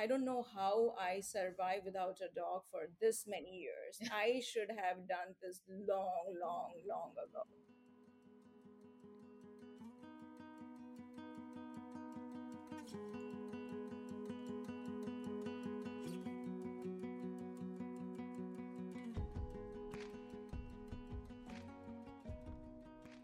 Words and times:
I 0.00 0.06
don't 0.06 0.24
know 0.24 0.46
how 0.54 0.94
I 0.98 1.20
survived 1.20 1.84
without 1.84 2.16
a 2.22 2.34
dog 2.34 2.62
for 2.70 2.88
this 3.02 3.26
many 3.28 3.50
years. 3.50 4.00
I 4.10 4.40
should 4.40 4.70
have 4.70 5.06
done 5.06 5.34
this 5.42 5.60
long, 5.86 6.34
long, 6.40 6.72
long 6.88 7.10
ago. 7.22 7.42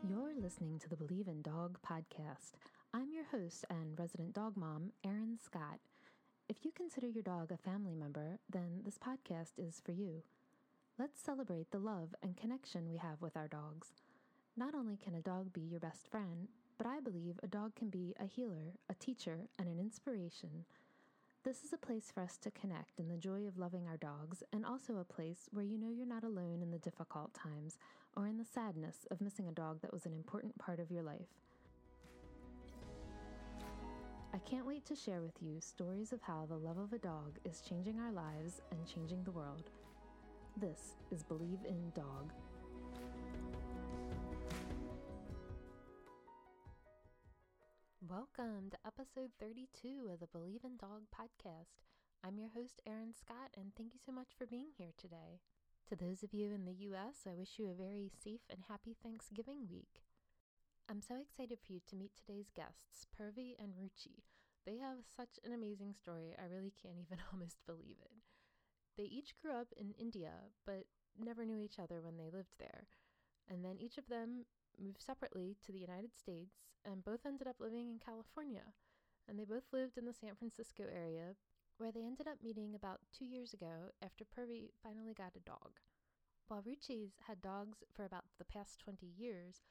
You're 0.06 0.34
listening 0.38 0.78
to 0.80 0.90
the 0.90 0.96
Believe 0.96 1.26
in 1.28 1.40
Dog 1.40 1.78
podcast. 1.88 2.52
I'm 2.92 3.14
your 3.14 3.24
host 3.24 3.64
and 3.70 3.98
resident 3.98 4.34
dog 4.34 4.58
mom, 4.58 4.90
Erin 5.02 5.38
Scott. 5.42 5.80
If 6.48 6.64
you 6.64 6.70
consider 6.70 7.08
your 7.08 7.24
dog 7.24 7.50
a 7.50 7.56
family 7.56 7.96
member, 7.96 8.38
then 8.48 8.82
this 8.84 8.98
podcast 8.98 9.58
is 9.58 9.82
for 9.84 9.90
you. 9.90 10.22
Let's 10.96 11.20
celebrate 11.20 11.72
the 11.72 11.80
love 11.80 12.14
and 12.22 12.36
connection 12.36 12.88
we 12.88 12.98
have 12.98 13.20
with 13.20 13.36
our 13.36 13.48
dogs. 13.48 13.88
Not 14.56 14.72
only 14.72 14.96
can 14.96 15.16
a 15.16 15.20
dog 15.20 15.52
be 15.52 15.62
your 15.62 15.80
best 15.80 16.06
friend, 16.08 16.46
but 16.78 16.86
I 16.86 17.00
believe 17.00 17.40
a 17.42 17.48
dog 17.48 17.74
can 17.74 17.88
be 17.88 18.14
a 18.20 18.26
healer, 18.26 18.74
a 18.88 18.94
teacher, 18.94 19.48
and 19.58 19.66
an 19.66 19.80
inspiration. 19.80 20.66
This 21.42 21.64
is 21.64 21.72
a 21.72 21.78
place 21.78 22.12
for 22.14 22.22
us 22.22 22.36
to 22.38 22.52
connect 22.52 23.00
in 23.00 23.08
the 23.08 23.16
joy 23.16 23.48
of 23.48 23.58
loving 23.58 23.88
our 23.88 23.96
dogs, 23.96 24.44
and 24.52 24.64
also 24.64 24.98
a 24.98 25.04
place 25.04 25.48
where 25.50 25.64
you 25.64 25.76
know 25.76 25.90
you're 25.90 26.06
not 26.06 26.22
alone 26.22 26.62
in 26.62 26.70
the 26.70 26.78
difficult 26.78 27.34
times 27.34 27.76
or 28.16 28.28
in 28.28 28.38
the 28.38 28.44
sadness 28.44 29.04
of 29.10 29.20
missing 29.20 29.48
a 29.48 29.52
dog 29.52 29.80
that 29.82 29.92
was 29.92 30.06
an 30.06 30.12
important 30.12 30.56
part 30.58 30.78
of 30.78 30.92
your 30.92 31.02
life. 31.02 31.45
I 34.36 34.38
can't 34.40 34.66
wait 34.66 34.84
to 34.84 34.94
share 34.94 35.22
with 35.22 35.40
you 35.40 35.62
stories 35.62 36.12
of 36.12 36.20
how 36.20 36.44
the 36.44 36.58
love 36.58 36.76
of 36.76 36.92
a 36.92 36.98
dog 36.98 37.38
is 37.46 37.62
changing 37.66 37.98
our 37.98 38.12
lives 38.12 38.60
and 38.70 38.86
changing 38.86 39.24
the 39.24 39.30
world. 39.30 39.70
This 40.58 40.96
is 41.10 41.22
Believe 41.22 41.60
in 41.66 41.90
Dog. 41.94 42.34
Welcome 48.06 48.68
to 48.72 48.76
episode 48.86 49.30
32 49.40 50.10
of 50.12 50.20
the 50.20 50.26
Believe 50.26 50.64
in 50.64 50.76
Dog 50.76 51.04
podcast. 51.18 51.80
I'm 52.22 52.38
your 52.38 52.50
host, 52.54 52.82
Erin 52.86 53.14
Scott, 53.18 53.52
and 53.56 53.72
thank 53.74 53.94
you 53.94 54.00
so 54.04 54.12
much 54.12 54.36
for 54.36 54.44
being 54.44 54.68
here 54.76 54.92
today. 54.98 55.40
To 55.88 55.96
those 55.96 56.22
of 56.22 56.34
you 56.34 56.52
in 56.52 56.66
the 56.66 56.84
U.S., 56.90 57.26
I 57.26 57.32
wish 57.32 57.54
you 57.56 57.70
a 57.70 57.74
very 57.74 58.10
safe 58.22 58.42
and 58.50 58.64
happy 58.68 58.94
Thanksgiving 59.02 59.66
week. 59.70 60.05
I'm 60.88 61.02
so 61.02 61.16
excited 61.16 61.58
for 61.58 61.72
you 61.72 61.80
to 61.88 61.96
meet 61.96 62.12
today's 62.14 62.52
guests, 62.54 63.06
Purvi 63.10 63.58
and 63.58 63.74
Ruchi. 63.74 64.22
They 64.64 64.78
have 64.78 65.02
such 65.16 65.34
an 65.42 65.52
amazing 65.52 65.94
story, 65.94 66.34
I 66.38 66.46
really 66.46 66.72
can't 66.80 67.02
even 67.02 67.18
almost 67.32 67.58
believe 67.66 67.96
it. 68.00 68.14
They 68.96 69.02
each 69.10 69.34
grew 69.42 69.50
up 69.50 69.74
in 69.76 69.98
India, 69.98 70.30
but 70.64 70.86
never 71.18 71.44
knew 71.44 71.58
each 71.58 71.80
other 71.80 72.00
when 72.00 72.16
they 72.16 72.30
lived 72.30 72.54
there. 72.60 72.86
And 73.50 73.64
then 73.64 73.78
each 73.80 73.98
of 73.98 74.06
them 74.06 74.46
moved 74.78 75.02
separately 75.02 75.56
to 75.66 75.72
the 75.72 75.82
United 75.82 76.14
States 76.16 76.54
and 76.84 77.04
both 77.04 77.26
ended 77.26 77.48
up 77.48 77.56
living 77.58 77.90
in 77.90 77.98
California. 77.98 78.70
And 79.28 79.38
they 79.38 79.44
both 79.44 79.66
lived 79.72 79.98
in 79.98 80.06
the 80.06 80.14
San 80.14 80.36
Francisco 80.38 80.84
area, 80.86 81.34
where 81.78 81.90
they 81.90 82.06
ended 82.06 82.28
up 82.28 82.44
meeting 82.44 82.76
about 82.76 83.00
two 83.10 83.24
years 83.24 83.52
ago 83.52 83.90
after 84.00 84.24
Purvi 84.24 84.70
finally 84.84 85.14
got 85.14 85.34
a 85.34 85.40
dog. 85.40 85.82
While 86.46 86.62
Ruchi's 86.62 87.18
had 87.26 87.42
dogs 87.42 87.82
for 87.92 88.04
about 88.04 88.26
the 88.38 88.44
past 88.44 88.78
20 88.78 89.04
years, 89.04 89.62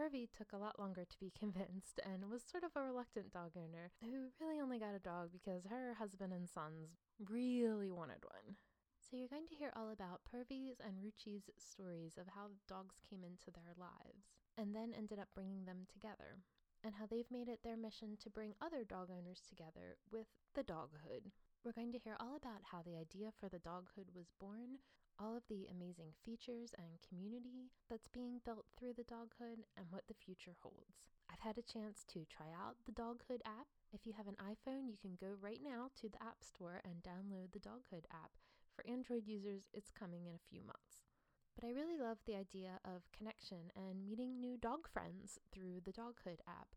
Purvi 0.00 0.28
took 0.32 0.52
a 0.54 0.56
lot 0.56 0.78
longer 0.78 1.04
to 1.04 1.18
be 1.18 1.30
convinced 1.38 2.00
and 2.00 2.30
was 2.30 2.40
sort 2.42 2.64
of 2.64 2.70
a 2.74 2.80
reluctant 2.80 3.30
dog 3.32 3.52
owner 3.52 3.92
who 4.00 4.32
really 4.40 4.58
only 4.58 4.78
got 4.78 4.96
a 4.96 4.98
dog 4.98 5.28
because 5.30 5.68
her 5.68 5.94
husband 5.98 6.32
and 6.32 6.48
sons 6.48 6.96
really 7.28 7.90
wanted 7.90 8.24
one. 8.24 8.56
So 8.98 9.16
you're 9.16 9.28
going 9.28 9.48
to 9.48 9.54
hear 9.54 9.72
all 9.76 9.90
about 9.90 10.24
Purvi's 10.24 10.80
and 10.80 11.04
Ruchi's 11.04 11.50
stories 11.58 12.16
of 12.16 12.32
how 12.32 12.48
dogs 12.66 12.96
came 13.10 13.24
into 13.24 13.50
their 13.52 13.76
lives 13.76 14.32
and 14.56 14.74
then 14.74 14.94
ended 14.96 15.18
up 15.18 15.28
bringing 15.34 15.64
them 15.64 15.84
together, 15.92 16.40
and 16.84 16.94
how 16.94 17.06
they've 17.06 17.30
made 17.30 17.48
it 17.48 17.60
their 17.62 17.76
mission 17.76 18.16
to 18.20 18.30
bring 18.30 18.54
other 18.60 18.84
dog 18.84 19.08
owners 19.10 19.42
together 19.48 19.96
with 20.10 20.26
the 20.54 20.62
doghood. 20.62 21.32
We're 21.64 21.76
going 21.76 21.92
to 21.92 21.98
hear 21.98 22.16
all 22.20 22.36
about 22.36 22.64
how 22.72 22.82
the 22.82 22.96
idea 22.96 23.32
for 23.38 23.48
the 23.48 23.58
doghood 23.60 24.14
was 24.14 24.32
born, 24.40 24.80
all 25.20 25.36
of 25.36 25.44
the 25.48 25.68
amazing 25.68 26.16
features 26.24 26.72
and 26.78 27.04
community 27.06 27.68
that's 27.88 28.08
being 28.08 28.40
built 28.44 28.64
through 28.78 28.94
the 28.96 29.04
doghood, 29.04 29.68
and 29.76 29.86
what 29.90 30.08
the 30.08 30.16
future 30.16 30.56
holds. 30.62 31.04
I've 31.30 31.44
had 31.46 31.58
a 31.58 31.62
chance 31.62 32.04
to 32.08 32.24
try 32.24 32.48
out 32.50 32.76
the 32.86 32.92
Doghood 32.92 33.44
app. 33.46 33.68
If 33.92 34.04
you 34.04 34.12
have 34.16 34.26
an 34.26 34.40
iPhone, 34.42 34.90
you 34.90 34.96
can 35.00 35.14
go 35.20 35.36
right 35.40 35.60
now 35.62 35.90
to 36.00 36.08
the 36.08 36.20
App 36.22 36.42
Store 36.42 36.80
and 36.84 37.04
download 37.04 37.52
the 37.52 37.60
Doghood 37.60 38.04
app. 38.10 38.32
For 38.74 38.86
Android 38.90 39.26
users, 39.26 39.68
it's 39.72 39.92
coming 39.92 40.26
in 40.26 40.34
a 40.34 40.48
few 40.50 40.62
months. 40.64 41.06
But 41.54 41.66
I 41.66 41.70
really 41.70 41.98
love 41.98 42.18
the 42.26 42.36
idea 42.36 42.80
of 42.84 43.12
connection 43.16 43.70
and 43.76 44.04
meeting 44.04 44.40
new 44.40 44.56
dog 44.56 44.88
friends 44.88 45.38
through 45.52 45.82
the 45.84 45.92
Doghood 45.92 46.40
app. 46.48 46.74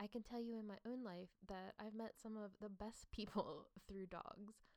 I 0.00 0.06
can 0.06 0.22
tell 0.22 0.40
you 0.40 0.58
in 0.58 0.66
my 0.66 0.78
own 0.86 1.04
life 1.04 1.30
that 1.48 1.74
I've 1.78 1.94
met 1.94 2.12
some 2.20 2.36
of 2.36 2.52
the 2.60 2.68
best 2.68 3.10
people 3.12 3.68
through 3.88 4.06
dogs. 4.06 4.73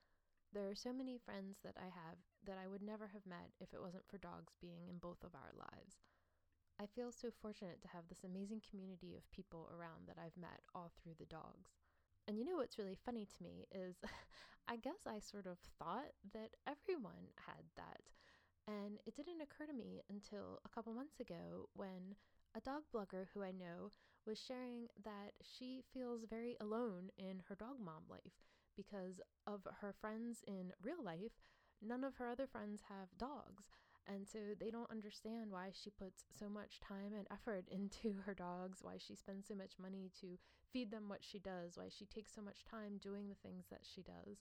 There 0.53 0.69
are 0.69 0.75
so 0.75 0.91
many 0.91 1.17
friends 1.17 1.59
that 1.63 1.75
I 1.77 1.85
have 1.85 2.17
that 2.45 2.57
I 2.57 2.67
would 2.67 2.81
never 2.81 3.07
have 3.07 3.25
met 3.25 3.51
if 3.59 3.73
it 3.73 3.81
wasn't 3.81 4.07
for 4.07 4.17
dogs 4.17 4.53
being 4.59 4.87
in 4.89 4.97
both 4.97 5.23
of 5.23 5.35
our 5.35 5.51
lives. 5.55 5.99
I 6.79 6.87
feel 6.87 7.11
so 7.11 7.31
fortunate 7.31 7.81
to 7.83 7.89
have 7.89 8.07
this 8.09 8.23
amazing 8.23 8.61
community 8.69 9.15
of 9.15 9.31
people 9.31 9.69
around 9.73 10.07
that 10.07 10.17
I've 10.19 10.37
met 10.37 10.61
all 10.75 10.91
through 10.97 11.15
the 11.19 11.25
dogs. 11.27 11.71
And 12.27 12.37
you 12.37 12.45
know 12.45 12.57
what's 12.57 12.79
really 12.79 12.97
funny 13.05 13.25
to 13.25 13.43
me 13.43 13.67
is 13.71 13.97
I 14.67 14.77
guess 14.77 15.07
I 15.07 15.19
sort 15.19 15.47
of 15.47 15.57
thought 15.79 16.11
that 16.33 16.55
everyone 16.67 17.33
had 17.47 17.63
that. 17.77 18.01
And 18.67 18.99
it 19.05 19.15
didn't 19.15 19.41
occur 19.41 19.65
to 19.67 19.73
me 19.73 20.03
until 20.09 20.59
a 20.65 20.69
couple 20.69 20.93
months 20.93 21.19
ago 21.19 21.69
when 21.73 22.15
a 22.55 22.61
dog 22.61 22.83
blogger 22.93 23.27
who 23.33 23.43
I 23.43 23.51
know 23.51 23.91
was 24.25 24.39
sharing 24.39 24.87
that 25.03 25.33
she 25.43 25.83
feels 25.93 26.25
very 26.29 26.57
alone 26.61 27.09
in 27.17 27.43
her 27.49 27.55
dog 27.55 27.79
mom 27.79 28.03
life 28.09 28.43
because 28.77 29.19
of 29.45 29.67
her 29.81 29.93
friends 29.99 30.43
in 30.47 30.71
real 30.83 31.03
life. 31.03 31.41
None 31.81 32.03
of 32.03 32.15
her 32.15 32.29
other 32.29 32.47
friends 32.47 32.83
have 32.88 33.17
dogs. 33.17 33.65
And 34.07 34.25
so 34.25 34.39
they 34.57 34.71
don't 34.71 34.89
understand 34.89 35.51
why 35.51 35.71
she 35.73 35.89
puts 35.89 36.23
so 36.39 36.47
much 36.47 36.79
time 36.79 37.11
and 37.17 37.27
effort 37.31 37.65
into 37.71 38.21
her 38.25 38.33
dogs, 38.33 38.79
why 38.81 38.95
she 38.97 39.15
spends 39.15 39.47
so 39.47 39.55
much 39.55 39.73
money 39.81 40.11
to 40.21 40.38
feed 40.71 40.91
them 40.91 41.09
what 41.09 41.23
she 41.23 41.39
does, 41.39 41.75
why 41.75 41.89
she 41.89 42.05
takes 42.05 42.33
so 42.33 42.41
much 42.41 42.63
time 42.63 42.99
doing 43.01 43.27
the 43.27 43.41
things 43.47 43.65
that 43.69 43.81
she 43.83 44.01
does. 44.01 44.38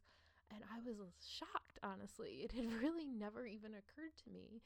And 0.50 0.62
I 0.70 0.78
was 0.86 1.14
shocked, 1.26 1.80
honestly. 1.82 2.44
It 2.44 2.53
had 2.53 2.72
really 2.82 3.06
never 3.06 3.47
even 3.47 3.72
occurred 3.72 4.14
to 4.24 4.30
me 4.32 4.62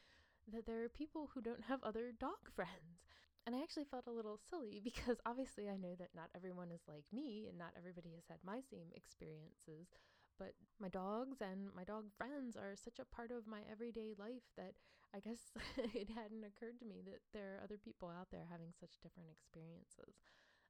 that 0.52 0.66
there 0.66 0.82
are 0.84 0.88
people 0.88 1.30
who 1.32 1.40
don't 1.40 1.64
have 1.68 1.82
other 1.82 2.12
dog 2.18 2.44
friends. 2.54 3.00
And 3.46 3.56
I 3.56 3.62
actually 3.62 3.84
felt 3.88 4.06
a 4.06 4.12
little 4.12 4.38
silly 4.50 4.80
because 4.84 5.18
obviously 5.26 5.68
I 5.68 5.76
know 5.76 5.94
that 5.98 6.14
not 6.14 6.30
everyone 6.34 6.70
is 6.70 6.82
like 6.88 7.04
me 7.12 7.46
and 7.48 7.58
not 7.58 7.74
everybody 7.76 8.12
has 8.14 8.24
had 8.28 8.38
my 8.44 8.60
same 8.70 8.92
experiences. 8.94 9.88
But 10.38 10.54
my 10.80 10.88
dogs 10.88 11.40
and 11.42 11.68
my 11.76 11.84
dog 11.84 12.08
friends 12.16 12.56
are 12.56 12.72
such 12.76 12.98
a 12.98 13.04
part 13.04 13.30
of 13.30 13.46
my 13.46 13.60
everyday 13.70 14.14
life 14.16 14.48
that 14.56 14.72
I 15.12 15.20
guess 15.20 15.52
it 15.92 16.08
hadn't 16.16 16.44
occurred 16.48 16.78
to 16.80 16.86
me 16.88 17.02
that 17.04 17.20
there 17.34 17.56
are 17.58 17.64
other 17.64 17.76
people 17.76 18.08
out 18.08 18.28
there 18.32 18.46
having 18.50 18.72
such 18.72 19.00
different 19.02 19.28
experiences. 19.28 20.16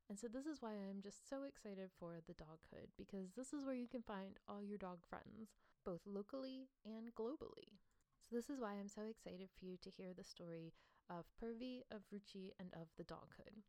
And 0.08 0.19
so, 0.19 0.26
this 0.26 0.47
is 0.47 0.60
why 0.60 0.75
I'm 0.75 1.00
just 1.02 1.28
so 1.31 1.44
excited 1.44 1.91
for 1.98 2.19
the 2.26 2.34
Doghood 2.34 2.91
because 2.98 3.31
this 3.37 3.52
is 3.52 3.64
where 3.64 3.76
you 3.78 3.87
can 3.87 4.02
find 4.02 4.38
all 4.48 4.62
your 4.62 4.78
dog 4.78 4.98
friends, 5.08 5.54
both 5.84 6.00
locally 6.04 6.66
and 6.84 7.14
globally. 7.14 7.78
So, 8.26 8.34
this 8.34 8.50
is 8.50 8.58
why 8.60 8.75
I'm 8.75 8.88
so 8.88 9.02
excited 9.06 9.50
for 9.54 9.64
you 9.66 9.76
to 9.82 9.91
hear 9.91 10.10
the 10.16 10.25
story 10.25 10.72
of 11.10 11.26
Purvi, 11.43 11.82
of 11.91 12.03
Ruchi, 12.15 12.53
and 12.59 12.71
of 12.72 12.88
the 12.97 13.04
Doghood. 13.04 13.60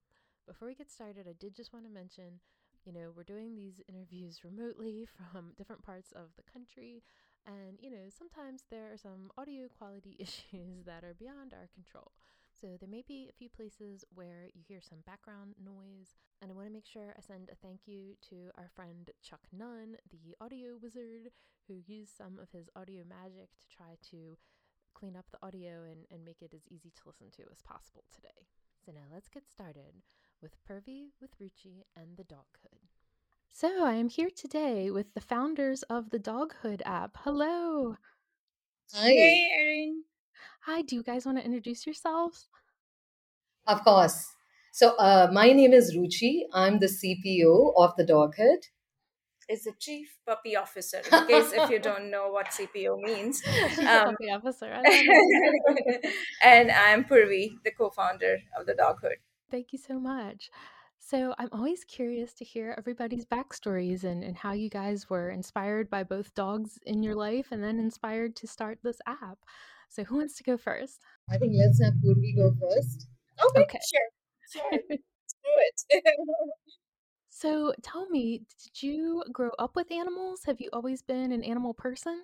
Before 0.48 0.68
we 0.68 0.76
get 0.76 0.92
started, 0.92 1.28
I 1.28 1.34
did 1.34 1.56
just 1.56 1.74
want 1.74 1.86
to 1.86 1.92
mention 1.92 2.40
you 2.86 2.92
know, 2.92 3.12
we're 3.16 3.24
doing 3.24 3.56
these 3.56 3.82
interviews 3.88 4.44
remotely 4.44 5.06
from 5.32 5.54
different 5.58 5.84
parts 5.84 6.12
of 6.12 6.34
the 6.36 6.44
country. 6.52 7.04
And, 7.46 7.78
you 7.80 7.90
know, 7.90 8.10
sometimes 8.10 8.64
there 8.70 8.92
are 8.94 8.98
some 8.98 9.32
audio 9.38 9.68
quality 9.68 10.16
issues 10.20 10.86
that 10.86 11.04
are 11.04 11.16
beyond 11.18 11.54
our 11.54 11.70
control. 11.74 12.12
So 12.60 12.78
there 12.80 12.90
may 12.90 13.04
be 13.08 13.28
a 13.30 13.38
few 13.38 13.50
places 13.50 14.04
where 14.14 14.50
you 14.54 14.62
hear 14.68 14.82
some 14.82 15.00
background 15.06 15.56
noise. 15.64 16.14
And 16.42 16.52
I 16.52 16.54
want 16.54 16.68
to 16.68 16.74
make 16.74 16.86
sure 16.86 17.14
I 17.18 17.22
send 17.22 17.50
a 17.50 17.56
thank 17.56 17.82
you 17.88 18.16
to 18.30 18.52
our 18.58 18.70
friend 18.76 19.10
Chuck 19.22 19.42
Nunn, 19.52 19.98
the 20.12 20.36
audio 20.42 20.78
wizard, 20.82 21.32
who 21.68 21.82
used 21.88 22.16
some 22.16 22.38
of 22.40 22.50
his 22.52 22.70
audio 22.76 23.04
magic 23.08 23.50
to 23.58 23.76
try 23.76 23.98
to 24.12 24.38
clean 25.02 25.18
up 25.18 25.26
the 25.32 25.46
audio 25.46 25.82
and, 25.90 26.06
and 26.12 26.24
make 26.24 26.44
it 26.44 26.54
as 26.54 26.62
easy 26.70 26.92
to 26.92 27.02
listen 27.08 27.32
to 27.32 27.42
as 27.52 27.62
possible 27.64 28.04
today. 28.14 28.46
So 28.86 28.92
now 28.92 29.08
let's 29.12 29.30
get 29.30 29.50
started 29.50 29.96
with 30.44 30.56
Purvi, 30.70 31.08
with 31.20 31.32
Ruchi, 31.42 31.86
and 31.98 32.18
the 32.18 32.24
Doghood. 32.24 32.86
So 33.52 33.84
I 33.84 33.94
am 33.94 34.10
here 34.10 34.30
today 34.30 34.92
with 34.92 35.16
the 35.16 35.22
founders 35.22 35.82
of 35.84 36.12
the 36.12 36.20
Doghood 36.20 36.84
app. 36.86 37.18
Hello. 37.24 37.98
Hi. 38.94 39.08
Hey, 39.08 39.48
Erin. 39.60 40.04
Hi, 40.66 40.84
do 40.84 40.96
you 40.96 41.04
guys 41.04 41.26
want 41.26 41.40
to 41.40 41.46
introduce 41.46 41.88
yourselves? 41.88 42.48
Of 43.66 43.84
course. 43.84 44.28
So, 44.72 44.96
uh, 44.98 45.30
my 45.34 45.52
name 45.52 45.74
is 45.74 45.98
Ruchi. 45.98 46.44
I'm 46.54 46.78
the 46.78 46.86
CPO 46.86 47.74
of 47.76 47.96
the 47.98 48.06
Doghood. 48.06 48.68
Is 49.52 49.66
the 49.66 49.74
chief 49.80 50.18
puppy 50.26 50.56
officer. 50.56 51.02
In 51.12 51.28
case 51.28 51.52
if 51.54 51.70
you 51.70 51.80
don't 51.80 52.10
know 52.10 52.30
what 52.30 52.48
CPO 52.48 52.98
means, 53.02 53.42
um, 53.80 54.16
puppy 54.16 54.30
officer. 54.32 54.72
and 56.44 56.72
I'm 56.72 57.04
Purvi, 57.04 57.52
the 57.66 57.72
co-founder 57.72 58.40
of 58.58 58.66
the 58.66 58.74
Doghood. 58.74 59.20
Thank 59.52 59.74
you 59.74 59.80
so 59.80 60.00
much. 60.00 60.50
So 61.00 61.34
I'm 61.38 61.50
always 61.52 61.84
curious 61.84 62.34
to 62.36 62.46
hear 62.46 62.74
everybody's 62.78 63.26
backstories 63.26 64.04
and, 64.04 64.24
and 64.24 64.38
how 64.38 64.54
you 64.54 64.70
guys 64.70 65.10
were 65.10 65.30
inspired 65.30 65.90
by 65.90 66.04
both 66.04 66.34
dogs 66.36 66.80
in 66.86 67.04
your 67.04 67.16
life 67.16 67.48
and 67.52 67.62
then 67.62 67.80
inspired 67.80 68.36
to 68.38 68.48
start 68.48 68.80
this 68.84 69.02
app. 69.06 69.40
So 69.90 70.06
who 70.06 70.18
wants 70.18 70.38
to 70.38 70.44
go 70.44 70.56
first? 70.56 71.02
I 71.30 71.38
think 71.38 71.54
let's 71.58 71.84
have 71.84 71.96
Purvi 71.96 72.38
go 72.38 72.56
first. 72.62 73.08
Okay, 73.50 73.62
okay. 73.64 73.80
sure. 73.92 74.10
Sure. 74.52 74.70
do 74.70 74.98
it. 75.90 76.04
So 77.42 77.74
tell 77.82 78.08
me, 78.10 78.44
did 78.62 78.84
you 78.84 79.24
grow 79.32 79.50
up 79.58 79.76
with 79.76 79.92
animals? 79.92 80.42
Have 80.46 80.62
you 80.62 80.70
always 80.72 81.02
been 81.02 81.32
an 81.32 81.44
animal 81.44 81.74
person? 81.74 82.24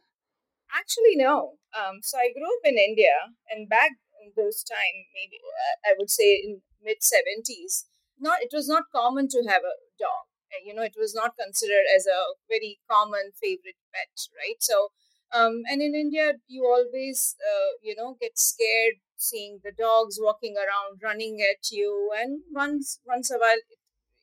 Actually, 0.71 1.15
no. 1.15 1.53
Um, 1.73 1.99
so 2.03 2.17
I 2.17 2.31
grew 2.33 2.45
up 2.45 2.63
in 2.65 2.77
India, 2.77 3.33
and 3.49 3.67
back 3.67 3.91
in 4.21 4.33
those 4.35 4.63
time, 4.63 4.95
maybe 5.15 5.37
I 5.85 5.95
would 5.97 6.09
say 6.09 6.35
in 6.35 6.61
mid 6.83 7.01
seventies, 7.01 7.87
not 8.19 8.41
it 8.41 8.51
was 8.53 8.67
not 8.67 8.91
common 8.93 9.27
to 9.29 9.43
have 9.47 9.63
a 9.63 9.75
dog. 9.97 10.27
You 10.63 10.73
know, 10.73 10.83
it 10.83 10.95
was 10.97 11.13
not 11.13 11.37
considered 11.37 11.85
as 11.95 12.05
a 12.05 12.35
very 12.49 12.79
common 12.89 13.31
favorite 13.41 13.79
pet, 13.93 14.13
right? 14.37 14.59
So, 14.59 14.89
um, 15.33 15.63
and 15.69 15.81
in 15.81 15.93
India, 15.93 16.33
you 16.47 16.63
always, 16.65 17.35
uh, 17.41 17.77
you 17.81 17.95
know, 17.95 18.17
get 18.19 18.37
scared 18.39 18.95
seeing 19.17 19.59
the 19.63 19.71
dogs 19.71 20.17
walking 20.21 20.55
around, 20.55 20.99
running 21.03 21.41
at 21.41 21.71
you, 21.71 22.11
and 22.17 22.41
once 22.51 22.99
once 23.05 23.31
a 23.31 23.37
while, 23.37 23.61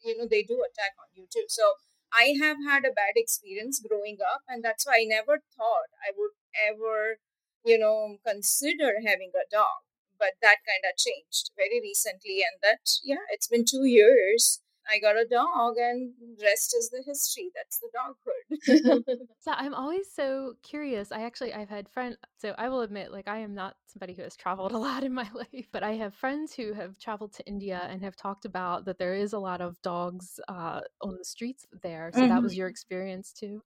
you 0.04 0.16
know, 0.16 0.26
they 0.28 0.42
do 0.42 0.62
attack 0.62 0.92
on 1.00 1.08
you 1.14 1.26
too. 1.32 1.46
So, 1.48 1.74
I 2.12 2.34
have 2.40 2.58
had 2.64 2.84
a 2.84 2.92
bad 2.94 3.14
experience 3.16 3.80
growing 3.80 4.18
up, 4.22 4.42
and 4.48 4.62
that's 4.64 4.86
why 4.86 4.98
I 5.00 5.04
never 5.04 5.42
thought 5.56 5.90
I 6.06 6.12
would 6.16 6.30
ever, 6.54 7.18
you 7.64 7.78
know, 7.78 8.18
consider 8.26 9.00
having 9.04 9.32
a 9.34 9.48
dog 9.50 9.82
but 10.16 10.34
that 10.40 10.58
kind 10.64 10.84
of 10.88 10.96
changed 10.96 11.50
very 11.56 11.80
recently 11.82 12.38
and 12.38 12.60
that 12.62 12.78
yeah 13.02 13.26
it's 13.30 13.48
been 13.48 13.64
two 13.64 13.84
years 13.84 14.60
I 14.90 14.98
got 14.98 15.16
a 15.16 15.24
dog, 15.24 15.76
and 15.76 16.12
rest 16.42 16.74
is 16.78 16.90
the 16.90 17.02
history. 17.06 17.50
That's 17.54 17.78
the 17.80 17.88
doghood. 17.96 19.18
so 19.40 19.52
I'm 19.52 19.74
always 19.74 20.12
so 20.12 20.54
curious. 20.62 21.12
I 21.12 21.22
actually 21.22 21.54
I've 21.54 21.68
had 21.68 21.88
friends. 21.88 22.16
So 22.38 22.54
I 22.58 22.68
will 22.68 22.82
admit, 22.82 23.12
like 23.12 23.28
I 23.28 23.38
am 23.38 23.54
not 23.54 23.76
somebody 23.86 24.14
who 24.14 24.22
has 24.22 24.36
traveled 24.36 24.72
a 24.72 24.78
lot 24.78 25.04
in 25.04 25.12
my 25.12 25.28
life, 25.34 25.68
but 25.72 25.82
I 25.82 25.92
have 25.92 26.14
friends 26.14 26.54
who 26.54 26.72
have 26.72 26.98
traveled 26.98 27.32
to 27.34 27.46
India 27.46 27.86
and 27.90 28.02
have 28.02 28.16
talked 28.16 28.44
about 28.44 28.84
that 28.84 28.98
there 28.98 29.14
is 29.14 29.32
a 29.32 29.38
lot 29.38 29.60
of 29.60 29.80
dogs 29.82 30.38
uh, 30.48 30.80
on 31.00 31.16
the 31.16 31.24
streets 31.24 31.66
there. 31.82 32.10
So 32.12 32.20
mm-hmm. 32.20 32.30
that 32.30 32.42
was 32.42 32.56
your 32.56 32.68
experience 32.68 33.32
too. 33.32 33.62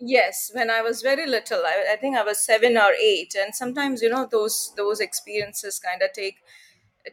Yes, 0.00 0.50
when 0.54 0.70
I 0.70 0.80
was 0.80 1.02
very 1.02 1.26
little, 1.26 1.62
I, 1.64 1.92
I 1.92 1.96
think 1.96 2.16
I 2.16 2.22
was 2.22 2.38
seven 2.38 2.76
or 2.76 2.92
eight, 2.92 3.34
and 3.36 3.52
sometimes 3.52 4.00
you 4.00 4.08
know 4.08 4.28
those 4.30 4.72
those 4.76 5.00
experiences 5.00 5.80
kind 5.80 6.02
of 6.02 6.12
take 6.12 6.36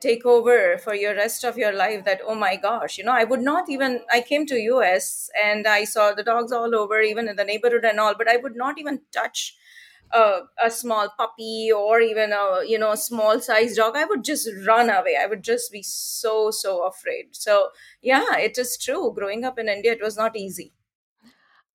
take 0.01 0.25
over 0.25 0.77
for 0.77 0.95
your 0.95 1.13
rest 1.15 1.44
of 1.44 1.57
your 1.57 1.74
life 1.74 2.03
that 2.06 2.21
oh 2.25 2.36
my 2.36 2.56
gosh 2.56 2.97
you 2.97 3.03
know 3.03 3.12
i 3.12 3.24
would 3.24 3.42
not 3.42 3.69
even 3.69 4.01
i 4.12 4.21
came 4.21 4.45
to 4.45 4.56
us 4.56 5.30
and 5.42 5.68
i 5.68 5.83
saw 5.83 6.13
the 6.13 6.24
dogs 6.24 6.51
all 6.51 6.74
over 6.75 7.01
even 7.01 7.27
in 7.27 7.36
the 7.36 7.44
neighborhood 7.44 7.86
and 7.86 8.00
all 8.00 8.15
but 8.18 8.27
i 8.27 8.38
would 8.38 8.56
not 8.56 8.80
even 8.80 9.01
touch 9.12 9.57
a, 10.12 10.42
a 10.63 10.69
small 10.69 11.09
puppy 11.18 11.71
or 11.71 12.00
even 12.00 12.31
a 12.31 12.62
you 12.65 12.77
know 12.77 12.95
small 12.95 13.39
size 13.39 13.75
dog. 13.75 13.95
I 13.95 14.06
would 14.06 14.24
just 14.24 14.47
run 14.68 14.89
away. 14.89 15.18
I 15.19 15.25
would 15.25 15.44
just 15.44 15.71
be 15.71 15.81
so 15.81 16.51
so 16.51 16.86
afraid. 16.86 17.36
So 17.36 17.69
yeah 18.01 18.38
it 18.38 18.57
is 18.57 18.77
true. 18.77 19.12
Growing 19.15 19.44
up 19.44 19.57
in 19.57 19.68
india 19.68 19.94
it 19.94 20.03
was 20.03 20.15
not 20.15 20.36
easy. 20.36 20.74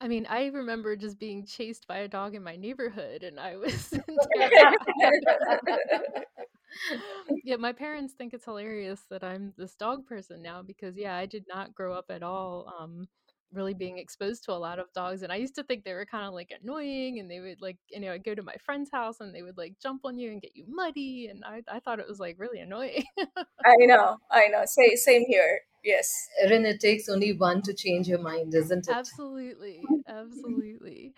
I 0.00 0.08
mean, 0.08 0.26
I 0.30 0.46
remember 0.46 0.96
just 0.96 1.18
being 1.18 1.44
chased 1.44 1.86
by 1.86 1.98
a 1.98 2.08
dog 2.08 2.34
in 2.34 2.42
my 2.42 2.56
neighborhood, 2.56 3.22
and 3.22 3.38
I 3.38 3.56
was. 3.56 3.92
yeah, 7.44 7.56
my 7.56 7.72
parents 7.72 8.14
think 8.14 8.34
it's 8.34 8.44
hilarious 8.44 9.02
that 9.10 9.24
I'm 9.24 9.52
this 9.56 9.74
dog 9.74 10.06
person 10.06 10.42
now 10.42 10.62
because, 10.62 10.96
yeah, 10.96 11.16
I 11.16 11.26
did 11.26 11.44
not 11.48 11.74
grow 11.74 11.94
up 11.94 12.06
at 12.10 12.22
all 12.22 12.72
um, 12.78 13.06
really 13.52 13.74
being 13.74 13.98
exposed 13.98 14.44
to 14.44 14.52
a 14.52 14.54
lot 14.54 14.78
of 14.78 14.92
dogs. 14.92 15.22
And 15.22 15.32
I 15.32 15.36
used 15.36 15.54
to 15.56 15.62
think 15.62 15.84
they 15.84 15.94
were 15.94 16.06
kind 16.06 16.26
of 16.26 16.32
like 16.32 16.52
annoying 16.62 17.18
and 17.18 17.30
they 17.30 17.40
would 17.40 17.60
like, 17.60 17.78
you 17.90 18.00
know, 18.00 18.12
I'd 18.12 18.24
go 18.24 18.34
to 18.34 18.42
my 18.42 18.56
friend's 18.64 18.90
house 18.90 19.20
and 19.20 19.34
they 19.34 19.42
would 19.42 19.58
like 19.58 19.74
jump 19.82 20.02
on 20.04 20.18
you 20.18 20.30
and 20.30 20.40
get 20.40 20.56
you 20.56 20.64
muddy. 20.68 21.28
And 21.28 21.44
I, 21.44 21.62
I 21.68 21.80
thought 21.80 21.98
it 21.98 22.08
was 22.08 22.20
like 22.20 22.36
really 22.38 22.60
annoying. 22.60 23.04
I 23.18 23.76
know, 23.80 24.18
I 24.30 24.46
know. 24.48 24.62
Say, 24.66 24.94
same 24.96 25.24
here. 25.26 25.60
Yes. 25.84 26.28
Erin, 26.42 26.66
it 26.66 26.80
takes 26.80 27.08
only 27.08 27.32
one 27.32 27.62
to 27.62 27.74
change 27.74 28.08
your 28.08 28.20
mind, 28.20 28.54
isn't 28.54 28.88
it? 28.88 28.94
Absolutely. 28.94 29.82
Absolutely. 30.08 31.14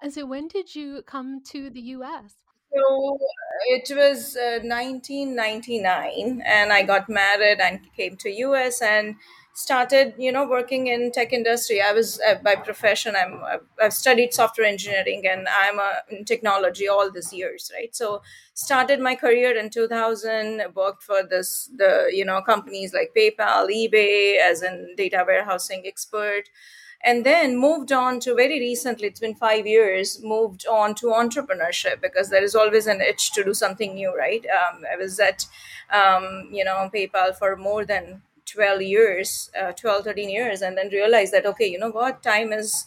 And 0.00 0.12
so 0.12 0.26
when 0.26 0.48
did 0.48 0.74
you 0.74 1.02
come 1.06 1.42
to 1.50 1.70
the 1.70 1.80
US? 1.96 2.34
So 2.74 3.18
it 3.68 3.90
was 3.94 4.36
uh, 4.36 4.60
1999 4.64 6.42
and 6.44 6.72
I 6.72 6.82
got 6.82 7.08
married 7.08 7.60
and 7.60 7.80
came 7.96 8.16
to 8.18 8.30
US 8.30 8.80
and 8.80 9.16
started 9.54 10.14
you 10.16 10.32
know 10.32 10.46
working 10.48 10.86
in 10.86 11.12
tech 11.12 11.32
industry. 11.34 11.82
I 11.82 11.92
was 11.92 12.18
uh, 12.26 12.36
by 12.42 12.54
profession 12.56 13.14
i'm 13.14 13.42
i've 13.82 13.92
studied 13.92 14.32
software 14.32 14.66
engineering 14.66 15.22
and 15.30 15.46
i'm 15.48 15.78
a, 15.78 15.90
in 16.10 16.24
technology 16.24 16.88
all 16.88 17.10
these 17.10 17.34
years 17.34 17.70
right? 17.74 17.94
So 17.94 18.22
started 18.54 18.98
my 19.00 19.14
career 19.16 19.54
in 19.54 19.68
2000 19.68 20.62
worked 20.74 21.02
for 21.02 21.22
this 21.22 21.68
the 21.76 22.08
you 22.10 22.24
know 22.24 22.40
companies 22.40 22.94
like 22.94 23.12
paypal 23.14 23.68
ebay 23.68 24.38
as 24.40 24.62
a 24.62 24.86
data 24.96 25.22
warehousing 25.26 25.82
expert 25.84 26.48
and 27.04 27.26
then 27.26 27.56
moved 27.56 27.90
on 27.90 28.20
to 28.20 28.34
very 28.34 28.60
recently 28.60 29.08
it's 29.08 29.20
been 29.20 29.34
five 29.34 29.66
years 29.66 30.20
moved 30.22 30.66
on 30.66 30.94
to 30.94 31.06
entrepreneurship 31.06 32.00
because 32.00 32.30
there 32.30 32.44
is 32.44 32.54
always 32.54 32.86
an 32.86 33.00
itch 33.00 33.32
to 33.32 33.44
do 33.44 33.54
something 33.54 33.94
new 33.94 34.16
right? 34.16 34.44
Um, 34.46 34.84
i 34.92 34.96
was 34.96 35.18
at 35.18 35.46
um, 35.92 36.48
you 36.52 36.64
know 36.64 36.90
paypal 36.94 37.36
for 37.36 37.56
more 37.56 37.84
than 37.84 38.22
12 38.46 38.82
years 38.82 39.50
uh, 39.60 39.72
12 39.72 40.04
13 40.04 40.30
years 40.30 40.62
and 40.62 40.76
then 40.76 40.88
realized 40.88 41.32
that 41.32 41.46
okay 41.46 41.66
you 41.66 41.78
know 41.78 41.90
what? 41.90 42.22
Time 42.22 42.52
is 42.52 42.86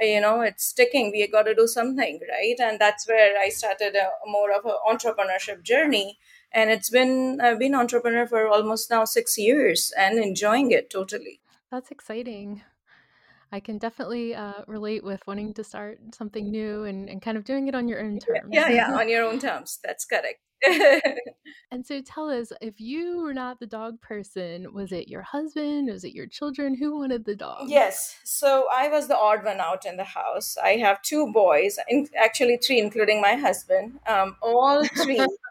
you 0.00 0.20
know 0.20 0.42
it's 0.42 0.72
ticking. 0.72 1.10
We 1.10 1.26
got 1.26 1.42
to 1.44 1.54
do 1.54 1.66
something 1.66 2.20
right? 2.28 2.56
And 2.60 2.78
that's 2.78 3.08
where 3.08 3.38
i 3.38 3.48
started 3.48 3.94
a 3.96 4.10
more 4.26 4.52
of 4.52 4.64
an 4.64 4.76
entrepreneurship 4.88 5.62
journey. 5.62 6.18
And 6.52 6.70
it's 6.70 6.90
been 6.90 7.40
i've 7.40 7.58
been 7.58 7.74
entrepreneur 7.74 8.26
for 8.26 8.46
almost 8.46 8.90
now 8.90 9.04
six 9.04 9.38
years 9.38 9.92
and 9.96 10.18
enjoying 10.18 10.70
it 10.70 10.90
totally. 10.90 11.40
That's 11.70 11.90
exciting 11.90 12.62
I 13.52 13.60
can 13.60 13.78
definitely 13.78 14.34
uh, 14.34 14.62
relate 14.66 15.04
with 15.04 15.26
wanting 15.26 15.54
to 15.54 15.64
start 15.64 15.98
something 16.14 16.50
new 16.50 16.84
and, 16.84 17.08
and 17.08 17.22
kind 17.22 17.36
of 17.36 17.44
doing 17.44 17.68
it 17.68 17.74
on 17.74 17.88
your 17.88 18.00
own 18.00 18.18
terms. 18.26 18.48
Yeah, 18.50 18.68
yeah, 18.68 18.92
on 18.92 19.08
your 19.08 19.24
own 19.24 19.38
terms. 19.46 19.78
That's 19.84 20.04
correct. 20.04 20.40
and 21.70 21.86
so 21.86 22.00
tell 22.00 22.30
us 22.30 22.50
if 22.60 22.80
you 22.80 23.22
were 23.22 23.34
not 23.34 23.60
the 23.60 23.66
dog 23.66 24.00
person, 24.00 24.72
was 24.72 24.90
it 24.90 25.06
your 25.06 25.22
husband? 25.22 25.88
Was 25.88 26.02
it 26.02 26.14
your 26.14 26.26
children? 26.26 26.74
Who 26.74 26.98
wanted 26.98 27.24
the 27.24 27.36
dog? 27.36 27.68
Yes. 27.68 28.16
So 28.24 28.64
I 28.74 28.88
was 28.88 29.06
the 29.06 29.16
odd 29.16 29.44
one 29.44 29.60
out 29.60 29.84
in 29.86 29.96
the 29.96 30.04
house. 30.04 30.56
I 30.56 30.76
have 30.76 31.02
two 31.02 31.30
boys, 31.32 31.78
in, 31.88 32.08
actually 32.16 32.56
three, 32.56 32.80
including 32.80 33.20
my 33.20 33.34
husband. 33.34 34.00
Um, 34.06 34.36
all 34.42 34.84
three 34.86 35.24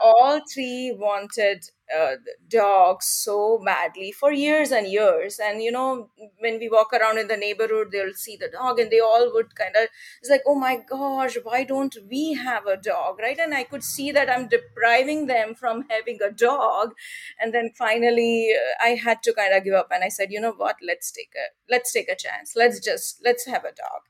all 0.00 0.40
three 0.52 0.94
wanted 0.96 1.64
uh, 1.96 2.16
dogs 2.48 3.06
so 3.06 3.60
badly 3.64 4.12
for 4.12 4.30
years 4.32 4.70
and 4.70 4.86
years. 4.86 5.38
And 5.42 5.62
you 5.62 5.72
know, 5.72 6.10
when 6.38 6.58
we 6.58 6.68
walk 6.68 6.92
around 6.92 7.18
in 7.18 7.28
the 7.28 7.36
neighborhood, 7.36 7.88
they'll 7.92 8.14
see 8.14 8.36
the 8.36 8.48
dog, 8.48 8.78
and 8.78 8.90
they 8.90 9.00
all 9.00 9.30
would 9.32 9.54
kind 9.54 9.74
of 9.76 9.88
it's 10.20 10.30
like, 10.30 10.42
oh 10.46 10.54
my 10.54 10.76
gosh, 10.88 11.36
why 11.42 11.64
don't 11.64 11.96
we 12.10 12.34
have 12.34 12.66
a 12.66 12.76
dog, 12.76 13.18
right? 13.18 13.38
And 13.38 13.54
I 13.54 13.64
could 13.64 13.84
see 13.84 14.10
that 14.12 14.30
I'm 14.30 14.48
depriving 14.48 15.26
them 15.26 15.54
from 15.54 15.84
having 15.88 16.18
a 16.22 16.30
dog. 16.30 16.92
And 17.40 17.52
then 17.54 17.70
finally, 17.76 18.50
uh, 18.54 18.84
I 18.84 18.90
had 18.90 19.22
to 19.24 19.32
kind 19.32 19.54
of 19.54 19.64
give 19.64 19.74
up, 19.74 19.88
and 19.90 20.04
I 20.04 20.08
said, 20.08 20.30
you 20.30 20.40
know 20.40 20.52
what? 20.52 20.76
Let's 20.86 21.10
take 21.10 21.32
a 21.36 21.46
let's 21.70 21.92
take 21.92 22.08
a 22.08 22.16
chance. 22.16 22.54
Let's 22.56 22.80
just 22.80 23.20
let's 23.24 23.46
have 23.46 23.64
a 23.64 23.72
dog. 23.72 24.02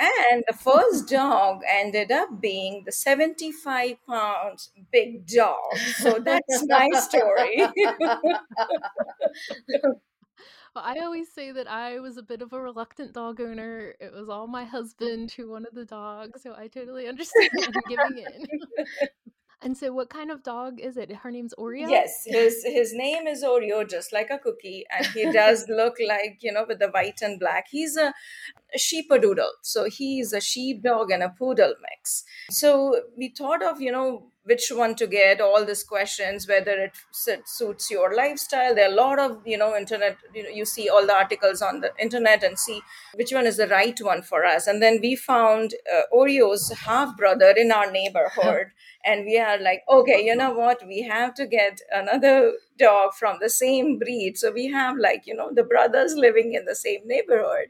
And 0.00 0.42
the 0.48 0.54
first 0.56 1.08
dog 1.08 1.60
ended 1.68 2.10
up 2.10 2.40
being 2.40 2.84
the 2.86 2.92
75 2.92 3.96
pounds 4.06 4.70
big 4.90 5.26
dog. 5.26 5.76
So 5.96 6.18
that's 6.18 6.64
my 6.66 6.88
story. 6.94 7.66
Well, 10.72 10.84
I 10.86 11.00
always 11.00 11.32
say 11.32 11.50
that 11.50 11.68
I 11.68 11.98
was 11.98 12.16
a 12.16 12.22
bit 12.22 12.42
of 12.42 12.52
a 12.52 12.60
reluctant 12.60 13.12
dog 13.12 13.40
owner. 13.40 13.96
It 13.98 14.12
was 14.12 14.28
all 14.28 14.46
my 14.46 14.62
husband 14.64 15.32
who 15.32 15.50
wanted 15.50 15.74
the 15.74 15.84
dog, 15.84 16.38
so 16.38 16.54
I 16.56 16.68
totally 16.68 17.08
understand 17.08 17.50
giving 17.88 18.18
in. 18.18 18.46
And 19.62 19.76
so, 19.76 19.92
what 19.92 20.08
kind 20.08 20.30
of 20.30 20.42
dog 20.42 20.80
is 20.80 20.96
it? 20.96 21.12
Her 21.16 21.30
name's 21.30 21.54
Oreo. 21.58 21.90
Yes, 21.90 22.22
his 22.26 22.64
his 22.64 22.94
name 22.94 23.26
is 23.26 23.44
Oreo, 23.44 23.88
just 23.88 24.12
like 24.12 24.30
a 24.30 24.38
cookie, 24.38 24.86
and 24.90 25.06
he 25.06 25.30
does 25.30 25.66
look 25.80 25.96
like 26.06 26.38
you 26.40 26.52
know 26.52 26.64
with 26.66 26.78
the 26.78 26.88
white 26.88 27.20
and 27.20 27.38
black. 27.38 27.66
He's 27.70 27.96
a, 27.96 28.14
sheepadoodle, 28.78 29.50
so 29.62 29.84
he's 29.84 30.32
a 30.32 30.40
sheepdog 30.40 31.10
and 31.10 31.22
a 31.22 31.28
poodle 31.28 31.74
mix. 31.82 32.24
So 32.50 33.02
we 33.18 33.34
thought 33.36 33.62
of 33.62 33.80
you 33.82 33.92
know 33.92 34.30
which 34.44 34.70
one 34.74 34.94
to 34.94 35.06
get 35.06 35.40
all 35.40 35.64
these 35.64 35.84
questions 35.84 36.48
whether 36.48 36.72
it 36.72 36.92
suits 37.12 37.90
your 37.90 38.14
lifestyle 38.14 38.74
there 38.74 38.88
are 38.88 38.92
a 38.92 38.94
lot 38.94 39.18
of 39.18 39.42
you 39.44 39.58
know 39.58 39.76
internet 39.76 40.16
you, 40.34 40.42
know, 40.42 40.48
you 40.48 40.64
see 40.64 40.88
all 40.88 41.06
the 41.06 41.14
articles 41.14 41.60
on 41.60 41.80
the 41.80 41.90
internet 41.98 42.42
and 42.42 42.58
see 42.58 42.80
which 43.14 43.32
one 43.32 43.46
is 43.46 43.58
the 43.58 43.68
right 43.68 43.98
one 44.00 44.22
for 44.22 44.44
us 44.44 44.66
and 44.66 44.82
then 44.82 44.98
we 45.02 45.14
found 45.14 45.74
uh, 45.94 46.02
oreo's 46.12 46.72
half 46.86 47.16
brother 47.16 47.50
in 47.56 47.70
our 47.70 47.90
neighborhood 47.90 48.68
and 49.04 49.24
we 49.24 49.38
are 49.38 49.58
like 49.58 49.82
okay 49.88 50.24
you 50.24 50.34
know 50.36 50.52
what? 50.52 50.86
We 50.86 51.02
have 51.02 51.34
to 51.34 51.46
get 51.46 51.80
another 51.92 52.52
dog 52.78 53.14
from 53.14 53.36
the 53.40 53.50
same 53.50 53.98
breed. 53.98 54.38
So 54.38 54.50
we 54.52 54.68
have 54.68 54.96
like 54.98 55.26
you 55.26 55.34
know 55.34 55.50
the 55.52 55.62
brothers 55.64 56.14
living 56.14 56.54
in 56.54 56.64
the 56.64 56.74
same 56.74 57.00
neighborhood. 57.06 57.68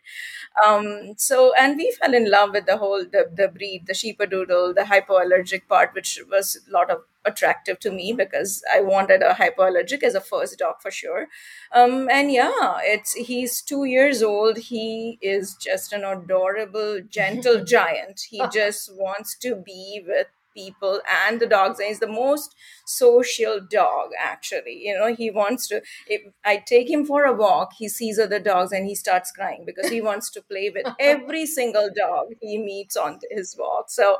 Um, 0.66 1.14
so 1.16 1.52
and 1.58 1.76
we 1.76 1.90
fell 1.92 2.14
in 2.14 2.30
love 2.30 2.50
with 2.52 2.66
the 2.66 2.76
whole 2.76 3.04
the, 3.04 3.30
the 3.34 3.48
breed 3.48 3.84
the 3.86 3.92
sheepadoodle 3.94 4.74
the 4.74 4.82
hypoallergic 4.82 5.66
part 5.68 5.90
which 5.94 6.20
was 6.30 6.58
a 6.68 6.72
lot 6.72 6.90
of 6.90 7.02
attractive 7.26 7.78
to 7.78 7.90
me 7.90 8.14
because 8.14 8.62
i 8.74 8.80
wanted 8.80 9.22
a 9.22 9.34
hypoallergic 9.34 10.02
as 10.02 10.14
a 10.14 10.20
first 10.20 10.58
dog 10.58 10.76
for 10.80 10.90
sure. 10.90 11.28
Um, 11.72 12.08
and 12.10 12.32
yeah 12.32 12.78
it's 12.82 13.12
he's 13.14 13.62
two 13.62 13.84
years 13.84 14.22
old. 14.22 14.58
He 14.58 15.18
is 15.22 15.54
just 15.54 15.92
an 15.92 16.04
adorable 16.04 17.00
gentle 17.08 17.64
giant. 17.76 18.20
He 18.30 18.42
just 18.52 18.92
wants 18.94 19.36
to 19.38 19.54
be 19.56 20.02
with 20.06 20.26
people 20.60 21.00
and 21.26 21.40
the 21.40 21.46
dogs 21.46 21.78
and 21.78 21.88
he's 21.88 22.00
the 22.00 22.06
most 22.06 22.54
social 22.86 23.60
dog 23.70 24.10
actually. 24.18 24.76
You 24.86 24.94
know 24.98 25.14
he 25.14 25.30
wants 25.30 25.68
to 25.68 25.80
if 26.06 26.22
i 26.44 26.56
take 26.72 26.88
him 26.90 27.04
for 27.04 27.24
a 27.24 27.32
walk 27.32 27.70
he 27.78 27.88
sees 27.88 28.18
other 28.18 28.38
dogs 28.38 28.72
and 28.72 28.86
he 28.86 28.94
starts 28.94 29.30
crying 29.32 29.64
because 29.66 29.88
he 29.90 30.00
wants 30.00 30.30
to 30.30 30.42
play 30.42 30.70
with 30.74 30.86
every 31.00 31.46
single 31.46 31.88
dog 32.04 32.26
he 32.40 32.58
meets 32.58 32.96
on 32.96 33.18
his 33.30 33.56
walk. 33.58 33.90
So 33.90 34.18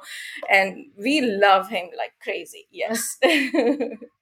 and 0.49 0.87
we 0.97 1.21
love 1.21 1.69
him 1.69 1.91
like 1.97 2.13
crazy. 2.23 2.67
Yes 2.71 3.19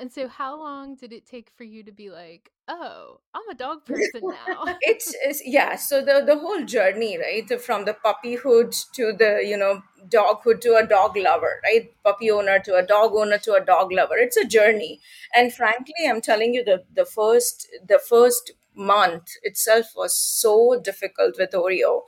And 0.00 0.10
so, 0.10 0.28
how 0.28 0.58
long 0.58 0.94
did 0.94 1.12
it 1.12 1.26
take 1.26 1.50
for 1.50 1.64
you 1.64 1.82
to 1.84 1.92
be 1.92 2.08
like, 2.10 2.50
oh, 2.68 3.20
I'm 3.34 3.46
a 3.50 3.54
dog 3.54 3.84
person 3.84 4.22
now? 4.22 4.64
it's, 4.80 5.14
it's 5.22 5.42
yeah. 5.44 5.76
So 5.76 6.00
the 6.00 6.22
the 6.26 6.38
whole 6.38 6.64
journey, 6.64 7.18
right, 7.18 7.60
from 7.60 7.84
the 7.84 7.94
puppyhood 8.02 8.74
to 8.94 9.12
the 9.12 9.42
you 9.44 9.58
know 9.58 9.82
doghood 10.08 10.62
to 10.62 10.76
a 10.76 10.86
dog 10.86 11.18
lover, 11.18 11.60
right, 11.64 11.90
puppy 12.02 12.30
owner 12.30 12.58
to 12.60 12.76
a 12.76 12.82
dog 12.82 13.12
owner 13.14 13.36
to 13.38 13.52
a 13.52 13.60
dog 13.64 13.92
lover. 13.92 14.16
It's 14.16 14.38
a 14.38 14.46
journey, 14.46 15.00
and 15.34 15.52
frankly, 15.52 16.08
I'm 16.08 16.22
telling 16.22 16.54
you, 16.54 16.64
the 16.64 16.84
the 16.94 17.04
first 17.04 17.68
the 17.86 17.98
first 17.98 18.52
month 18.74 19.32
itself 19.42 19.92
was 19.94 20.16
so 20.16 20.80
difficult 20.82 21.34
with 21.38 21.50
Oreo 21.52 22.02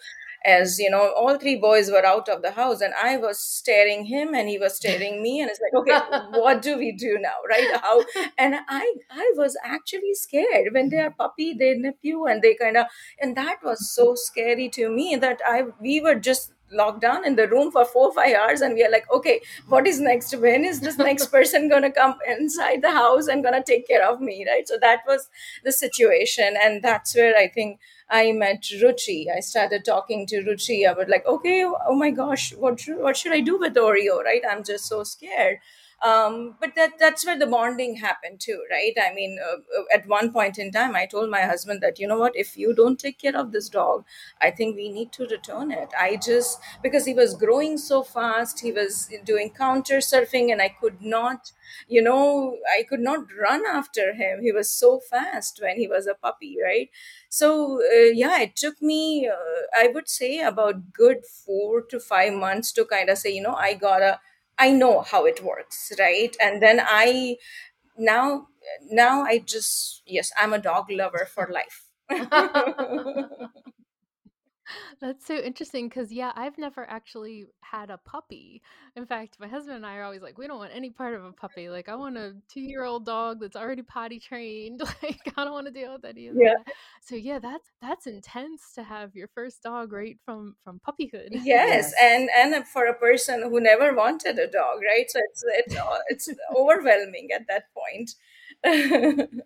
as 0.44 0.78
you 0.78 0.90
know 0.90 1.12
all 1.16 1.38
three 1.38 1.56
boys 1.56 1.90
were 1.90 2.04
out 2.04 2.28
of 2.28 2.42
the 2.42 2.50
house 2.52 2.80
and 2.80 2.92
i 3.02 3.16
was 3.16 3.38
staring 3.38 4.04
him 4.06 4.34
and 4.34 4.48
he 4.48 4.58
was 4.58 4.74
staring 4.76 5.22
me 5.22 5.40
and 5.40 5.50
it's 5.50 5.60
like 5.60 5.74
okay 5.80 6.16
what 6.40 6.62
do 6.62 6.76
we 6.78 6.92
do 6.92 7.18
now 7.20 7.34
right? 7.48 7.68
How 7.80 8.04
and 8.38 8.56
i 8.68 8.94
i 9.10 9.32
was 9.36 9.56
actually 9.64 10.14
scared 10.14 10.72
when 10.72 10.88
they 10.90 10.98
are 10.98 11.10
puppy 11.10 11.52
they 11.54 11.74
nip 11.74 11.98
you 12.02 12.26
and 12.26 12.42
they 12.42 12.54
kind 12.54 12.76
of 12.76 12.86
and 13.20 13.36
that 13.36 13.58
was 13.62 13.90
so 13.94 14.14
scary 14.14 14.68
to 14.70 14.88
me 14.90 15.16
that 15.16 15.40
i 15.46 15.62
we 15.80 16.00
were 16.00 16.14
just 16.14 16.52
locked 16.72 17.00
down 17.00 17.24
in 17.26 17.36
the 17.36 17.46
room 17.48 17.70
for 17.70 17.84
four 17.84 18.08
or 18.08 18.14
five 18.14 18.34
hours 18.34 18.60
and 18.60 18.74
we 18.74 18.84
are 18.84 18.90
like 18.90 19.10
okay 19.12 19.40
what 19.68 19.86
is 19.86 20.00
next 20.00 20.34
when 20.38 20.64
is 20.64 20.80
this 20.80 20.98
next 20.98 21.26
person 21.36 21.68
going 21.68 21.82
to 21.82 21.90
come 21.90 22.14
inside 22.28 22.82
the 22.82 22.90
house 22.90 23.26
and 23.26 23.42
going 23.42 23.54
to 23.54 23.62
take 23.62 23.86
care 23.86 24.06
of 24.08 24.20
me 24.20 24.44
right 24.48 24.66
so 24.68 24.76
that 24.80 25.00
was 25.06 25.28
the 25.64 25.72
situation 25.72 26.54
and 26.62 26.82
that's 26.82 27.14
where 27.14 27.36
i 27.36 27.46
think 27.48 27.78
I 28.10 28.30
met 28.32 28.60
Ruchi. 28.82 29.34
I 29.34 29.40
started 29.40 29.86
talking 29.86 30.26
to 30.26 30.42
Ruchi. 30.42 30.86
I 30.86 30.92
was 30.92 31.08
like, 31.08 31.24
okay, 31.24 31.64
oh 31.64 31.94
my 31.94 32.10
gosh, 32.10 32.52
what 32.54 32.78
should, 32.78 32.98
what 32.98 33.16
should 33.16 33.32
I 33.32 33.40
do 33.40 33.58
with 33.58 33.74
Oreo? 33.74 34.22
Right? 34.22 34.42
I'm 34.46 34.62
just 34.62 34.84
so 34.84 35.02
scared. 35.02 35.58
Um, 36.04 36.56
but 36.60 36.74
that 36.74 36.98
that's 36.98 37.24
where 37.24 37.38
the 37.38 37.46
bonding 37.46 37.94
happened 37.96 38.40
too, 38.40 38.64
right? 38.68 38.92
I 39.00 39.14
mean, 39.14 39.38
uh, 39.40 39.58
uh, 39.78 39.84
at 39.94 40.08
one 40.08 40.32
point 40.32 40.58
in 40.58 40.72
time, 40.72 40.96
I 40.96 41.06
told 41.06 41.30
my 41.30 41.42
husband 41.42 41.80
that 41.80 42.00
you 42.00 42.08
know 42.08 42.18
what, 42.18 42.34
if 42.34 42.56
you 42.56 42.74
don't 42.74 42.98
take 42.98 43.18
care 43.18 43.36
of 43.36 43.52
this 43.52 43.68
dog, 43.68 44.04
I 44.40 44.50
think 44.50 44.74
we 44.74 44.88
need 44.90 45.12
to 45.12 45.26
return 45.26 45.70
it. 45.70 45.90
I 45.96 46.16
just 46.16 46.58
because 46.82 47.04
he 47.06 47.14
was 47.14 47.36
growing 47.36 47.78
so 47.78 48.02
fast, 48.02 48.60
he 48.60 48.72
was 48.72 49.08
doing 49.24 49.50
counter 49.50 49.98
surfing, 49.98 50.50
and 50.50 50.60
I 50.60 50.70
could 50.70 51.02
not, 51.02 51.52
you 51.88 52.02
know, 52.02 52.56
I 52.76 52.82
could 52.82 53.00
not 53.00 53.26
run 53.40 53.62
after 53.64 54.12
him. 54.14 54.42
He 54.42 54.50
was 54.50 54.68
so 54.70 54.98
fast 54.98 55.60
when 55.62 55.76
he 55.76 55.86
was 55.86 56.08
a 56.08 56.14
puppy, 56.14 56.56
right? 56.64 56.90
So 57.28 57.80
uh, 57.80 58.10
yeah, 58.12 58.40
it 58.40 58.56
took 58.56 58.80
me, 58.82 59.28
uh, 59.28 59.34
I 59.76 59.88
would 59.94 60.08
say, 60.08 60.40
about 60.40 60.92
good 60.92 61.24
four 61.26 61.82
to 61.82 62.00
five 62.00 62.32
months 62.34 62.72
to 62.72 62.84
kind 62.84 63.08
of 63.08 63.18
say, 63.18 63.30
you 63.30 63.42
know, 63.42 63.54
I 63.54 63.74
gotta 63.74 64.20
I 64.62 64.70
know 64.72 65.02
how 65.02 65.24
it 65.26 65.42
works, 65.42 65.92
right? 65.98 66.34
And 66.40 66.62
then 66.62 66.80
I 66.84 67.36
now 67.98 68.48
now 68.90 69.22
I 69.24 69.38
just 69.40 70.02
yes, 70.06 70.32
I'm 70.38 70.52
a 70.54 70.58
dog 70.70 70.90
lover 70.90 71.28
for 71.34 71.50
life. 71.52 71.78
That's 75.00 75.26
so 75.26 75.36
interesting 75.36 75.88
because, 75.88 76.12
yeah, 76.12 76.32
I've 76.34 76.58
never 76.58 76.88
actually 76.88 77.46
had 77.60 77.90
a 77.90 77.98
puppy. 77.98 78.62
In 78.96 79.06
fact, 79.06 79.36
my 79.40 79.48
husband 79.48 79.76
and 79.76 79.86
I 79.86 79.96
are 79.96 80.04
always 80.04 80.22
like, 80.22 80.38
we 80.38 80.46
don't 80.46 80.58
want 80.58 80.72
any 80.74 80.90
part 80.90 81.14
of 81.14 81.24
a 81.24 81.32
puppy. 81.32 81.68
Like, 81.68 81.88
I 81.88 81.94
want 81.94 82.16
a 82.16 82.34
two 82.48 82.60
year 82.60 82.84
old 82.84 83.04
dog 83.04 83.40
that's 83.40 83.56
already 83.56 83.82
potty 83.82 84.20
trained. 84.20 84.82
Like, 85.02 85.32
I 85.36 85.44
don't 85.44 85.52
want 85.52 85.66
to 85.66 85.72
deal 85.72 85.92
with 85.92 86.04
any 86.04 86.28
of 86.28 86.36
yeah. 86.38 86.54
that. 86.64 86.74
So, 87.00 87.16
yeah, 87.16 87.38
that's 87.38 87.68
that's 87.80 88.06
intense 88.06 88.72
to 88.74 88.82
have 88.82 89.16
your 89.16 89.28
first 89.34 89.62
dog 89.62 89.92
right 89.92 90.18
from 90.24 90.54
from 90.62 90.80
puppyhood. 90.86 91.30
Yes, 91.32 91.44
yes. 91.44 91.94
and 92.00 92.28
and 92.54 92.66
for 92.66 92.86
a 92.86 92.94
person 92.94 93.42
who 93.42 93.60
never 93.60 93.94
wanted 93.94 94.38
a 94.38 94.46
dog, 94.46 94.80
right? 94.86 95.10
So 95.10 95.18
it's 95.30 95.44
it's 95.46 95.76
uh, 95.76 95.98
it's 96.08 96.28
overwhelming 96.54 97.30
at 97.34 97.46
that 97.48 97.64
point. 97.74 98.14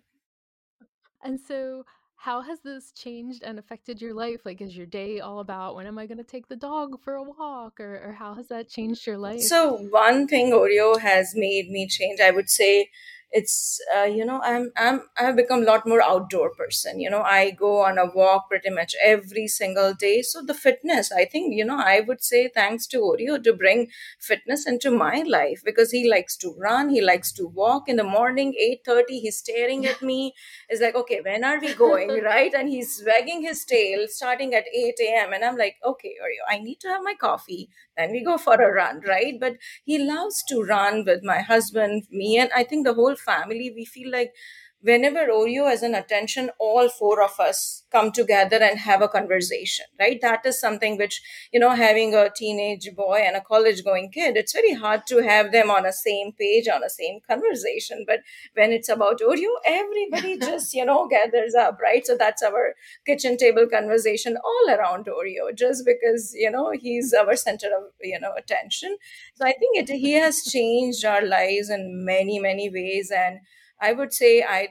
and 1.23 1.39
so 1.39 1.85
how 2.17 2.41
has 2.41 2.59
this 2.61 2.91
changed 2.91 3.43
and 3.43 3.59
affected 3.59 4.01
your 4.01 4.13
life? 4.13 4.41
Like, 4.43 4.59
is 4.59 4.75
your 4.75 4.87
day 4.87 5.19
all 5.19 5.39
about 5.39 5.75
when 5.75 5.85
am 5.85 5.99
I 5.99 6.07
going 6.07 6.17
to 6.17 6.23
take 6.23 6.47
the 6.47 6.55
dog 6.55 6.99
for 7.01 7.13
a 7.13 7.23
walk, 7.23 7.79
or, 7.79 8.01
or 8.03 8.13
how 8.13 8.33
has 8.33 8.47
that 8.47 8.67
changed 8.67 9.05
your 9.05 9.17
life? 9.17 9.41
So, 9.41 9.73
one 9.73 10.27
thing 10.27 10.51
Oreo 10.51 10.99
has 10.99 11.33
made 11.35 11.69
me 11.69 11.87
change, 11.87 12.19
I 12.19 12.31
would 12.31 12.49
say, 12.49 12.89
it's 13.31 13.79
uh, 13.95 14.03
you 14.03 14.23
know 14.23 14.39
i'm 14.43 14.71
i'm 14.77 15.01
i've 15.17 15.35
become 15.35 15.61
a 15.61 15.65
lot 15.65 15.85
more 15.85 16.01
outdoor 16.01 16.49
person 16.55 16.99
you 16.99 17.09
know 17.09 17.21
i 17.23 17.51
go 17.51 17.81
on 17.83 17.97
a 17.97 18.05
walk 18.15 18.47
pretty 18.49 18.69
much 18.69 18.95
every 19.03 19.47
single 19.47 19.93
day. 19.93 20.21
So 20.21 20.41
the 20.41 20.53
fitness 20.53 21.11
i 21.11 21.25
think 21.25 21.53
you 21.53 21.65
know 21.65 21.77
i 21.77 21.99
would 21.99 22.23
say 22.23 22.47
thanks 22.47 22.87
to 22.87 22.99
oreo 23.01 23.43
to 23.43 23.53
bring 23.53 23.89
fitness 24.19 24.65
into 24.65 24.91
my 24.91 25.23
life 25.27 25.61
because 25.65 25.91
he 25.91 26.09
likes 26.09 26.37
to 26.37 26.55
run 26.57 26.89
he 26.89 27.01
likes 27.01 27.31
to 27.33 27.47
walk. 27.47 27.89
In 27.89 27.97
the 27.97 28.03
morning 28.03 28.53
8:30 28.59 29.19
he's 29.19 29.37
staring 29.37 29.85
at 29.85 30.01
me. 30.01 30.33
Is 30.69 30.81
like 30.81 30.95
okay 30.95 31.19
when 31.23 31.43
are 31.43 31.59
we 31.59 31.73
going 31.73 32.09
right? 32.23 32.53
And 32.53 32.69
he's 32.69 33.03
wagging 33.05 33.41
his 33.41 33.65
tail 33.65 34.05
starting 34.09 34.53
at 34.53 34.65
8 34.73 34.95
a.m 35.01 35.33
and 35.33 35.43
i'm 35.43 35.57
like 35.57 35.75
okay 35.85 36.15
oreo 36.23 36.43
i 36.49 36.57
need 36.59 36.79
to 36.81 36.87
have 36.87 37.03
my 37.03 37.13
coffee. 37.19 37.69
Then 37.97 38.11
we 38.11 38.23
go 38.23 38.37
for 38.37 38.53
a 38.55 38.71
run 38.71 39.01
right? 39.07 39.39
But 39.39 39.57
he 39.83 39.97
loves 39.97 40.43
to 40.49 40.61
run 40.61 41.03
with 41.05 41.23
my 41.23 41.39
husband 41.41 42.03
me 42.11 42.37
and 42.37 42.49
i 42.55 42.63
think 42.63 42.85
the 42.85 42.93
whole 42.93 43.15
family 43.17 43.71
we 43.75 43.85
feel 43.85 44.11
like 44.11 44.33
whenever 44.81 45.27
Oreo 45.27 45.69
has 45.69 45.81
an 45.81 45.95
attention, 45.95 46.51
all 46.59 46.87
four 46.89 47.21
of 47.21 47.39
us 47.39 47.83
come 47.91 48.11
together 48.11 48.57
and 48.57 48.79
have 48.79 49.01
a 49.01 49.07
conversation, 49.07 49.85
right? 49.99 50.19
That 50.21 50.45
is 50.45 50.59
something 50.59 50.97
which, 50.97 51.21
you 51.51 51.59
know, 51.59 51.71
having 51.71 52.13
a 52.13 52.29
teenage 52.29 52.89
boy 52.95 53.23
and 53.25 53.35
a 53.35 53.41
college 53.41 53.83
going 53.83 54.11
kid, 54.11 54.37
it's 54.37 54.53
very 54.53 54.73
hard 54.73 55.07
to 55.07 55.23
have 55.23 55.51
them 55.51 55.71
on 55.71 55.85
a 55.85 55.91
same 55.91 56.31
page, 56.33 56.67
on 56.67 56.83
a 56.83 56.89
same 56.89 57.19
conversation. 57.27 58.03
But 58.07 58.19
when 58.53 58.71
it's 58.71 58.89
about 58.89 59.19
Oreo, 59.19 59.49
everybody 59.65 60.37
just, 60.41 60.73
you 60.73 60.85
know, 60.85 61.07
gathers 61.07 61.55
up, 61.55 61.79
right? 61.81 62.05
So 62.05 62.15
that's 62.15 62.43
our 62.43 62.75
kitchen 63.05 63.37
table 63.37 63.67
conversation 63.67 64.37
all 64.37 64.75
around 64.75 65.07
Oreo, 65.07 65.55
just 65.55 65.85
because, 65.85 66.33
you 66.35 66.51
know, 66.51 66.71
he's 66.71 67.13
our 67.13 67.35
center 67.35 67.67
of, 67.67 67.91
you 68.01 68.19
know, 68.19 68.33
attention. 68.37 68.97
So 69.35 69.45
I 69.45 69.53
think 69.53 69.77
it, 69.77 69.89
he 69.89 70.13
has 70.13 70.43
changed 70.43 71.03
our 71.03 71.25
lives 71.25 71.69
in 71.69 72.05
many, 72.05 72.39
many 72.39 72.69
ways. 72.69 73.11
And 73.15 73.39
I 73.79 73.93
would 73.93 74.13
say 74.13 74.43
I 74.43 74.69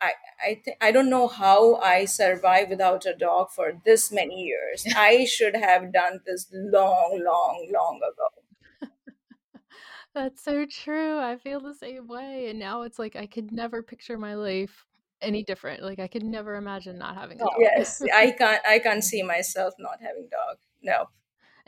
I 0.00 0.12
I, 0.42 0.60
th- 0.64 0.76
I 0.80 0.90
don't 0.90 1.10
know 1.10 1.28
how 1.28 1.76
I 1.76 2.06
survived 2.06 2.70
without 2.70 3.04
a 3.06 3.14
dog 3.14 3.50
for 3.50 3.72
this 3.84 4.10
many 4.10 4.42
years. 4.42 4.84
I 4.96 5.24
should 5.26 5.54
have 5.54 5.92
done 5.92 6.20
this 6.26 6.48
long, 6.52 7.22
long, 7.22 7.68
long 7.72 8.00
ago. 8.00 8.90
That's 10.14 10.42
so 10.42 10.64
true. 10.66 11.18
I 11.18 11.36
feel 11.36 11.60
the 11.60 11.74
same 11.74 12.08
way. 12.08 12.48
And 12.48 12.58
now 12.58 12.82
it's 12.82 12.98
like 12.98 13.16
I 13.16 13.26
could 13.26 13.52
never 13.52 13.82
picture 13.82 14.18
my 14.18 14.34
life 14.34 14.86
any 15.20 15.44
different. 15.44 15.82
Like 15.82 15.98
I 15.98 16.08
could 16.08 16.24
never 16.24 16.56
imagine 16.56 16.98
not 16.98 17.14
having 17.14 17.40
a 17.40 17.44
oh, 17.44 17.46
dog. 17.46 17.56
yes, 17.60 18.02
I 18.14 18.30
can't 18.30 18.62
I 18.66 18.78
can't 18.78 19.04
see 19.10 19.22
myself 19.22 19.74
not 19.78 19.98
having 20.00 20.28
dog. 20.30 20.56
No. 20.82 21.06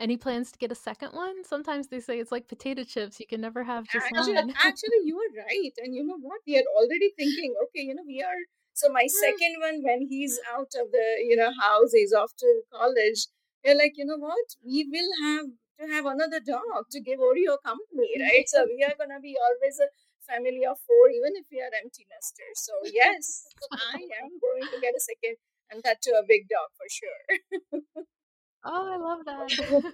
Any 0.03 0.17
plans 0.17 0.51
to 0.51 0.59
get 0.59 0.69
a 0.69 0.75
second 0.75 1.13
one? 1.13 1.45
Sometimes 1.45 1.87
they 1.87 2.01
say 2.01 2.19
it's 2.19 2.29
like 2.29 2.49
potato 2.49 2.83
chips. 2.83 3.21
You 3.21 3.25
can 3.25 3.39
never 3.39 3.63
have 3.63 3.87
just 3.87 4.05
actually, 4.05 4.35
one. 4.35 4.53
actually, 4.61 4.99
you 5.05 5.15
are 5.15 5.31
right. 5.47 5.71
And 5.77 5.95
you 5.95 6.03
know 6.05 6.19
what? 6.19 6.41
We 6.45 6.57
are 6.57 6.67
already 6.75 7.13
thinking, 7.15 7.55
okay, 7.63 7.83
you 7.87 7.95
know, 7.95 8.03
we 8.05 8.21
are. 8.21 8.41
So 8.73 8.91
my 8.91 9.07
second 9.07 9.55
one, 9.61 9.79
when 9.81 10.05
he's 10.09 10.41
out 10.53 10.75
of 10.75 10.91
the, 10.91 11.07
you 11.23 11.37
know, 11.37 11.53
house, 11.57 11.93
he's 11.93 12.11
off 12.11 12.35
to 12.39 12.63
college. 12.73 13.27
We're 13.63 13.77
like, 13.77 13.93
you 13.95 14.03
know 14.03 14.17
what? 14.17 14.43
We 14.59 14.83
will 14.91 15.11
have 15.23 15.45
to 15.79 15.87
have 15.95 16.05
another 16.05 16.41
dog 16.43 16.91
to 16.91 16.99
give 16.99 17.19
Oreo 17.19 17.55
company, 17.63 18.11
right? 18.19 18.43
so 18.49 18.65
we 18.67 18.83
are 18.83 18.99
gonna 18.99 19.21
be 19.21 19.37
always 19.39 19.79
a 19.79 19.87
family 20.27 20.67
of 20.67 20.83
four, 20.83 21.07
even 21.15 21.31
if 21.39 21.47
we 21.49 21.61
are 21.61 21.71
empty 21.79 22.03
nesters. 22.11 22.59
So 22.59 22.73
yes, 22.91 23.47
I 23.71 24.03
am 24.19 24.35
going 24.35 24.67
to 24.67 24.77
get 24.83 24.99
a 24.99 24.99
second, 24.99 25.37
and 25.71 25.81
that 25.83 26.01
to 26.01 26.11
a 26.19 26.27
big 26.27 26.49
dog 26.51 26.75
for 26.75 26.91
sure. 26.91 28.03
oh, 28.65 28.93
I 28.93 28.97
love 28.97 29.25
that. 29.25 29.93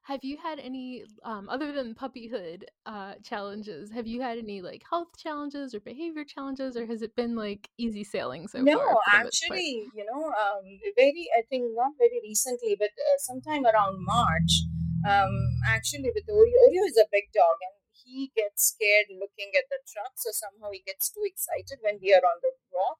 have 0.03 0.23
you 0.23 0.37
had 0.37 0.59
any 0.59 1.03
um, 1.23 1.47
other 1.47 1.71
than 1.71 1.93
puppyhood 1.93 2.63
uh, 2.85 3.13
challenges 3.23 3.91
have 3.91 4.07
you 4.07 4.19
had 4.19 4.37
any 4.37 4.61
like 4.61 4.83
health 4.89 5.09
challenges 5.15 5.75
or 5.75 5.79
behavior 5.79 6.23
challenges 6.23 6.75
or 6.75 6.85
has 6.85 7.01
it 7.01 7.15
been 7.15 7.35
like 7.35 7.69
easy 7.77 8.03
sailing 8.03 8.47
so 8.47 8.59
no, 8.59 8.79
far 8.79 8.97
actually, 9.13 9.87
you 9.95 10.05
know, 10.05 10.31
um, 10.31 10.63
very, 10.95 11.27
I 11.37 11.43
think 11.49 11.75
not 11.75 11.93
very 11.97 12.19
recently, 12.23 12.75
but 12.77 12.91
uh, 12.95 13.17
sometime 13.19 13.65
around 13.65 14.03
March, 14.03 14.65
um, 15.07 15.33
actually 15.67 16.11
with 16.13 16.27
Oreo, 16.27 16.57
Oreo 16.67 16.83
is 16.87 16.97
a 16.97 17.09
big 17.11 17.31
dog 17.33 17.57
and 17.61 17.75
he 17.91 18.31
gets 18.35 18.73
scared 18.73 19.11
looking 19.11 19.51
at 19.57 19.67
the 19.69 19.79
truck. 19.85 20.15
So 20.15 20.31
somehow 20.31 20.71
he 20.71 20.83
gets 20.85 21.09
too 21.09 21.23
excited 21.25 21.79
when 21.81 21.99
we 22.01 22.13
are 22.13 22.23
on 22.23 22.39
the 22.41 22.51
walk. 22.71 22.99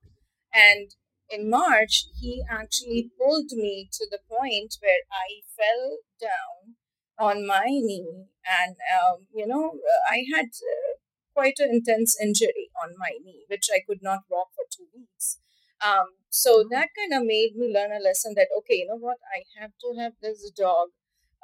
And 0.54 0.92
in 1.32 1.50
March, 1.50 2.06
he 2.20 2.44
actually 2.50 3.12
pulled 3.18 3.52
me 3.52 3.90
to 3.94 4.08
the 4.10 4.20
point 4.30 4.76
where 4.82 5.04
I 5.12 5.42
fell 5.58 5.98
down 6.20 6.76
on 7.18 7.46
my 7.48 7.66
knee. 7.68 8.26
And, 8.46 8.76
um, 9.00 9.28
you 9.34 9.48
know, 9.48 9.80
I 10.10 10.24
had 10.34 10.46
uh, 10.46 10.98
quite 11.34 11.60
an 11.60 11.70
intense 11.72 12.18
injury 12.22 12.70
on 12.82 12.96
my 12.98 13.12
knee, 13.24 13.46
which 13.48 13.68
I 13.74 13.80
could 13.88 14.02
not 14.02 14.22
walk 14.30 14.50
for 14.56 14.66
two 14.76 14.88
weeks. 14.96 15.38
Um, 15.84 16.08
so 16.30 16.64
that 16.70 16.90
kind 16.98 17.14
of 17.14 17.26
made 17.26 17.56
me 17.56 17.72
learn 17.74 17.92
a 17.92 18.04
lesson 18.04 18.34
that, 18.36 18.48
okay, 18.60 18.76
you 18.76 18.88
know 18.88 18.98
what, 18.98 19.18
I 19.34 19.44
have 19.60 19.72
to 19.82 20.00
have 20.00 20.14
this 20.22 20.50
dog 20.52 20.90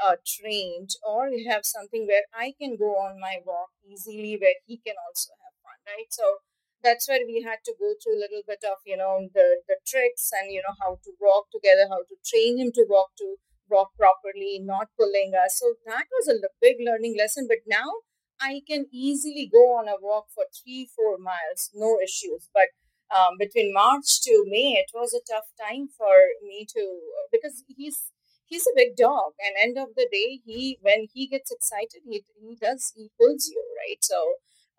uh, 0.03 0.15
trained 0.25 0.91
or 1.05 1.29
have 1.49 1.65
something 1.65 2.05
where 2.05 2.23
I 2.33 2.53
can 2.59 2.77
go 2.77 2.95
on 2.97 3.19
my 3.19 3.37
walk 3.45 3.69
easily, 3.85 4.37
where 4.39 4.55
he 4.65 4.77
can 4.77 4.95
also 5.07 5.33
have 5.43 5.55
fun, 5.63 5.79
right? 5.87 6.09
So 6.09 6.37
that's 6.83 7.07
where 7.07 7.25
we 7.25 7.41
had 7.41 7.59
to 7.65 7.73
go 7.79 7.93
through 7.99 8.17
a 8.17 8.23
little 8.23 8.43
bit 8.47 8.63
of, 8.63 8.77
you 8.85 8.97
know, 8.97 9.29
the, 9.33 9.61
the 9.67 9.77
tricks 9.85 10.29
and, 10.31 10.51
you 10.51 10.61
know, 10.61 10.75
how 10.81 10.99
to 11.03 11.11
walk 11.19 11.47
together, 11.51 11.87
how 11.89 12.03
to 12.07 12.15
train 12.25 12.57
him 12.59 12.71
to 12.73 12.85
walk 12.89 13.11
to 13.17 13.35
walk 13.69 13.91
properly, 13.97 14.59
not 14.63 14.87
pulling 14.97 15.33
us. 15.35 15.59
So 15.59 15.73
that 15.85 16.05
was 16.17 16.27
a 16.27 16.39
big 16.61 16.77
learning 16.79 17.15
lesson. 17.17 17.47
But 17.49 17.67
now 17.67 18.05
I 18.39 18.61
can 18.67 18.85
easily 18.91 19.49
go 19.51 19.77
on 19.77 19.87
a 19.87 19.97
walk 19.99 20.27
for 20.33 20.45
three, 20.53 20.89
four 20.95 21.17
miles, 21.17 21.69
no 21.73 21.99
issues. 22.01 22.49
But 22.53 22.69
um, 23.13 23.37
between 23.39 23.73
March 23.73 24.21
to 24.23 24.43
May, 24.47 24.77
it 24.83 24.91
was 24.93 25.13
a 25.13 25.23
tough 25.25 25.47
time 25.59 25.87
for 25.97 26.15
me 26.43 26.65
to 26.75 26.99
because 27.31 27.63
he's 27.67 28.11
he's 28.45 28.67
a 28.67 28.75
big 28.75 28.95
dog, 28.95 29.33
and 29.39 29.55
end 29.57 29.77
of 29.77 29.95
the 29.95 30.07
day, 30.11 30.39
he 30.45 30.77
when 30.81 31.07
he 31.13 31.27
gets 31.27 31.51
excited, 31.51 32.03
he 32.07 32.23
he 32.39 32.55
does 32.59 32.93
he 32.95 33.09
pulls 33.19 33.47
you 33.47 33.63
right. 33.79 33.99
So 34.01 34.35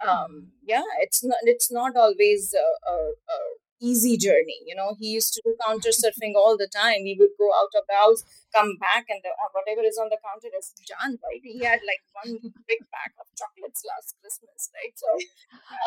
um, 0.06 0.52
yeah, 0.62 0.86
it's 1.00 1.24
not 1.24 1.38
it's 1.42 1.70
not 1.72 1.96
always 1.96 2.54
a, 2.54 2.90
a, 2.90 2.94
a 2.94 3.38
easy 3.80 4.16
journey. 4.16 4.58
You 4.66 4.74
know, 4.74 4.94
he 4.98 5.08
used 5.08 5.32
to 5.34 5.42
do 5.44 5.54
counter 5.66 5.90
surfing 5.94 6.34
all 6.34 6.56
the 6.56 6.68
time. 6.68 7.06
He 7.06 7.16
would 7.18 7.34
go 7.38 7.50
out 7.54 7.72
of 7.74 7.86
the 7.88 7.94
house, 7.94 8.22
come 8.54 8.76
back, 8.78 9.06
and 9.08 9.20
the, 9.22 9.30
uh, 9.30 9.50
whatever 9.54 9.86
is 9.86 9.98
on 9.98 10.10
the 10.10 10.18
counter 10.22 10.50
is 10.54 10.74
done. 10.86 11.18
Right? 11.22 11.42
He 11.42 11.64
had 11.64 11.80
like 11.86 12.02
one 12.14 12.52
big 12.66 12.82
pack 12.94 13.14
of 13.18 13.26
chocolates 13.34 13.82
last 13.86 14.14
Christmas. 14.20 14.70
Right? 14.74 14.94
So, 14.94 15.08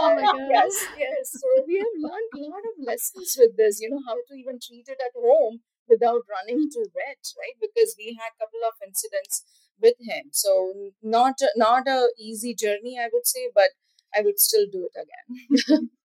oh 0.02 0.16
my 0.16 0.24
God. 0.24 0.40
yes, 0.50 0.76
yes. 0.98 1.32
So 1.36 1.48
we 1.68 1.80
have 1.80 1.96
learned 2.00 2.32
a 2.36 2.44
lot 2.48 2.64
of 2.64 2.76
lessons 2.84 3.36
with 3.38 3.56
this. 3.58 3.80
You 3.80 3.92
know, 3.92 4.04
how 4.08 4.16
to 4.16 4.34
even 4.36 4.60
treat 4.60 4.88
it 4.88 5.00
at 5.00 5.16
home 5.16 5.64
without 5.88 6.24
running 6.28 6.70
to 6.72 6.80
vet. 6.92 7.24
Right? 7.40 7.58
Because 7.60 7.96
we 8.00 8.18
had 8.20 8.36
a 8.36 8.40
couple 8.40 8.64
of 8.68 8.76
incidents 8.84 9.44
with 9.82 9.96
him. 10.00 10.30
So 10.32 10.92
not 11.02 11.42
not 11.56 11.88
a 11.88 12.10
easy 12.18 12.54
journey, 12.54 12.98
I 13.00 13.10
would 13.12 13.28
say, 13.28 13.50
but 13.54 13.72
I 14.16 14.22
would 14.22 14.40
still 14.40 14.66
do 14.72 14.88
it 14.94 15.00
again. 15.02 15.90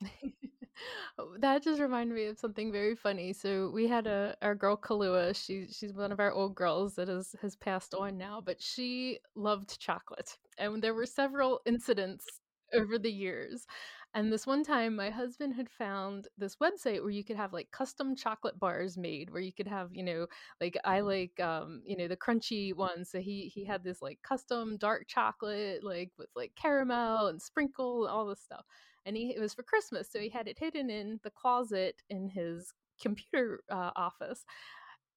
that 1.38 1.62
just 1.62 1.80
reminded 1.80 2.14
me 2.14 2.26
of 2.26 2.38
something 2.38 2.72
very 2.72 2.94
funny. 2.96 3.32
So 3.32 3.70
we 3.70 3.86
had 3.86 4.06
a 4.06 4.36
our 4.42 4.54
girl 4.54 4.76
Kalua. 4.76 5.34
She 5.34 5.66
she's 5.70 5.92
one 5.92 6.12
of 6.12 6.20
our 6.20 6.32
old 6.32 6.54
girls 6.54 6.94
that 6.94 7.08
has 7.08 7.34
has 7.42 7.56
passed 7.56 7.94
on 7.94 8.16
now, 8.16 8.40
but 8.44 8.60
she 8.62 9.18
loved 9.34 9.78
chocolate, 9.78 10.36
and 10.58 10.82
there 10.82 10.94
were 10.94 11.06
several 11.06 11.60
incidents 11.66 12.26
over 12.72 12.98
the 12.98 13.12
years. 13.12 13.66
And 14.14 14.32
this 14.32 14.46
one 14.46 14.64
time, 14.64 14.96
my 14.96 15.10
husband 15.10 15.54
had 15.54 15.70
found 15.70 16.26
this 16.36 16.56
website 16.56 17.00
where 17.00 17.10
you 17.10 17.22
could 17.22 17.36
have 17.36 17.52
like 17.52 17.70
custom 17.70 18.16
chocolate 18.16 18.58
bars 18.58 18.96
made, 18.98 19.30
where 19.30 19.40
you 19.40 19.52
could 19.52 19.68
have, 19.68 19.90
you 19.92 20.02
know, 20.02 20.26
like 20.60 20.76
I 20.84 21.00
like, 21.00 21.38
um, 21.38 21.82
you 21.84 21.96
know, 21.96 22.08
the 22.08 22.16
crunchy 22.16 22.74
ones. 22.74 23.10
So 23.10 23.20
he 23.20 23.50
he 23.54 23.64
had 23.64 23.84
this 23.84 24.02
like 24.02 24.18
custom 24.22 24.76
dark 24.78 25.06
chocolate, 25.06 25.84
like 25.84 26.10
with 26.18 26.28
like 26.34 26.52
caramel 26.56 27.28
and 27.28 27.40
sprinkle 27.40 28.06
and 28.06 28.12
all 28.12 28.26
this 28.26 28.40
stuff 28.42 28.64
and 29.06 29.16
he 29.16 29.34
it 29.34 29.40
was 29.40 29.54
for 29.54 29.62
Christmas, 29.62 30.10
so 30.10 30.18
he 30.18 30.28
had 30.28 30.48
it 30.48 30.58
hidden 30.58 30.90
in 30.90 31.20
the 31.22 31.30
closet 31.30 32.02
in 32.10 32.28
his 32.28 32.72
computer 33.00 33.62
uh, 33.70 33.90
office. 33.96 34.44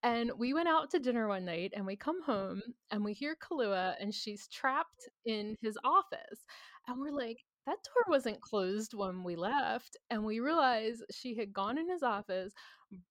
And 0.04 0.32
we 0.38 0.54
went 0.54 0.68
out 0.68 0.90
to 0.92 1.00
dinner 1.00 1.28
one 1.30 1.46
night 1.46 1.72
and 1.76 1.86
we 1.86 1.96
come 1.96 2.22
home 2.24 2.62
and 2.92 3.06
we 3.06 3.14
hear 3.14 3.38
Kalua 3.38 3.96
and 4.02 4.14
she's 4.14 4.48
trapped 4.50 5.08
in 5.26 5.56
his 5.62 5.78
office. 5.86 6.46
And 6.88 7.00
we're 7.00 7.12
like, 7.12 7.38
that 7.66 7.78
door 7.84 8.04
wasn't 8.08 8.42
closed 8.42 8.94
when 8.94 9.24
we 9.24 9.36
left. 9.36 9.98
And 10.10 10.24
we 10.24 10.40
realized 10.40 11.04
she 11.12 11.36
had 11.36 11.54
gone 11.54 11.78
in 11.78 11.90
his 11.90 12.04
office, 12.04 12.54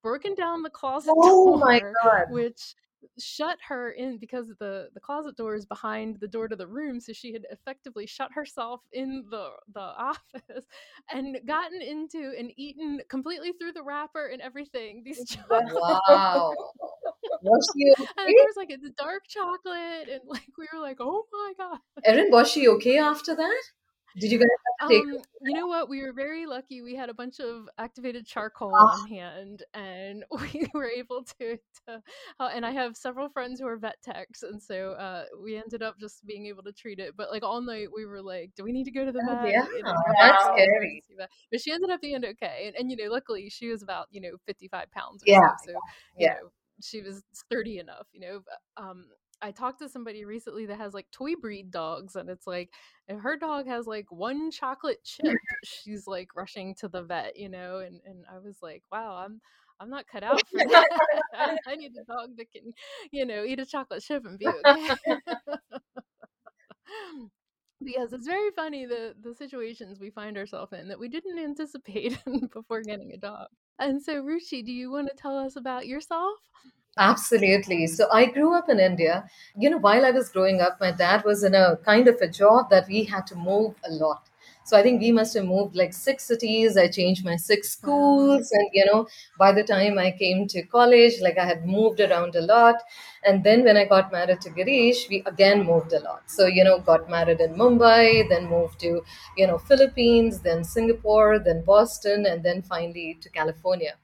broken 0.02 0.34
down 0.34 0.62
the 0.62 0.70
closet 0.70 1.12
Oh 1.16 1.56
door, 1.56 1.58
my 1.58 1.80
God. 2.02 2.24
which 2.30 2.74
shut 3.18 3.58
her 3.66 3.90
in 3.90 4.16
because 4.18 4.46
the 4.60 4.88
the 4.94 5.00
closet 5.00 5.36
door 5.36 5.54
is 5.56 5.66
behind 5.66 6.18
the 6.20 6.28
door 6.28 6.46
to 6.46 6.54
the 6.54 6.66
room 6.66 7.00
so 7.00 7.12
she 7.12 7.32
had 7.32 7.44
effectively 7.50 8.06
shut 8.06 8.30
herself 8.32 8.80
in 8.92 9.24
the 9.28 9.48
the 9.74 9.80
office 9.80 10.64
and 11.12 11.36
gotten 11.44 11.82
into 11.82 12.32
and 12.38 12.52
eaten 12.56 13.00
completely 13.08 13.52
through 13.52 13.72
the 13.72 13.82
wrapper 13.82 14.26
and 14.26 14.40
everything 14.40 15.02
these 15.04 15.28
chocolates 15.28 15.72
Wow. 16.08 16.54
Was 17.42 17.72
she 17.76 17.88
and 17.88 17.98
okay? 18.00 18.34
there 18.34 18.46
was 18.46 18.56
like 18.56 18.70
it's 18.70 18.88
dark 18.90 19.24
chocolate 19.26 20.08
and 20.08 20.20
like 20.26 20.46
we 20.56 20.68
were 20.72 20.80
like 20.80 20.98
oh 21.00 21.24
my 21.32 21.52
god 21.58 21.78
Erin, 22.04 22.30
was 22.30 22.50
she 22.50 22.68
okay 22.68 22.98
after 22.98 23.34
that? 23.34 23.62
Did 24.18 24.30
you 24.32 24.38
guys 24.38 24.48
have 24.48 24.88
to 24.88 24.94
take 24.94 25.04
um 25.04 25.18
you 25.44 25.54
know 25.54 25.66
what? 25.66 25.88
We 25.88 26.02
were 26.02 26.12
very 26.12 26.46
lucky. 26.46 26.82
We 26.82 26.94
had 26.94 27.08
a 27.08 27.14
bunch 27.14 27.40
of 27.40 27.68
activated 27.78 28.26
charcoal 28.26 28.80
Ah. 28.80 28.88
on 28.88 29.04
hand 29.06 29.64
and 29.74 30.24
we 30.30 30.66
were 30.72 30.88
able 30.88 31.24
to, 31.40 31.56
to 31.88 32.02
uh, 32.40 32.50
and 32.54 32.64
i 32.64 32.70
have 32.70 32.96
several 32.96 33.28
friends 33.28 33.60
who 33.60 33.66
are 33.66 33.76
vet 33.76 33.96
techs 34.02 34.42
and 34.42 34.62
so 34.62 34.92
uh 34.92 35.24
we 35.42 35.56
ended 35.56 35.82
up 35.82 35.98
just 35.98 36.24
being 36.26 36.46
able 36.46 36.62
to 36.62 36.72
treat 36.72 36.98
it 36.98 37.16
but 37.16 37.30
like 37.30 37.42
all 37.42 37.60
night 37.60 37.88
we 37.94 38.06
were 38.06 38.22
like 38.22 38.50
do 38.56 38.64
we 38.64 38.72
need 38.72 38.84
to 38.84 38.90
go 38.92 39.04
to 39.04 39.12
the 39.12 39.20
Oh, 39.28 39.44
vet? 39.44 39.48
yeah, 39.48 39.66
You 39.76 39.82
know, 39.84 39.92
that's 40.20 40.44
scary. 40.44 41.02
but 41.50 41.60
she 41.60 41.72
ended 41.72 41.90
up 41.90 42.00
being 42.00 42.24
okay 42.24 42.64
and, 42.68 42.76
and 42.76 42.90
you 42.90 42.96
know 42.96 43.10
luckily 43.12 43.48
she 43.50 43.68
was 43.68 43.82
about 43.82 44.06
you 44.10 44.20
know 44.20 44.36
55 44.46 44.90
pounds 44.92 45.22
or 45.22 45.26
Yeah, 45.28 45.48
so 45.58 45.72
so 45.72 45.72
you 46.18 46.26
yeah. 46.26 46.34
know 46.34 46.50
she 46.82 47.02
was 47.02 47.22
sturdy 47.32 47.78
enough 47.78 48.06
you 48.12 48.20
know 48.20 48.40
but, 48.44 48.82
um 48.82 49.06
I 49.42 49.50
talked 49.52 49.80
to 49.80 49.88
somebody 49.88 50.24
recently 50.24 50.66
that 50.66 50.78
has 50.78 50.94
like 50.94 51.06
toy 51.12 51.34
breed 51.36 51.70
dogs, 51.70 52.16
and 52.16 52.28
it's 52.30 52.46
like 52.46 52.70
if 53.08 53.20
her 53.20 53.36
dog 53.36 53.66
has 53.66 53.86
like 53.86 54.10
one 54.12 54.50
chocolate 54.50 55.04
chip, 55.04 55.24
she's 55.64 56.06
like 56.06 56.28
rushing 56.36 56.74
to 56.76 56.88
the 56.88 57.02
vet, 57.02 57.36
you 57.36 57.48
know. 57.48 57.78
And 57.78 58.00
and 58.06 58.24
I 58.32 58.38
was 58.38 58.58
like, 58.62 58.82
wow, 58.92 59.16
I'm 59.24 59.40
I'm 59.80 59.90
not 59.90 60.06
cut 60.06 60.22
out 60.24 60.42
for 60.50 60.60
that. 60.70 60.88
I, 61.34 61.56
I 61.66 61.76
need 61.76 61.92
a 62.00 62.04
dog 62.04 62.36
that 62.38 62.50
can, 62.52 62.72
you 63.12 63.26
know, 63.26 63.44
eat 63.44 63.60
a 63.60 63.66
chocolate 63.66 64.02
chip 64.02 64.24
and 64.26 64.38
be 64.38 64.54
okay. 64.54 64.94
because 67.84 68.12
it's 68.12 68.26
very 68.26 68.50
funny 68.54 68.86
the 68.86 69.14
the 69.22 69.34
situations 69.34 69.98
we 70.00 70.10
find 70.10 70.36
ourselves 70.36 70.72
in 70.72 70.88
that 70.88 70.98
we 71.00 71.08
didn't 71.08 71.38
anticipate 71.38 72.18
before 72.52 72.82
getting 72.82 73.12
a 73.12 73.18
dog. 73.18 73.48
And 73.78 74.02
so, 74.02 74.22
Ruchi, 74.22 74.64
do 74.64 74.72
you 74.72 74.90
want 74.90 75.08
to 75.08 75.16
tell 75.16 75.36
us 75.36 75.56
about 75.56 75.86
yourself? 75.86 76.38
Absolutely. 76.98 77.86
So 77.86 78.08
I 78.12 78.26
grew 78.26 78.54
up 78.54 78.68
in 78.68 78.78
India. 78.78 79.24
You 79.56 79.70
know, 79.70 79.78
while 79.78 80.04
I 80.04 80.10
was 80.10 80.28
growing 80.28 80.60
up, 80.60 80.78
my 80.80 80.90
dad 80.92 81.24
was 81.24 81.42
in 81.42 81.54
a 81.54 81.76
kind 81.84 82.06
of 82.08 82.16
a 82.20 82.28
job 82.28 82.68
that 82.70 82.86
we 82.86 83.04
had 83.04 83.26
to 83.28 83.34
move 83.36 83.74
a 83.84 83.90
lot. 83.92 84.28
So 84.64 84.76
I 84.76 84.82
think 84.82 85.00
we 85.00 85.10
must 85.10 85.34
have 85.34 85.44
moved 85.46 85.74
like 85.74 85.92
six 85.92 86.24
cities. 86.24 86.76
I 86.76 86.86
changed 86.88 87.24
my 87.24 87.36
six 87.36 87.70
schools. 87.70 88.50
And, 88.52 88.68
you 88.72 88.84
know, 88.86 89.08
by 89.38 89.52
the 89.52 89.64
time 89.64 89.98
I 89.98 90.12
came 90.12 90.46
to 90.48 90.62
college, 90.62 91.14
like 91.20 91.36
I 91.38 91.44
had 91.46 91.66
moved 91.66 91.98
around 92.00 92.36
a 92.36 92.42
lot. 92.42 92.76
And 93.24 93.42
then 93.42 93.64
when 93.64 93.76
I 93.76 93.86
got 93.86 94.12
married 94.12 94.40
to 94.42 94.50
Girish, 94.50 95.08
we 95.08 95.22
again 95.26 95.64
moved 95.64 95.92
a 95.94 96.00
lot. 96.00 96.22
So, 96.26 96.46
you 96.46 96.62
know, 96.62 96.78
got 96.78 97.08
married 97.10 97.40
in 97.40 97.54
Mumbai, 97.54 98.28
then 98.28 98.46
moved 98.46 98.78
to, 98.80 99.02
you 99.36 99.46
know, 99.46 99.58
Philippines, 99.58 100.40
then 100.40 100.62
Singapore, 100.62 101.38
then 101.38 101.64
Boston, 101.64 102.26
and 102.26 102.42
then 102.44 102.62
finally 102.62 103.18
to 103.22 103.30
California. 103.30 103.94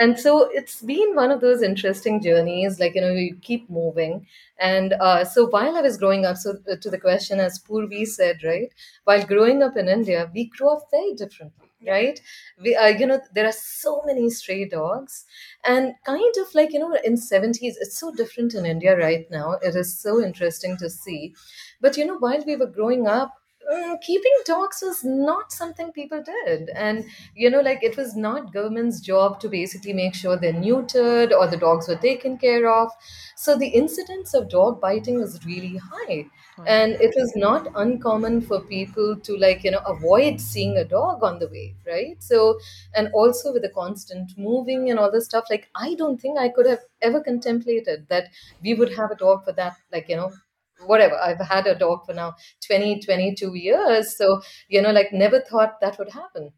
And 0.00 0.18
so 0.18 0.48
it's 0.50 0.80
been 0.80 1.14
one 1.14 1.30
of 1.30 1.42
those 1.42 1.62
interesting 1.62 2.22
journeys, 2.22 2.80
like, 2.80 2.94
you 2.94 3.02
know, 3.02 3.12
you 3.12 3.36
keep 3.42 3.68
moving. 3.70 4.26
And 4.58 4.94
uh, 4.94 5.24
so 5.26 5.46
while 5.46 5.76
I 5.76 5.82
was 5.82 5.98
growing 5.98 6.24
up, 6.24 6.36
so 6.38 6.54
uh, 6.70 6.76
to 6.80 6.90
the 6.90 6.98
question, 6.98 7.38
as 7.38 7.58
Purvi 7.58 8.06
said, 8.06 8.38
right, 8.42 8.72
while 9.04 9.24
growing 9.26 9.62
up 9.62 9.76
in 9.76 9.88
India, 9.88 10.30
we 10.34 10.46
grew 10.46 10.70
up 10.70 10.88
very 10.90 11.12
differently. 11.14 11.66
right 11.88 12.18
we 12.62 12.72
uh, 12.76 12.88
you 13.00 13.06
know 13.10 13.18
there 13.36 13.46
are 13.50 13.56
so 13.58 13.92
many 14.08 14.24
stray 14.38 14.64
dogs 14.72 15.14
and 15.64 15.94
kind 16.08 16.34
of 16.42 16.54
like 16.58 16.74
you 16.74 16.78
know 16.82 16.90
in 17.10 17.16
70s 17.16 17.78
it's 17.84 17.98
so 18.02 18.10
different 18.20 18.54
in 18.54 18.66
india 18.72 18.92
right 18.98 19.30
now 19.30 19.52
it 19.68 19.74
is 19.82 19.98
so 19.98 20.12
interesting 20.26 20.76
to 20.82 20.90
see 20.90 21.34
but 21.80 21.96
you 21.96 22.04
know 22.04 22.18
while 22.18 22.44
we 22.46 22.56
were 22.56 22.66
growing 22.66 23.06
up 23.06 23.32
mm, 23.72 24.00
keeping 24.00 24.32
dogs 24.46 24.80
was 24.82 25.02
not 25.04 25.52
something 25.52 25.92
people 25.92 26.22
did. 26.22 26.70
And 26.70 27.04
you 27.34 27.50
know 27.50 27.60
like 27.60 27.82
it 27.82 27.96
was 27.96 28.16
not 28.16 28.52
government's 28.52 29.00
job 29.00 29.40
to 29.40 29.48
basically 29.48 29.92
make 29.92 30.14
sure 30.14 30.36
they're 30.36 30.52
neutered 30.52 31.32
or 31.32 31.46
the 31.46 31.56
dogs 31.56 31.88
were 31.88 31.96
taken 31.96 32.38
care 32.38 32.68
of. 32.70 32.90
So 33.36 33.56
the 33.56 33.68
incidence 33.68 34.34
of 34.34 34.48
dog 34.48 34.80
biting 34.80 35.18
was 35.20 35.44
really 35.44 35.76
high. 35.78 36.26
And 36.66 36.92
it 37.00 37.14
was 37.16 37.32
not 37.36 37.68
uncommon 37.74 38.42
for 38.42 38.60
people 38.60 39.16
to 39.16 39.36
like 39.38 39.64
you 39.64 39.70
know 39.70 39.82
avoid 39.86 40.40
seeing 40.42 40.76
a 40.76 40.84
dog 40.84 41.22
on 41.22 41.38
the 41.38 41.48
way 41.48 41.74
right? 41.86 42.22
So 42.22 42.58
and 42.94 43.08
also 43.14 43.52
with 43.52 43.62
the 43.62 43.70
constant 43.70 44.36
moving 44.36 44.90
and 44.90 44.98
all 44.98 45.10
this 45.10 45.24
stuff 45.26 45.44
like 45.50 45.68
i 45.74 45.94
don't 45.94 46.20
think 46.20 46.38
i 46.38 46.48
could 46.48 46.66
have 46.66 46.80
ever 47.02 47.20
contemplated 47.22 48.06
that 48.08 48.28
we 48.62 48.74
would 48.74 48.92
have 48.94 49.10
a 49.10 49.14
dog 49.14 49.44
for 49.44 49.52
that 49.52 49.76
like 49.92 50.08
you 50.08 50.16
know 50.16 50.32
whatever 50.86 51.16
i've 51.16 51.40
had 51.40 51.66
a 51.66 51.78
dog 51.78 52.04
for 52.06 52.14
now 52.14 52.34
20 52.66 53.00
22 53.00 53.54
years 53.54 54.16
so 54.16 54.40
you 54.68 54.80
know 54.80 54.92
like 54.92 55.12
never 55.12 55.40
thought 55.40 55.80
that 55.80 55.98
would 55.98 56.10
happen 56.10 56.50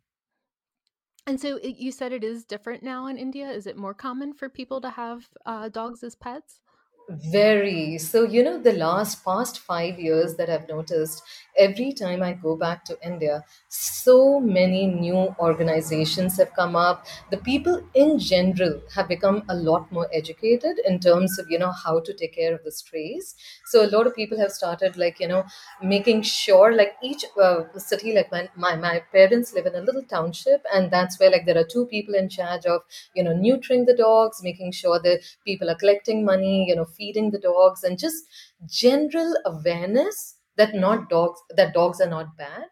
And 1.27 1.41
so 1.41 1.61
you 1.63 1.93
said 1.93 2.13
it 2.13 2.25
is 2.25 2.45
different 2.45 2.83
now 2.83 3.07
in 3.07 3.17
India. 3.17 3.49
Is 3.49 3.67
it 3.67 3.77
more 3.77 3.95
common 3.95 4.33
for 4.35 4.49
people 4.49 4.81
to 4.81 4.91
have 4.91 5.29
uh, 5.47 5.69
dogs 5.69 6.03
as 6.03 6.17
pets? 6.17 6.61
Very. 7.09 7.99
So, 7.99 8.25
you 8.25 8.43
know, 8.43 8.59
the 8.59 8.73
last 8.73 9.25
past 9.25 9.59
five 9.59 9.99
years 9.99 10.37
that 10.37 10.49
I've 10.49 10.69
noticed, 10.69 11.23
every 11.59 11.93
time 11.93 12.23
I 12.23 12.33
go 12.33 12.57
back 12.57 12.85
to 12.87 12.99
India, 13.05 13.45
so 13.69 14.41
many 14.41 14.87
new 14.87 15.35
organizations 15.39 16.37
have 16.39 16.53
come 16.55 16.77
up. 16.77 17.07
The 17.31 17.37
people 17.39 17.83
in 17.95 18.19
general 18.19 18.81
have 18.95 19.09
become 19.09 19.43
a 19.49 19.55
lot 19.55 19.91
more 19.93 20.09
educated 20.13 20.79
in 20.87 20.99
terms 21.01 21.39
of, 21.39 21.51
you 21.51 21.59
know, 21.59 21.73
how 21.73 22.01
to 22.01 22.13
take 22.15 22.35
care 22.35 22.55
of 22.55 22.65
the 22.65 22.73
strays. 22.73 23.35
So, 23.67 23.85
a 23.85 23.91
lot 23.91 24.07
of 24.07 24.15
people 24.15 24.39
have 24.39 24.53
started, 24.53 24.97
like, 24.97 25.21
you 25.21 25.29
know, 25.29 25.45
making 25.83 26.23
sure, 26.23 26.75
like, 26.75 26.95
each 27.03 27.25
uh, 27.41 27.65
city, 27.77 28.13
like, 28.13 28.31
my, 28.31 28.49
my, 28.57 28.77
my 28.77 29.03
parents 29.13 29.53
live 29.55 29.67
in 29.67 29.75
a 29.75 29.81
little 29.81 30.03
township, 30.05 30.63
and 30.73 30.91
that's 30.91 31.19
where, 31.19 31.31
like, 31.31 31.47
there 31.47 31.59
are 31.59 31.65
two 31.65 31.87
people 31.87 32.15
in 32.15 32.29
charge 32.29 32.67
of, 32.67 32.83
you 33.15 33.23
know, 33.23 33.33
neutering 33.35 33.87
the 33.87 33.95
dogs, 33.97 34.43
making 34.43 34.73
sure 34.73 35.01
that 35.01 35.21
people 35.45 35.69
are 35.71 35.75
collecting 35.75 36.25
money 36.25 36.67
you 36.69 36.75
know 36.77 36.85
feeding 36.85 37.31
the 37.31 37.39
dogs 37.39 37.83
and 37.83 37.99
just 37.99 38.25
general 38.67 39.35
awareness 39.45 40.37
that 40.63 40.75
not 40.75 41.09
dogs 41.09 41.41
that 41.57 41.75
dogs 41.75 42.01
are 42.01 42.09
not 42.09 42.37
bad. 42.37 42.69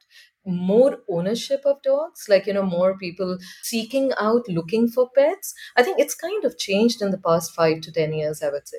More 0.46 0.98
ownership 1.08 1.62
of 1.64 1.82
dogs 1.82 2.26
like 2.28 2.46
you 2.46 2.54
know 2.54 2.62
more 2.62 2.96
people 2.96 3.38
seeking 3.62 4.12
out 4.18 4.48
looking 4.48 4.88
for 4.88 5.08
pets. 5.14 5.54
I 5.76 5.82
think 5.82 5.98
it's 5.98 6.14
kind 6.14 6.44
of 6.44 6.58
changed 6.58 7.02
in 7.02 7.10
the 7.10 7.18
past 7.28 7.54
5 7.54 7.80
to 7.82 7.92
10 7.92 8.14
years 8.14 8.42
i 8.42 8.50
would 8.50 8.66
say. 8.66 8.78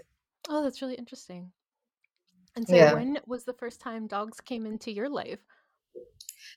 Oh, 0.50 0.64
that's 0.64 0.82
really 0.82 0.96
interesting. 0.96 1.52
And 2.56 2.68
so 2.68 2.76
yeah. 2.76 2.94
when 2.94 3.20
was 3.26 3.46
the 3.46 3.54
first 3.54 3.80
time 3.80 4.08
dogs 4.08 4.42
came 4.42 4.66
into 4.66 4.92
your 4.92 5.10
life? 5.10 5.40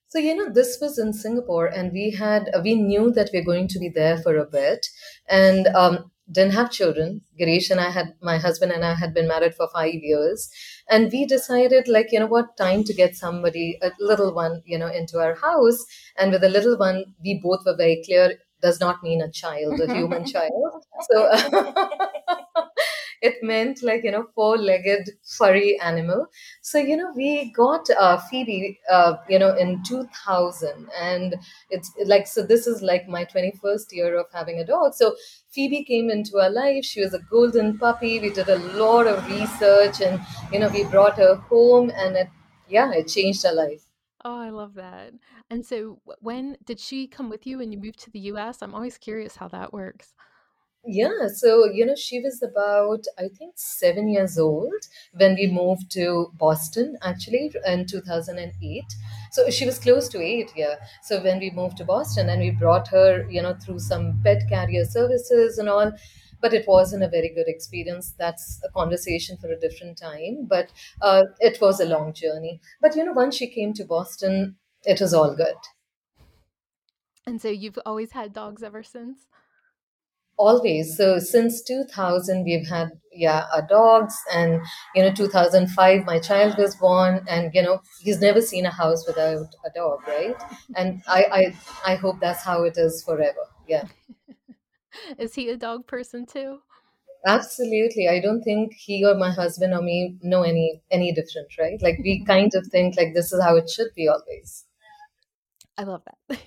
So, 0.08 0.18
you 0.18 0.34
know, 0.34 0.50
this 0.52 0.78
was 0.80 0.98
in 0.98 1.12
Singapore, 1.12 1.66
and 1.66 1.92
we 1.92 2.10
had, 2.10 2.50
we 2.62 2.74
knew 2.74 3.12
that 3.12 3.30
we 3.32 3.40
are 3.40 3.44
going 3.44 3.68
to 3.68 3.78
be 3.78 3.88
there 3.88 4.18
for 4.18 4.36
a 4.36 4.46
bit. 4.46 4.86
And 5.28 5.66
um, 5.68 6.10
didn't 6.30 6.54
have 6.54 6.70
children. 6.70 7.22
Girish 7.38 7.70
and 7.70 7.80
I 7.80 7.90
had, 7.90 8.14
my 8.22 8.38
husband 8.38 8.72
and 8.72 8.84
I 8.84 8.94
had 8.94 9.14
been 9.14 9.28
married 9.28 9.54
for 9.54 9.68
five 9.72 9.94
years. 9.94 10.50
And 10.88 11.10
we 11.12 11.26
decided, 11.26 11.88
like, 11.88 12.12
you 12.12 12.20
know 12.20 12.26
what, 12.26 12.56
time 12.56 12.84
to 12.84 12.94
get 12.94 13.14
somebody, 13.16 13.78
a 13.82 13.90
little 13.98 14.34
one, 14.34 14.62
you 14.64 14.78
know, 14.78 14.88
into 14.88 15.18
our 15.18 15.34
house. 15.34 15.84
And 16.18 16.32
with 16.32 16.44
a 16.44 16.48
little 16.48 16.78
one, 16.78 17.04
we 17.22 17.40
both 17.42 17.60
were 17.66 17.76
very 17.76 18.02
clear 18.04 18.38
does 18.62 18.80
not 18.80 19.02
mean 19.02 19.20
a 19.20 19.30
child, 19.30 19.78
a 19.78 19.94
human 19.94 20.24
child. 20.34 20.84
So 21.10 21.28
it 23.22 23.42
meant 23.42 23.82
like, 23.82 24.04
you 24.04 24.10
know, 24.10 24.26
four 24.34 24.56
legged 24.58 25.10
furry 25.38 25.78
animal. 25.80 26.26
So, 26.62 26.78
you 26.78 26.96
know, 26.96 27.12
we 27.14 27.52
got 27.52 27.88
uh, 27.90 28.18
Phoebe, 28.18 28.78
uh, 28.90 29.14
you 29.28 29.38
know, 29.38 29.54
in 29.54 29.82
2000. 29.84 30.88
And 31.00 31.36
it's 31.70 31.92
like, 32.04 32.26
so 32.26 32.42
this 32.42 32.66
is 32.66 32.82
like 32.82 33.08
my 33.08 33.24
21st 33.24 33.92
year 33.92 34.18
of 34.18 34.26
having 34.32 34.58
a 34.58 34.66
dog. 34.66 34.94
So 34.94 35.14
Phoebe 35.54 35.84
came 35.84 36.10
into 36.10 36.38
our 36.38 36.50
life. 36.50 36.84
She 36.84 37.00
was 37.00 37.14
a 37.14 37.18
golden 37.20 37.78
puppy. 37.78 38.18
We 38.20 38.30
did 38.30 38.48
a 38.48 38.58
lot 38.58 39.06
of 39.06 39.26
research 39.28 40.00
and, 40.00 40.20
you 40.52 40.58
know, 40.58 40.68
we 40.68 40.84
brought 40.84 41.16
her 41.18 41.36
home 41.36 41.90
and 41.94 42.16
it, 42.16 42.28
yeah, 42.68 42.92
it 42.92 43.08
changed 43.08 43.44
our 43.46 43.54
life. 43.54 43.84
Oh, 44.24 44.38
I 44.38 44.48
love 44.50 44.74
that. 44.74 45.14
And 45.50 45.64
so 45.66 46.00
when 46.20 46.56
did 46.64 46.80
she 46.80 47.06
come 47.06 47.28
with 47.28 47.46
you 47.46 47.58
when 47.58 47.72
you 47.72 47.78
moved 47.78 48.00
to 48.00 48.10
the 48.10 48.20
US? 48.20 48.62
I'm 48.62 48.74
always 48.74 48.98
curious 48.98 49.36
how 49.36 49.48
that 49.48 49.72
works. 49.72 50.14
Yeah, 50.86 51.28
so 51.28 51.64
you 51.64 51.86
know, 51.86 51.94
she 51.94 52.20
was 52.20 52.42
about, 52.42 53.06
I 53.18 53.28
think, 53.28 53.54
seven 53.56 54.06
years 54.08 54.38
old 54.38 54.86
when 55.14 55.34
we 55.34 55.46
moved 55.50 55.90
to 55.92 56.30
Boston, 56.34 56.98
actually, 57.02 57.52
in 57.66 57.86
2008. 57.86 58.84
So 59.34 59.50
she 59.50 59.66
was 59.66 59.80
close 59.80 60.08
to 60.10 60.22
eight, 60.22 60.52
yeah. 60.54 60.76
So 61.02 61.20
when 61.20 61.40
we 61.40 61.50
moved 61.50 61.78
to 61.78 61.84
Boston 61.84 62.28
and 62.28 62.40
we 62.40 62.52
brought 62.52 62.86
her, 62.86 63.28
you 63.28 63.42
know, 63.42 63.54
through 63.54 63.80
some 63.80 64.20
pet 64.22 64.44
carrier 64.48 64.84
services 64.84 65.58
and 65.58 65.68
all, 65.68 65.90
but 66.40 66.54
it 66.54 66.68
wasn't 66.68 67.02
a 67.02 67.08
very 67.08 67.30
good 67.34 67.48
experience. 67.48 68.14
That's 68.16 68.60
a 68.64 68.70
conversation 68.70 69.36
for 69.38 69.48
a 69.48 69.58
different 69.58 69.98
time. 69.98 70.46
But 70.48 70.70
uh, 71.02 71.24
it 71.40 71.60
was 71.60 71.80
a 71.80 71.84
long 71.84 72.12
journey. 72.14 72.60
But 72.80 72.94
you 72.94 73.04
know, 73.04 73.12
once 73.12 73.34
she 73.34 73.48
came 73.50 73.72
to 73.72 73.84
Boston, 73.84 74.54
it 74.84 75.00
was 75.00 75.12
all 75.12 75.34
good. 75.34 75.56
And 77.26 77.42
so 77.42 77.48
you've 77.48 77.78
always 77.84 78.12
had 78.12 78.32
dogs 78.32 78.62
ever 78.62 78.84
since? 78.84 79.26
Always. 80.36 80.96
So 80.96 81.18
since 81.18 81.62
2000, 81.62 82.44
we've 82.44 82.66
had, 82.66 82.90
yeah, 83.12 83.46
our 83.52 83.62
dogs. 83.62 84.16
And, 84.32 84.60
you 84.94 85.02
know, 85.02 85.12
2005, 85.12 86.04
my 86.04 86.18
child 86.18 86.56
was 86.58 86.76
born. 86.76 87.24
And, 87.28 87.50
you 87.54 87.62
know, 87.62 87.80
he's 88.00 88.20
never 88.20 88.40
seen 88.40 88.66
a 88.66 88.70
house 88.70 89.06
without 89.06 89.46
a 89.64 89.70
dog, 89.74 90.00
right? 90.08 90.36
And 90.76 91.02
I, 91.06 91.54
I, 91.86 91.92
I 91.92 91.94
hope 91.96 92.20
that's 92.20 92.42
how 92.42 92.64
it 92.64 92.74
is 92.76 93.02
forever. 93.04 93.46
Yeah, 93.68 93.84
Is 95.18 95.34
he 95.34 95.48
a 95.50 95.56
dog 95.56 95.86
person 95.86 96.26
too? 96.26 96.60
absolutely. 97.26 98.08
I 98.08 98.20
don't 98.20 98.42
think 98.42 98.74
he 98.74 99.04
or 99.04 99.14
my 99.14 99.30
husband 99.30 99.72
or 99.72 99.82
me 99.82 100.16
know 100.22 100.42
any, 100.42 100.82
any 100.90 101.12
different, 101.12 101.48
right? 101.58 101.80
Like 101.80 101.98
we 102.02 102.24
kind 102.24 102.52
of 102.54 102.66
think 102.66 102.96
like 102.96 103.14
this 103.14 103.32
is 103.32 103.42
how 103.42 103.56
it 103.56 103.70
should 103.70 103.88
be 103.96 104.08
always. 104.08 104.66
I 105.76 105.82
love 105.84 106.02
that. 106.04 106.38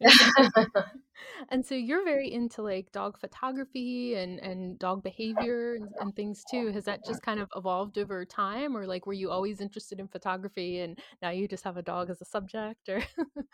and 1.48 1.64
so 1.64 1.74
you're 1.74 2.04
very 2.04 2.32
into 2.32 2.62
like 2.62 2.90
dog 2.92 3.18
photography 3.18 4.14
and 4.14 4.40
and 4.40 4.78
dog 4.78 5.02
behavior 5.02 5.74
and, 5.74 5.88
and 6.00 6.16
things 6.16 6.42
too. 6.50 6.72
Has 6.72 6.84
that 6.84 7.04
just 7.04 7.22
kind 7.22 7.40
of 7.40 7.48
evolved 7.54 7.98
over 7.98 8.24
time 8.24 8.76
or 8.76 8.86
like 8.86 9.06
were 9.06 9.12
you 9.12 9.30
always 9.30 9.60
interested 9.60 10.00
in 10.00 10.08
photography 10.08 10.80
and 10.80 10.98
now 11.22 11.30
you 11.30 11.46
just 11.46 11.64
have 11.64 11.76
a 11.76 11.82
dog 11.82 12.10
as 12.10 12.20
a 12.20 12.24
subject 12.24 12.88
or 12.88 13.02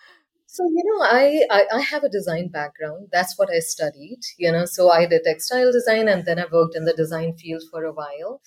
So, 0.52 0.64
you 0.64 0.82
know, 0.84 1.04
I, 1.04 1.46
I, 1.48 1.76
I 1.76 1.80
have 1.80 2.02
a 2.02 2.08
design 2.08 2.48
background. 2.48 3.06
That's 3.12 3.38
what 3.38 3.50
I 3.54 3.60
studied, 3.60 4.18
you 4.36 4.50
know. 4.50 4.64
So 4.64 4.90
I 4.90 5.06
did 5.06 5.22
textile 5.24 5.70
design 5.70 6.08
and 6.08 6.24
then 6.24 6.40
I 6.40 6.46
worked 6.50 6.74
in 6.74 6.84
the 6.86 6.92
design 6.92 7.36
field 7.36 7.62
for 7.70 7.84
a 7.84 7.92
while. 7.92 8.40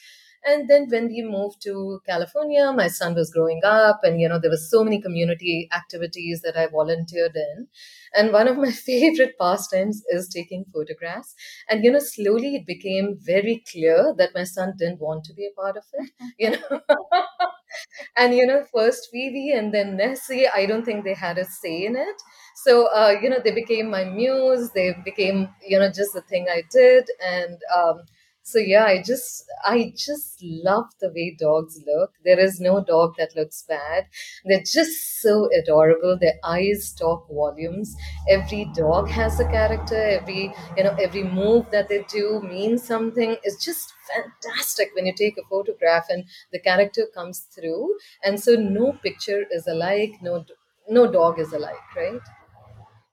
And 0.46 0.70
then 0.70 0.88
when 0.90 1.08
we 1.08 1.22
moved 1.22 1.62
to 1.64 2.02
California, 2.06 2.72
my 2.74 2.88
son 2.88 3.16
was 3.16 3.32
growing 3.32 3.62
up 3.64 4.02
and, 4.04 4.20
you 4.20 4.28
know, 4.28 4.40
there 4.40 4.52
were 4.52 4.58
so 4.58 4.84
many 4.84 5.02
community 5.02 5.70
activities 5.74 6.42
that 6.44 6.58
I 6.58 6.68
volunteered 6.68 7.36
in. 7.36 7.68
And 8.16 8.32
one 8.34 8.48
of 8.48 8.58
my 8.58 8.72
favorite 8.90 9.36
pastimes 9.40 10.04
is 10.10 10.28
taking 10.28 10.66
photographs. 10.74 11.34
And, 11.70 11.84
you 11.84 11.92
know, 11.92 12.00
slowly 12.00 12.56
it 12.56 12.66
became 12.66 13.18
very 13.22 13.64
clear 13.72 14.14
that 14.18 14.36
my 14.36 14.44
son 14.44 14.74
didn't 14.78 15.00
want 15.02 15.24
to 15.26 15.34
be 15.34 15.48
a 15.48 15.60
part 15.60 15.78
of 15.78 15.84
it, 15.94 16.12
you 16.40 16.52
know. 16.52 16.82
and 18.18 18.34
you 18.34 18.46
know 18.46 18.64
first 18.74 19.10
Phoebe 19.12 19.52
and 19.52 19.74
then 19.74 19.98
Nessie 19.98 20.48
I 20.48 20.66
don't 20.66 20.86
think 20.86 21.04
they 21.04 21.14
had 21.14 21.38
a 21.38 21.46
say 21.46 21.86
in 21.86 21.96
it 21.96 22.22
so 22.56 22.88
uh, 22.88 23.14
you 23.22 23.30
know 23.30 23.40
they 23.44 23.54
became 23.54 23.90
my 23.90 24.04
muse 24.06 24.70
they 24.76 24.96
became 25.04 25.50
you 25.68 25.80
know 25.80 25.90
just 25.90 26.14
the 26.14 26.22
thing 26.22 26.48
I 26.50 26.64
did 26.72 27.10
and 27.26 27.58
um, 27.76 28.04
so 28.44 28.60
yeah 28.60 28.86
I 28.86 29.02
just 29.02 29.46
I 29.66 29.94
just 29.96 30.42
love 30.44 30.88
the 31.00 31.10
way 31.10 31.36
dogs 31.40 31.82
look. 31.88 32.14
There 32.24 32.40
is 32.40 32.60
no 32.60 32.84
dog 32.84 33.16
that 33.18 33.36
looks 33.36 33.64
bad. 33.64 34.08
They're 34.46 34.60
just 34.64 35.22
so 35.22 35.50
adorable. 35.60 36.18
Their 36.20 36.40
eyes 36.44 36.94
talk 36.94 37.28
volumes. 37.30 37.96
Every 38.30 38.66
dog 38.76 39.10
has 39.10 39.40
a 39.40 39.46
character. 39.50 39.96
Every 39.96 40.54
you 40.78 40.84
know 40.84 40.96
every 41.02 41.24
move 41.24 41.72
that 41.72 41.88
they 41.90 42.04
do 42.04 42.42
means 42.42 42.84
something. 42.84 43.38
It's 43.44 43.64
just 43.64 43.94
fantastic 44.14 44.92
when 44.96 45.06
you 45.06 45.14
take 45.16 45.38
a 45.38 45.44
photograph 45.50 46.08
and 46.10 46.26
the 46.52 46.60
character 46.60 47.08
comes 47.14 47.40
through. 47.42 47.98
And 48.24 48.40
so 48.40 48.56
no 48.56 48.94
picture 48.94 49.46
is 49.52 49.68
alike. 49.68 50.22
No 50.22 50.46
no 50.90 51.10
dog 51.12 51.40
is 51.40 51.54
alike 51.54 51.96
right? 51.96 52.20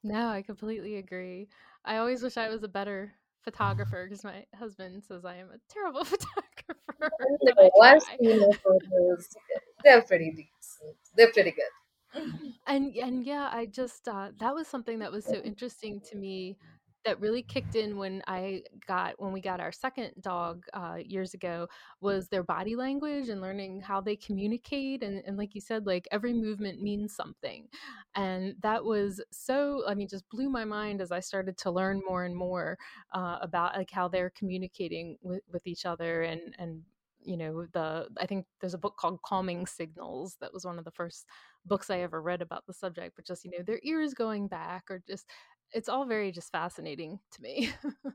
No, 0.03 0.29
I 0.29 0.43
completely 0.43 0.97
agree. 0.97 1.49
I 1.85 1.97
always 1.97 2.23
wish 2.23 2.37
I 2.37 2.49
was 2.49 2.63
a 2.63 2.69
better 2.69 3.15
photographer 3.43 4.07
because 4.09 4.25
my 4.25 4.45
husband 4.59 5.03
says 5.05 5.25
I 5.25 5.37
am 5.37 5.49
a 5.49 5.59
terrible 5.73 6.05
photographer, 6.05 6.77
but 7.57 7.59
I 7.59 7.71
no 7.71 7.71
i've 7.83 8.03
seen 8.03 8.41
your 8.41 8.53
photos 8.55 9.29
they're 9.85 10.03
pretty 10.03 10.31
decent. 10.31 10.97
They're 11.17 11.33
pretty 11.33 11.53
good. 11.53 11.65
And 12.67 12.95
and 12.97 13.25
yeah, 13.25 13.49
I 13.53 13.67
just 13.67 14.09
uh, 14.09 14.31
that 14.39 14.55
was 14.55 14.67
something 14.69 14.99
that 15.01 15.13
was 15.13 15.25
so 15.25 15.41
interesting 15.41 16.01
to 16.11 16.17
me 16.17 16.57
that 17.05 17.21
really 17.21 17.43
kicked 17.43 17.77
in 17.77 17.97
when 17.97 18.23
I 18.27 18.63
got 18.87 19.15
when 19.19 19.33
we 19.33 19.41
got 19.41 19.61
our 19.61 19.73
second 19.73 20.13
dog 20.21 20.65
uh, 20.75 20.99
years 21.05 21.35
ago 21.35 21.67
was 22.01 22.29
their 22.29 22.43
body 22.43 22.77
language 22.77 23.29
and 23.29 23.41
learning 23.41 23.81
how 23.81 24.01
they 24.01 24.17
communicate 24.17 25.03
and, 25.03 25.23
and 25.27 25.37
like 25.37 25.55
you 25.55 25.61
said 25.61 25.87
like 25.87 26.07
every 26.13 26.33
movement 26.33 26.83
means 26.83 27.15
something. 27.15 27.69
And 28.15 28.55
that 28.63 28.85
was 28.85 29.23
so 29.31 29.83
I 29.89 29.95
mean 29.95 30.09
just 30.09 30.29
blew 30.29 30.51
my 30.51 30.65
mind 30.65 31.01
as 31.01 31.13
I 31.13 31.21
started 31.21 31.57
to 31.59 31.71
learn 31.71 32.03
more 32.07 32.25
and 32.25 32.37
more 32.37 32.79
uh, 33.13 33.39
about 33.41 33.77
like 33.77 33.91
how 33.91 34.09
they're 34.09 34.31
communicating 34.31 35.17
with, 35.23 35.43
with 35.51 35.67
each 35.67 35.87
other 35.87 36.23
and 36.23 36.55
and 36.59 36.83
you 37.23 37.37
know 37.37 37.67
the 37.73 38.07
i 38.19 38.27
think 38.27 38.47
there's 38.61 38.75
a 38.75 38.79
book 38.79 38.97
called 38.97 39.21
calming 39.23 39.67
signals 39.67 40.37
that 40.41 40.53
was 40.53 40.65
one 40.65 40.79
of 40.79 40.85
the 40.85 40.91
first 40.91 41.27
books 41.67 41.91
i 41.91 42.01
ever 42.01 42.23
read 42.23 42.41
about 42.41 42.67
the 42.67 42.73
subject 42.73 43.15
but 43.15 43.27
just 43.27 43.45
you 43.45 43.51
know 43.51 43.63
their 43.63 43.81
ears 43.83 44.15
going 44.15 44.49
back 44.49 44.85
or 44.89 45.03
just 45.07 45.27
it's 45.73 45.89
all 45.89 46.07
very 46.07 46.33
just 46.33 46.53
fascinating 46.53 47.19
to 47.33 47.43
me 47.43 47.71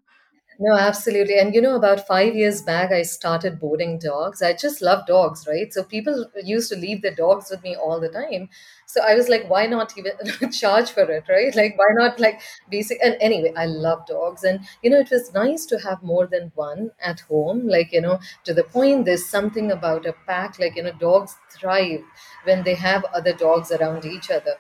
No, 0.58 0.74
absolutely. 0.78 1.38
And 1.38 1.54
you 1.54 1.62
know, 1.62 1.76
about 1.76 2.08
five 2.08 2.34
years 2.34 2.62
back, 2.62 2.89
I 2.91 3.02
started 3.02 3.60
boarding 3.60 4.00
dogs. 4.00 4.41
I 4.41 4.54
just 4.54 4.82
love 4.82 5.06
dogs, 5.06 5.46
right? 5.48 5.74
So 5.74 5.84
people 5.84 6.28
used 6.44 6.72
to 6.72 6.78
leave 6.78 7.02
their 7.02 7.13
dogs 7.13 7.50
with 7.52 7.62
me 7.62 7.76
all 7.76 8.00
the 8.00 8.08
time. 8.08 8.48
So 8.86 9.02
I 9.02 9.15
was 9.15 9.28
like, 9.28 9.50
why 9.50 9.65
not 9.65 9.94
even 9.98 10.52
charge 10.54 10.91
for 10.91 11.04
it, 11.12 11.26
right? 11.28 11.54
Like, 11.54 11.78
why 11.78 11.88
not 11.91 12.22
like 12.22 12.39
basic? 12.70 13.00
And 13.04 13.18
anyway, 13.20 13.52
I 13.58 13.65
love 13.65 14.06
dogs. 14.08 14.46
And 14.46 14.62
you 14.82 14.89
know, 14.89 15.00
it 15.00 15.12
was 15.12 15.34
nice 15.34 15.65
to 15.65 15.80
have 15.80 16.02
more 16.02 16.26
than 16.26 16.54
one 16.56 16.91
at 17.02 17.20
home. 17.22 17.68
Like, 17.68 17.91
you 17.91 18.00
know, 18.00 18.20
to 18.46 18.54
the 18.54 18.63
point, 18.63 19.04
there's 19.04 19.26
something 19.28 19.72
about 19.72 20.06
a 20.06 20.13
pack, 20.26 20.58
like, 20.58 20.78
you 20.78 20.84
know, 20.84 20.94
dogs 20.94 21.36
thrive 21.52 22.02
when 22.46 22.63
they 22.63 22.76
have 22.76 23.04
other 23.13 23.34
dogs 23.34 23.72
around 23.72 24.06
each 24.06 24.32
other. 24.32 24.56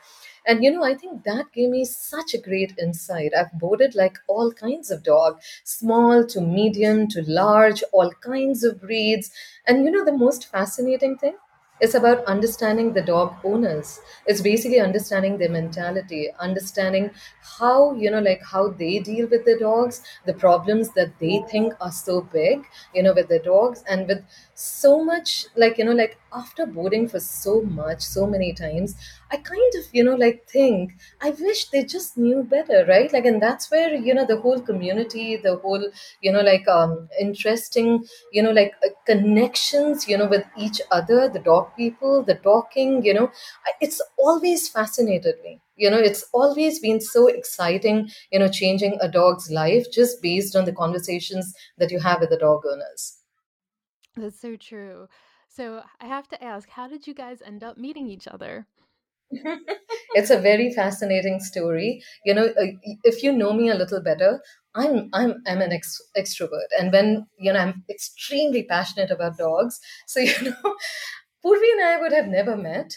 And 0.47 0.63
you 0.63 0.71
know, 0.71 0.83
I 0.83 0.93
think 0.95 1.23
that 1.23 1.51
gave 1.51 1.69
me 1.69 1.85
such 1.85 2.33
a 2.33 2.37
great 2.41 2.73
insight. 2.79 3.33
I've 3.37 3.51
boarded 3.59 3.95
like 3.95 4.17
all 4.27 4.51
kinds 4.51 4.91
of 4.91 5.03
dog, 5.03 5.41
small 5.63 6.25
to 6.27 6.41
medium 6.41 7.07
to 7.09 7.23
large, 7.27 7.83
all 7.91 8.11
kinds 8.21 8.63
of 8.63 8.79
breeds. 8.81 9.31
And 9.65 9.83
you 9.85 9.91
know, 9.91 10.05
the 10.05 10.11
most 10.17 10.47
fascinating 10.47 11.17
thing? 11.17 11.35
It's 11.81 11.93
about 11.93 12.23
understanding 12.23 12.93
the 12.93 13.01
dog 13.01 13.35
owners. 13.43 13.99
It's 14.25 14.39
basically 14.39 14.79
understanding 14.79 15.37
their 15.37 15.49
mentality, 15.49 16.29
understanding 16.39 17.11
how, 17.59 17.93
you 17.95 18.09
know, 18.09 18.21
like 18.21 18.41
how 18.43 18.69
they 18.69 18.99
deal 18.99 19.27
with 19.27 19.43
their 19.43 19.59
dogs, 19.59 20.01
the 20.25 20.33
problems 20.33 20.93
that 20.93 21.19
they 21.19 21.43
think 21.51 21.73
are 21.81 21.91
so 21.91 22.21
big, 22.21 22.65
you 22.93 23.03
know, 23.03 23.13
with 23.13 23.27
their 23.27 23.39
dogs, 23.43 23.83
and 23.89 24.07
with 24.07 24.23
so 24.53 25.03
much, 25.03 25.47
like, 25.57 25.77
you 25.77 25.83
know, 25.83 25.91
like 25.91 26.17
after 26.35 26.65
boarding 26.65 27.07
for 27.07 27.19
so 27.19 27.61
much, 27.61 28.01
so 28.01 28.27
many 28.27 28.53
times, 28.53 28.95
I 29.31 29.37
kind 29.37 29.73
of, 29.79 29.85
you 29.93 30.03
know, 30.03 30.15
like 30.15 30.47
think, 30.47 30.93
I 31.21 31.29
wish 31.31 31.69
they 31.69 31.83
just 31.83 32.17
knew 32.17 32.43
better, 32.43 32.85
right? 32.87 33.11
Like, 33.11 33.25
and 33.25 33.41
that's 33.41 33.71
where, 33.71 33.95
you 33.95 34.13
know, 34.13 34.25
the 34.25 34.39
whole 34.41 34.59
community, 34.61 35.37
the 35.37 35.57
whole, 35.57 35.89
you 36.21 36.31
know, 36.31 36.41
like 36.41 36.67
um, 36.67 37.09
interesting, 37.19 38.05
you 38.31 38.43
know, 38.43 38.51
like 38.51 38.73
uh, 38.85 38.89
connections, 39.05 40.07
you 40.07 40.17
know, 40.17 40.27
with 40.27 40.45
each 40.57 40.81
other, 40.91 41.29
the 41.29 41.39
dog 41.39 41.69
people, 41.75 42.23
the 42.23 42.35
talking, 42.35 43.03
you 43.05 43.13
know, 43.13 43.31
it's 43.81 44.01
always 44.17 44.67
fascinated 44.69 45.35
me. 45.43 45.61
You 45.77 45.89
know, 45.89 45.97
it's 45.97 46.23
always 46.33 46.79
been 46.79 47.01
so 47.01 47.27
exciting, 47.27 48.09
you 48.31 48.39
know, 48.39 48.47
changing 48.47 48.97
a 49.01 49.09
dog's 49.09 49.49
life 49.51 49.85
just 49.91 50.21
based 50.21 50.55
on 50.55 50.65
the 50.65 50.73
conversations 50.73 51.53
that 51.77 51.91
you 51.91 51.99
have 51.99 52.21
with 52.21 52.29
the 52.29 52.37
dog 52.37 52.61
owners. 52.65 53.17
that's 54.15 54.39
so 54.39 54.55
true 54.55 55.07
so 55.55 55.83
i 55.99 56.05
have 56.07 56.27
to 56.27 56.43
ask 56.43 56.69
how 56.69 56.87
did 56.87 57.07
you 57.07 57.13
guys 57.13 57.41
end 57.41 57.63
up 57.63 57.77
meeting 57.77 58.07
each 58.07 58.27
other 58.27 58.67
it's 60.15 60.29
a 60.29 60.39
very 60.39 60.71
fascinating 60.71 61.39
story. 61.39 62.01
You 62.25 62.33
know, 62.35 62.45
uh, 62.45 62.67
if 63.03 63.23
you 63.23 63.31
know 63.31 63.53
me 63.53 63.69
a 63.69 63.75
little 63.75 64.01
better, 64.01 64.41
I'm 64.75 65.09
I'm 65.13 65.41
I'm 65.47 65.61
an 65.61 65.73
ex- 65.73 66.01
extrovert, 66.17 66.69
and 66.79 66.91
when 66.91 67.27
you 67.39 67.51
know 67.51 67.59
I'm 67.59 67.83
extremely 67.89 68.63
passionate 68.63 69.11
about 69.11 69.37
dogs. 69.37 69.79
So 70.07 70.19
you 70.19 70.41
know, 70.43 70.75
Purvi 71.45 71.71
and 71.73 71.81
I 71.83 71.97
would 72.01 72.13
have 72.13 72.27
never 72.27 72.55
met, 72.55 72.93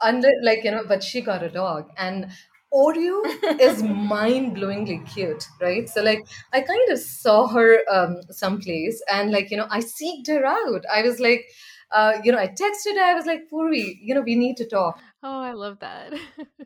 unless 0.00 0.34
like 0.42 0.64
you 0.64 0.70
know, 0.70 0.84
but 0.86 1.02
she 1.02 1.20
got 1.20 1.42
a 1.42 1.50
dog, 1.50 1.90
and 1.98 2.30
Oreo 2.72 3.20
is 3.60 3.82
mind-blowingly 3.82 5.06
cute, 5.12 5.44
right? 5.60 5.88
So 5.88 6.02
like 6.02 6.26
I 6.52 6.60
kind 6.62 6.90
of 6.90 6.98
saw 6.98 7.48
her 7.48 7.80
um, 7.90 8.20
someplace, 8.30 9.02
and 9.12 9.30
like 9.32 9.50
you 9.50 9.56
know, 9.56 9.66
I 9.70 9.80
seeked 9.80 10.28
her 10.28 10.44
out. 10.44 10.84
I 10.92 11.02
was 11.02 11.20
like. 11.20 11.44
Uh, 11.92 12.14
you 12.24 12.32
know, 12.32 12.38
I 12.38 12.48
texted 12.48 12.94
her. 12.96 13.02
I 13.02 13.14
was 13.14 13.26
like, 13.26 13.50
Purvi, 13.52 13.98
you 14.00 14.14
know, 14.14 14.22
we 14.22 14.34
need 14.34 14.56
to 14.58 14.66
talk 14.66 14.98
oh 15.22 15.40
i 15.40 15.52
love 15.52 15.78
that 15.80 16.12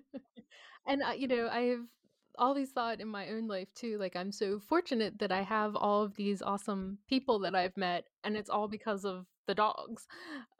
And 0.87 1.03
uh, 1.03 1.13
you 1.17 1.29
know, 1.29 1.49
I've 1.51 1.85
always 2.39 2.71
thought 2.71 3.01
in 3.01 3.09
my 3.09 3.29
own 3.31 3.49
life 3.49 3.73
too, 3.75 3.99
like 3.99 4.15
I'm 4.15 4.31
so 4.31 4.61
fortunate 4.61 5.19
that 5.19 5.33
I 5.33 5.43
have 5.43 5.75
all 5.75 6.03
of 6.03 6.15
these 6.15 6.43
awesome 6.43 6.99
people 7.09 7.41
that 7.41 7.55
I've 7.55 7.77
met, 7.77 8.05
and 8.25 8.37
it's 8.37 8.51
all 8.51 8.69
because 8.69 9.05
of 9.05 9.27
the 9.47 9.55
dogs. 9.55 10.07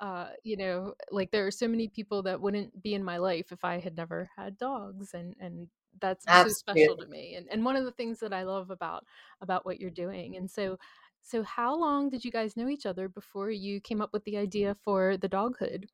Uh, 0.01 0.29
you 0.43 0.57
know, 0.57 0.95
like 1.11 1.31
there 1.31 1.47
are 1.47 1.51
so 1.53 1.69
many 1.69 1.89
people 1.89 2.23
that 2.25 2.41
wouldn't 2.41 2.83
be 2.83 2.95
in 2.95 3.05
my 3.05 3.19
life 3.19 3.53
if 3.53 3.65
I 3.65 3.79
had 3.79 3.97
never 3.97 4.29
had 4.37 4.59
dogs, 4.59 5.15
and 5.15 5.35
and 5.41 5.69
that's 6.01 6.25
so 6.25 6.49
special 6.49 6.97
to 6.97 7.07
me. 7.07 7.37
And 7.37 7.47
and 7.51 7.65
one 7.65 7.77
of 7.77 7.85
the 7.85 7.93
things 7.93 8.19
that 8.21 8.33
I 8.33 8.43
love 8.43 8.71
about 8.71 9.05
about 9.41 9.65
what 9.65 9.81
you're 9.81 9.91
doing. 9.91 10.37
And 10.37 10.51
so, 10.51 10.79
so 11.27 11.43
how 11.43 11.75
long 11.77 12.09
did 12.09 12.25
you 12.25 12.31
guys 12.31 12.57
know 12.57 12.69
each 12.69 12.87
other 12.87 13.09
before 13.09 13.51
you 13.51 13.81
came 13.81 14.01
up 14.01 14.13
with 14.13 14.25
the 14.25 14.37
idea 14.37 14.77
for 14.77 15.17
the 15.17 15.29
doghood? 15.29 15.87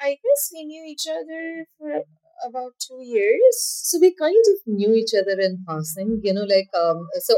I 0.00 0.10
guess 0.22 0.50
we 0.52 0.64
knew 0.64 0.84
each 0.84 1.06
other 1.08 1.66
for 1.76 2.04
about 2.46 2.72
two 2.78 3.02
years. 3.02 3.56
So 3.58 3.98
we 3.98 4.14
kind 4.14 4.44
of 4.52 4.58
knew 4.66 4.94
each 4.94 5.12
other 5.14 5.40
in 5.40 5.64
passing, 5.66 6.20
you 6.22 6.32
know, 6.32 6.44
like 6.44 6.68
um. 6.74 7.08
So 7.18 7.34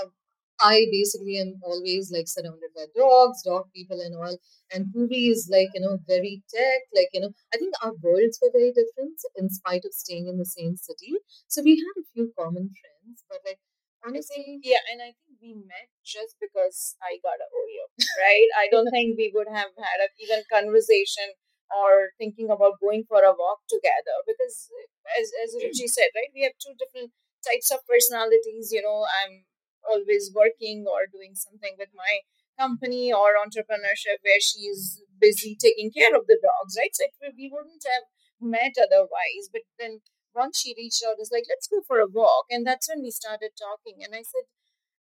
um, 0.00 0.12
I 0.60 0.86
basically 0.92 1.38
am 1.38 1.60
always 1.62 2.12
like 2.12 2.28
surrounded 2.28 2.70
by 2.76 2.86
dogs, 2.94 3.42
dog 3.42 3.70
people, 3.74 4.00
and 4.00 4.14
all. 4.16 4.36
And 4.72 4.92
Purvi 4.94 5.30
is 5.30 5.48
like 5.50 5.68
you 5.74 5.80
know 5.80 5.98
very 6.06 6.42
tech, 6.54 6.82
like 6.94 7.08
you 7.14 7.20
know. 7.20 7.32
I 7.54 7.56
think 7.56 7.74
our 7.82 7.94
worlds 8.02 8.38
were 8.42 8.50
very 8.52 8.72
different 8.72 9.18
in 9.36 9.48
spite 9.48 9.84
of 9.86 9.94
staying 9.94 10.28
in 10.28 10.36
the 10.38 10.44
same 10.44 10.76
city. 10.76 11.14
So 11.48 11.62
we 11.62 11.76
had 11.76 12.02
a 12.02 12.06
few 12.12 12.32
common 12.38 12.68
friends, 12.68 13.24
but 13.30 13.40
like 13.46 13.60
Think, 14.04 14.16
honestly, 14.16 14.60
yeah, 14.62 14.84
and 14.92 15.00
I 15.00 15.16
think 15.16 15.40
we 15.40 15.54
met 15.54 15.88
just 16.04 16.36
because 16.40 16.96
I 17.00 17.16
got 17.24 17.40
a 17.40 17.48
Oreo, 17.48 17.84
right? 18.20 18.48
I 18.56 18.68
don't 18.70 18.90
think 18.90 19.16
we 19.18 19.32
would 19.34 19.48
have 19.48 19.72
had 19.76 19.98
a 20.04 20.08
even 20.20 20.44
conversation 20.52 21.32
or 21.72 22.12
thinking 22.18 22.50
about 22.50 22.80
going 22.80 23.04
for 23.08 23.24
a 23.24 23.32
walk 23.32 23.64
together 23.68 24.16
because, 24.28 24.68
eh, 24.76 25.20
as 25.20 25.32
as 25.42 25.56
Ruchi 25.56 25.88
said, 25.88 26.12
right, 26.14 26.28
we 26.36 26.42
have 26.44 26.52
two 26.60 26.76
different 26.76 27.12
types 27.40 27.70
of 27.72 27.80
personalities. 27.88 28.70
You 28.72 28.82
know, 28.84 29.08
I'm 29.08 29.48
always 29.88 30.30
working 30.34 30.84
or 30.88 31.08
doing 31.10 31.34
something 31.34 31.74
with 31.78 31.90
my 31.96 32.20
company 32.60 33.12
or 33.12 33.34
entrepreneurship 33.40 34.20
where 34.22 34.40
she 34.40 34.68
is 34.68 35.02
busy 35.20 35.56
taking 35.56 35.90
care 35.90 36.14
of 36.14 36.26
the 36.28 36.38
dogs, 36.40 36.76
right? 36.78 36.94
So 36.94 37.04
it, 37.08 37.34
we 37.36 37.50
wouldn't 37.52 37.84
have 37.88 38.04
met 38.40 38.76
otherwise. 38.78 39.48
But 39.52 39.62
then 39.78 40.00
once 40.34 40.60
she 40.60 40.74
reached 40.76 41.02
out, 41.06 41.16
it's 41.18 41.32
like, 41.32 41.44
let's 41.48 41.68
go 41.68 41.82
for 41.86 41.98
a 42.00 42.06
walk. 42.06 42.46
And 42.50 42.66
that's 42.66 42.88
when 42.88 43.02
we 43.02 43.10
started 43.10 43.52
talking. 43.58 44.02
And 44.04 44.14
I 44.14 44.22
said, 44.22 44.44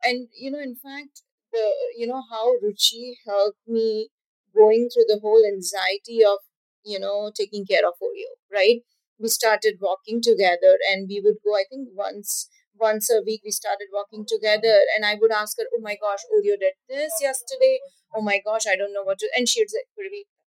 and 0.04 0.28
you 0.38 0.50
know, 0.50 0.60
in 0.60 0.76
fact, 0.76 1.22
the 1.52 1.70
you 1.96 2.06
know 2.06 2.22
how 2.30 2.54
Ruchi 2.64 3.14
helped 3.26 3.58
me 3.66 4.08
going 4.54 4.88
through 4.92 5.04
the 5.08 5.20
whole 5.22 5.44
anxiety 5.46 6.24
of 6.24 6.38
you 6.84 6.98
know 6.98 7.30
taking 7.34 7.66
care 7.66 7.86
of 7.86 7.94
Oreo, 8.02 8.32
right? 8.52 8.80
We 9.18 9.28
started 9.28 9.76
walking 9.80 10.20
together, 10.22 10.78
and 10.90 11.06
we 11.08 11.20
would 11.24 11.36
go. 11.44 11.54
I 11.54 11.64
think 11.68 11.88
once 11.92 12.48
once 12.78 13.10
a 13.10 13.20
week 13.24 13.42
we 13.44 13.50
started 13.50 13.88
walking 13.92 14.24
together, 14.26 14.80
and 14.96 15.04
I 15.04 15.14
would 15.20 15.32
ask 15.32 15.58
her, 15.58 15.66
"Oh 15.74 15.80
my 15.80 15.96
gosh, 16.00 16.20
Oreo 16.34 16.58
did 16.58 16.74
this 16.88 17.12
yesterday. 17.20 17.80
Oh 18.14 18.22
my 18.22 18.40
gosh, 18.44 18.66
I 18.66 18.76
don't 18.76 18.92
know 18.92 19.04
what 19.04 19.18
to." 19.20 19.28
And 19.36 19.48
she 19.48 19.60
would 19.60 19.70
say, 19.70 19.84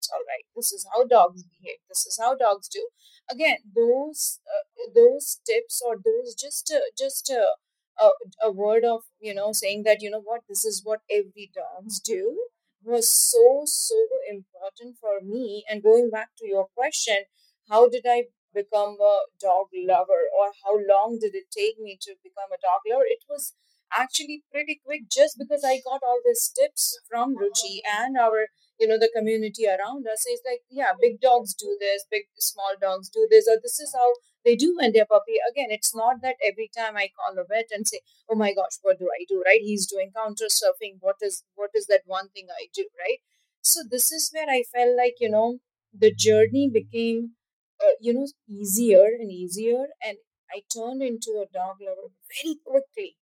"Purvi, 0.03 0.15
all 0.15 0.25
right. 0.29 0.45
This 0.57 0.73
is 0.73 0.87
how 0.93 1.05
dogs 1.05 1.43
behave. 1.45 1.79
This 1.89 2.07
is 2.07 2.19
how 2.21 2.35
dogs 2.35 2.69
do." 2.69 2.89
Again, 3.31 3.59
those 3.75 4.41
uh, 4.47 4.91
those 4.95 5.41
tips 5.47 5.81
or 5.85 5.97
those 5.97 6.35
just 6.35 6.73
uh, 6.75 6.81
just 6.99 7.31
uh, 7.31 7.55
a, 8.01 8.11
a 8.49 8.51
word 8.53 8.85
of 8.85 9.03
you 9.21 9.35
know 9.35 9.53
saying 9.53 9.83
that 9.85 10.03
you 10.03 10.11
know 10.11 10.21
what 10.21 10.43
this 10.49 10.65
is 10.65 10.83
what 10.85 11.01
every 11.11 11.51
dogs 11.55 12.01
do 12.01 12.39
was 12.85 13.11
so 13.13 13.63
so 13.65 13.97
important 14.29 14.97
for 15.01 15.21
me 15.23 15.65
and 15.71 15.83
going 15.83 16.11
back 16.11 16.31
to 16.39 16.47
your 16.47 16.67
question 16.77 17.25
how 17.69 17.89
did 17.89 18.05
i 18.09 18.25
become 18.55 18.97
a 19.01 19.19
dog 19.41 19.67
lover 19.75 20.23
or 20.39 20.53
how 20.65 20.75
long 20.77 21.19
did 21.21 21.35
it 21.35 21.47
take 21.51 21.79
me 21.79 21.97
to 22.01 22.15
become 22.23 22.51
a 22.53 22.61
dog 22.61 22.81
lover 22.91 23.05
it 23.07 23.23
was 23.29 23.55
actually 23.97 24.43
pretty 24.51 24.81
quick 24.85 25.03
just 25.11 25.37
because 25.39 25.63
i 25.65 25.81
got 25.85 26.03
all 26.03 26.21
these 26.25 26.51
tips 26.59 26.99
from 27.09 27.37
ruchi 27.37 27.81
and 27.99 28.17
our 28.17 28.49
you 28.79 28.87
know 28.89 28.99
the 28.99 29.11
community 29.15 29.67
around 29.67 30.07
us 30.07 30.25
it's 30.27 30.43
like 30.49 30.63
yeah 30.71 30.93
big 31.01 31.21
dogs 31.21 31.55
do 31.55 31.77
this 31.81 32.05
big 32.11 32.23
small 32.39 32.75
dogs 32.81 33.09
do 33.09 33.27
this 33.31 33.47
or 33.49 33.57
this 33.63 33.79
is 33.81 33.93
how 33.95 34.13
they 34.45 34.57
do 34.57 34.75
when 34.77 34.91
they're 34.93 35.07
puppy. 35.07 35.35
Again, 35.49 35.69
it's 35.71 35.95
not 35.95 36.21
that 36.23 36.35
every 36.45 36.69
time 36.77 36.97
I 36.97 37.11
call 37.15 37.39
a 37.41 37.45
vet 37.47 37.67
and 37.71 37.87
say, 37.87 38.01
"Oh 38.29 38.35
my 38.35 38.53
gosh, 38.53 38.79
what 38.83 38.99
do 38.99 39.09
I 39.09 39.25
do?" 39.29 39.41
Right? 39.47 39.61
He's 39.61 39.87
doing 39.87 40.11
counter 40.17 40.47
surfing. 40.47 40.97
What 40.99 41.17
is 41.23 41.45
what 41.55 41.71
is 41.77 41.87
that 41.87 42.03
one 42.07 42.29
thing 42.31 42.49
I 42.51 42.67
do? 42.75 42.89
Right? 42.99 43.19
So 43.61 43.83
this 43.89 44.11
is 44.11 44.31
where 44.33 44.49
I 44.51 44.65
felt 44.65 44.97
like 44.97 45.15
you 45.21 45.31
know 45.31 45.59
the 45.95 46.13
journey 46.13 46.69
became 46.69 47.37
uh, 47.85 47.93
you 48.01 48.15
know, 48.15 48.27
easier 48.49 49.05
and 49.05 49.31
easier. 49.31 49.87
And 50.05 50.19
I 50.51 50.63
turned 50.75 51.03
into 51.03 51.43
a 51.43 51.51
dog 51.53 51.77
lover 51.81 52.09
very 52.43 52.57
quickly. 52.65 53.17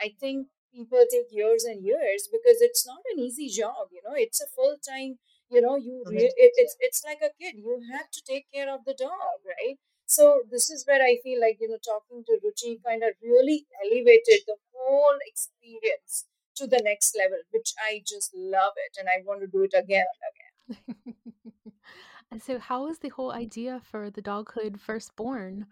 I 0.00 0.14
think 0.20 0.48
people 0.76 1.04
take 1.10 1.30
years 1.30 1.64
and 1.64 1.84
years 1.84 2.28
because 2.30 2.60
it's 2.60 2.86
not 2.86 3.02
an 3.12 3.20
easy 3.20 3.48
job. 3.48 3.88
You 3.92 4.02
know, 4.04 4.14
it's 4.16 4.40
a 4.40 4.46
full 4.46 4.76
time. 4.88 5.18
You 5.50 5.60
know, 5.62 5.76
you 5.76 6.04
re- 6.08 6.34
it, 6.36 6.52
it's 6.56 6.76
it's 6.80 7.02
like 7.04 7.18
a 7.22 7.30
kid. 7.40 7.56
You 7.56 7.80
have 7.92 8.10
to 8.10 8.22
take 8.26 8.46
care 8.52 8.72
of 8.72 8.84
the 8.84 8.94
dog, 8.94 9.38
right? 9.46 9.76
So 10.06 10.42
this 10.50 10.70
is 10.70 10.84
where 10.86 11.02
I 11.02 11.18
feel 11.22 11.40
like 11.40 11.58
you 11.60 11.68
know 11.68 11.78
talking 11.84 12.24
to 12.26 12.38
Ruchi 12.44 12.82
kind 12.84 13.02
of 13.02 13.14
really 13.22 13.66
elevated 13.84 14.42
the 14.46 14.56
whole 14.74 15.18
experience 15.26 16.26
to 16.56 16.66
the 16.66 16.80
next 16.82 17.16
level, 17.16 17.38
which 17.50 17.72
I 17.78 18.02
just 18.06 18.32
love 18.34 18.72
it, 18.76 18.96
and 18.98 19.08
I 19.08 19.22
want 19.24 19.40
to 19.42 19.46
do 19.46 19.62
it 19.62 19.74
again 19.74 20.06
and 20.14 20.22
again. 20.32 21.06
and 22.30 22.42
so, 22.46 22.58
how 22.58 22.84
was 22.86 22.98
the 23.00 23.08
whole 23.10 23.32
idea 23.32 23.80
for 23.80 24.10
the 24.10 24.22
doghood 24.22 24.80
first 24.80 25.14
born? 25.16 25.66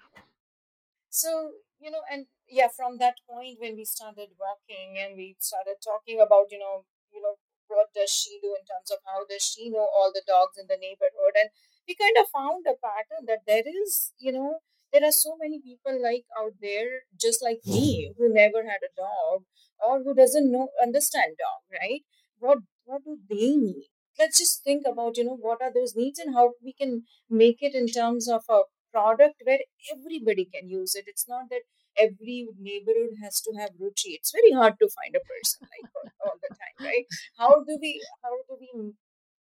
So 1.10 1.52
you 1.78 1.90
know, 1.90 2.02
and 2.10 2.26
yeah, 2.48 2.68
from 2.68 2.98
that 2.98 3.16
point 3.28 3.58
when 3.60 3.76
we 3.76 3.84
started 3.84 4.36
working 4.36 4.98
and 5.00 5.16
we 5.16 5.36
started 5.40 5.80
talking 5.82 6.20
about 6.20 6.50
you 6.50 6.58
know, 6.58 6.84
you 7.12 7.22
know, 7.22 7.36
what 7.68 7.88
does 7.94 8.10
she 8.10 8.38
do 8.42 8.54
in 8.58 8.64
terms 8.66 8.90
of 8.90 8.98
how 9.06 9.24
does 9.28 9.42
she 9.42 9.70
know 9.70 9.88
all 9.88 10.12
the 10.12 10.22
dogs 10.26 10.58
in 10.58 10.66
the 10.68 10.78
neighborhood, 10.80 11.34
and 11.40 11.50
we 11.88 11.94
kind 11.94 12.16
of 12.20 12.28
found 12.32 12.64
a 12.66 12.76
pattern 12.76 13.26
that 13.26 13.44
there 13.46 13.64
is, 13.66 14.12
you 14.18 14.32
know, 14.32 14.60
there 14.92 15.04
are 15.04 15.12
so 15.12 15.36
many 15.40 15.60
people 15.60 16.00
like 16.00 16.24
out 16.38 16.52
there 16.60 17.02
just 17.20 17.42
like 17.42 17.60
me 17.66 18.08
mm. 18.08 18.14
who 18.16 18.32
never 18.32 18.62
had 18.62 18.82
a 18.86 18.94
dog 18.96 19.42
or 19.84 20.02
who 20.02 20.14
doesn't 20.14 20.50
know 20.50 20.68
understand 20.82 21.34
dog 21.38 21.62
right? 21.80 22.02
What 22.38 22.58
what 22.84 23.02
do 23.04 23.18
they 23.28 23.56
need? 23.56 23.88
Let's 24.18 24.38
just 24.38 24.62
think 24.62 24.84
about 24.86 25.16
you 25.16 25.24
know 25.24 25.36
what 25.40 25.60
are 25.62 25.72
those 25.72 25.96
needs 25.96 26.18
and 26.18 26.34
how 26.34 26.52
we 26.62 26.72
can 26.72 27.02
make 27.28 27.58
it 27.60 27.74
in 27.74 27.88
terms 27.88 28.28
of 28.28 28.44
a 28.48 28.60
product 28.92 29.42
where 29.44 29.58
everybody 29.92 30.44
can 30.52 30.68
use 30.68 30.94
it. 30.94 31.04
It's 31.08 31.28
not 31.28 31.50
that 31.50 31.62
every 31.98 32.46
neighborhood 32.58 33.14
has 33.22 33.40
to 33.42 33.52
have 33.58 33.70
ruchi. 33.80 34.16
It's 34.18 34.32
very 34.32 34.52
hard 34.52 34.74
to 34.80 34.88
find 34.88 35.14
a 35.16 35.24
person 35.30 35.68
like 35.72 35.90
all 36.24 36.36
the 36.42 36.48
time 36.48 36.86
right? 36.86 37.06
How 37.38 37.62
do 37.64 37.78
we 37.80 38.02
how 38.22 38.34
do 38.48 38.56
we 38.60 38.92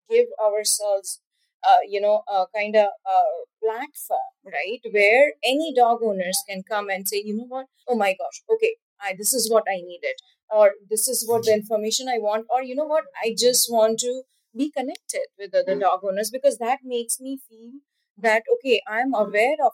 give 0.10 0.28
ourselves 0.44 1.22
uh, 1.68 1.80
you 1.88 2.00
know, 2.00 2.24
a 2.30 2.46
kind 2.56 2.74
of 2.78 2.88
a 3.06 3.20
platform, 3.62 4.32
right, 4.46 4.80
where 4.94 5.34
any 5.44 5.74
dog 5.76 6.00
owners 6.02 6.42
can 6.48 6.64
come 6.64 6.90
and 6.90 7.06
say, 7.06 7.22
you 7.26 7.36
know 7.36 7.46
what, 7.50 7.66
oh 7.88 7.96
my 7.96 8.12
gosh, 8.14 8.42
okay, 8.54 8.76
I, 9.02 9.14
this 9.18 9.34
is 9.34 9.52
what 9.52 9.66
I 9.70 9.82
needed, 9.82 10.16
or 10.50 10.72
this 10.90 11.10
is 11.10 11.26
what 11.28 11.44
the 11.44 11.54
information 11.54 12.08
I 12.08 12.18
want, 12.18 12.46
or 12.50 12.64
you 12.64 12.76
know 12.76 12.86
what, 12.86 13.04
I 13.22 13.36
just 13.38 13.70
want 13.70 14.00
to 14.00 14.22
be 14.56 14.72
connected 14.72 15.28
with 15.38 15.54
other 15.54 15.78
dog 15.78 16.00
owners 16.04 16.32
because 16.32 16.58
that 16.60 16.80
makes 16.84 17.20
me 17.20 17.40
feel 17.50 17.72
that 18.18 18.44
okay, 18.56 18.82
I'm 18.88 19.14
aware 19.14 19.58
of 19.66 19.74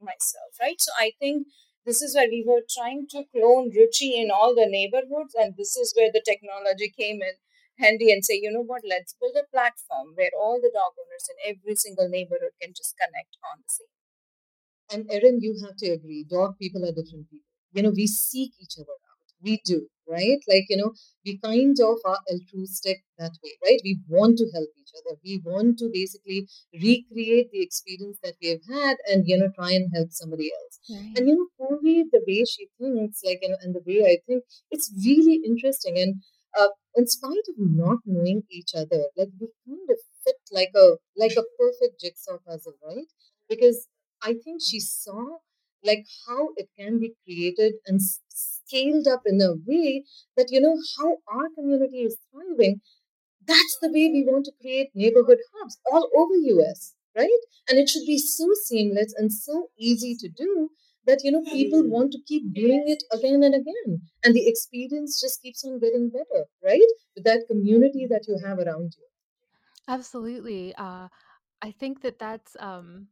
myself, 0.00 0.54
right? 0.60 0.80
So 0.80 0.92
I 0.98 1.12
think 1.18 1.46
this 1.84 2.02
is 2.02 2.14
where 2.14 2.28
we 2.28 2.44
were 2.46 2.62
trying 2.68 3.06
to 3.10 3.24
clone 3.32 3.70
Ruchi 3.72 4.14
in 4.14 4.30
all 4.30 4.54
the 4.54 4.66
neighborhoods, 4.66 5.34
and 5.34 5.56
this 5.56 5.76
is 5.76 5.94
where 5.96 6.10
the 6.12 6.22
technology 6.24 6.92
came 6.96 7.22
in 7.22 7.34
handy 7.78 8.10
and 8.12 8.24
say, 8.24 8.34
you 8.34 8.50
know 8.50 8.62
what, 8.64 8.82
let's 8.88 9.14
build 9.20 9.36
a 9.36 9.46
platform 9.50 10.12
where 10.14 10.30
all 10.36 10.60
the 10.60 10.70
dog 10.74 10.92
owners 10.98 11.26
in 11.30 11.56
every 11.56 11.74
single 11.76 12.08
neighborhood 12.08 12.52
can 12.60 12.72
just 12.74 12.94
connect 12.98 13.36
on 13.52 13.62
the 13.62 13.68
same. 13.68 13.86
And 14.90 15.10
Erin, 15.10 15.40
you 15.40 15.58
have 15.64 15.76
to 15.78 15.90
agree, 15.90 16.24
dog 16.24 16.58
people 16.58 16.84
are 16.84 16.92
different 16.92 17.30
people. 17.30 17.46
You 17.72 17.82
know, 17.84 17.90
we 17.90 18.06
seek 18.06 18.52
each 18.60 18.76
other. 18.78 18.92
We 19.42 19.60
do, 19.64 19.86
right? 20.08 20.38
Like, 20.48 20.64
you 20.68 20.76
know, 20.76 20.92
we 21.24 21.38
kind 21.38 21.76
of 21.80 21.98
are 22.04 22.18
altruistic 22.30 22.98
that 23.18 23.32
way, 23.42 23.52
right? 23.64 23.80
We 23.84 24.00
want 24.08 24.38
to 24.38 24.46
help 24.52 24.68
each 24.78 24.90
other. 24.98 25.16
We 25.24 25.40
want 25.44 25.78
to 25.78 25.90
basically 25.92 26.48
recreate 26.72 27.50
the 27.52 27.62
experience 27.62 28.18
that 28.22 28.34
we 28.42 28.48
have 28.48 28.64
had 28.68 28.96
and, 29.06 29.24
you 29.26 29.38
know, 29.38 29.50
try 29.54 29.72
and 29.72 29.90
help 29.94 30.08
somebody 30.10 30.50
else. 30.52 30.80
Right. 30.90 31.12
And, 31.16 31.28
you 31.28 31.36
know, 31.36 31.48
Purvi, 31.60 32.04
the 32.10 32.22
way 32.26 32.44
she 32.44 32.68
thinks, 32.80 33.20
like, 33.24 33.38
you 33.42 33.50
know, 33.50 33.56
and 33.62 33.74
the 33.74 33.82
way 33.86 34.04
I 34.04 34.18
think, 34.26 34.44
it's 34.70 34.92
really 35.04 35.40
interesting. 35.44 35.98
And 35.98 36.22
uh, 36.58 36.68
in 36.96 37.06
spite 37.06 37.46
of 37.48 37.54
not 37.58 37.98
knowing 38.04 38.42
each 38.50 38.70
other, 38.74 39.04
like 39.16 39.28
we 39.40 39.48
kind 39.66 39.88
of 39.90 39.98
fit 40.24 40.36
like 40.50 40.70
a 40.74 40.96
like 41.16 41.32
a 41.32 41.44
perfect 41.58 42.00
jigsaw 42.00 42.38
puzzle, 42.46 42.74
right? 42.84 43.06
Because 43.48 43.86
I 44.22 44.34
think 44.34 44.62
she 44.62 44.80
saw 44.80 45.38
like 45.84 46.04
how 46.26 46.48
it 46.56 46.68
can 46.78 46.98
be 46.98 47.14
created 47.24 47.74
and 47.86 48.00
scaled 48.68 49.08
up 49.08 49.22
in 49.26 49.40
a 49.40 49.54
way 49.66 50.04
that 50.36 50.50
you 50.50 50.60
know 50.60 50.76
how 50.98 51.16
our 51.32 51.48
community 51.56 52.02
is 52.02 52.16
thriving. 52.30 52.80
That's 53.46 53.78
the 53.80 53.88
way 53.88 54.10
we 54.12 54.24
want 54.26 54.44
to 54.44 54.52
create 54.60 54.90
neighborhood 54.94 55.38
hubs 55.54 55.78
all 55.90 56.10
over 56.16 56.34
US, 56.34 56.94
right? 57.16 57.42
And 57.68 57.78
it 57.78 57.88
should 57.88 58.06
be 58.06 58.18
so 58.18 58.48
seamless 58.64 59.14
and 59.16 59.32
so 59.32 59.68
easy 59.78 60.14
to 60.20 60.28
do 60.28 60.70
that 61.08 61.24
you 61.24 61.32
know 61.32 61.42
people 61.50 61.82
want 61.88 62.12
to 62.12 62.18
keep 62.28 62.52
doing 62.54 62.84
it 62.86 63.02
again 63.10 63.42
and 63.42 63.54
again 63.54 64.00
and 64.22 64.34
the 64.34 64.46
experience 64.46 65.20
just 65.20 65.42
keeps 65.42 65.64
on 65.64 65.78
getting 65.80 66.10
better 66.10 66.42
right 66.62 66.90
with 67.16 67.24
that 67.24 67.46
community 67.50 68.06
that 68.10 68.28
you 68.28 68.38
have 68.44 68.58
around 68.58 68.92
you 68.98 69.06
absolutely 69.88 70.74
uh, 70.76 71.08
i 71.62 71.70
think 71.70 72.02
that 72.02 72.18
that's 72.18 72.56
um, 72.60 73.08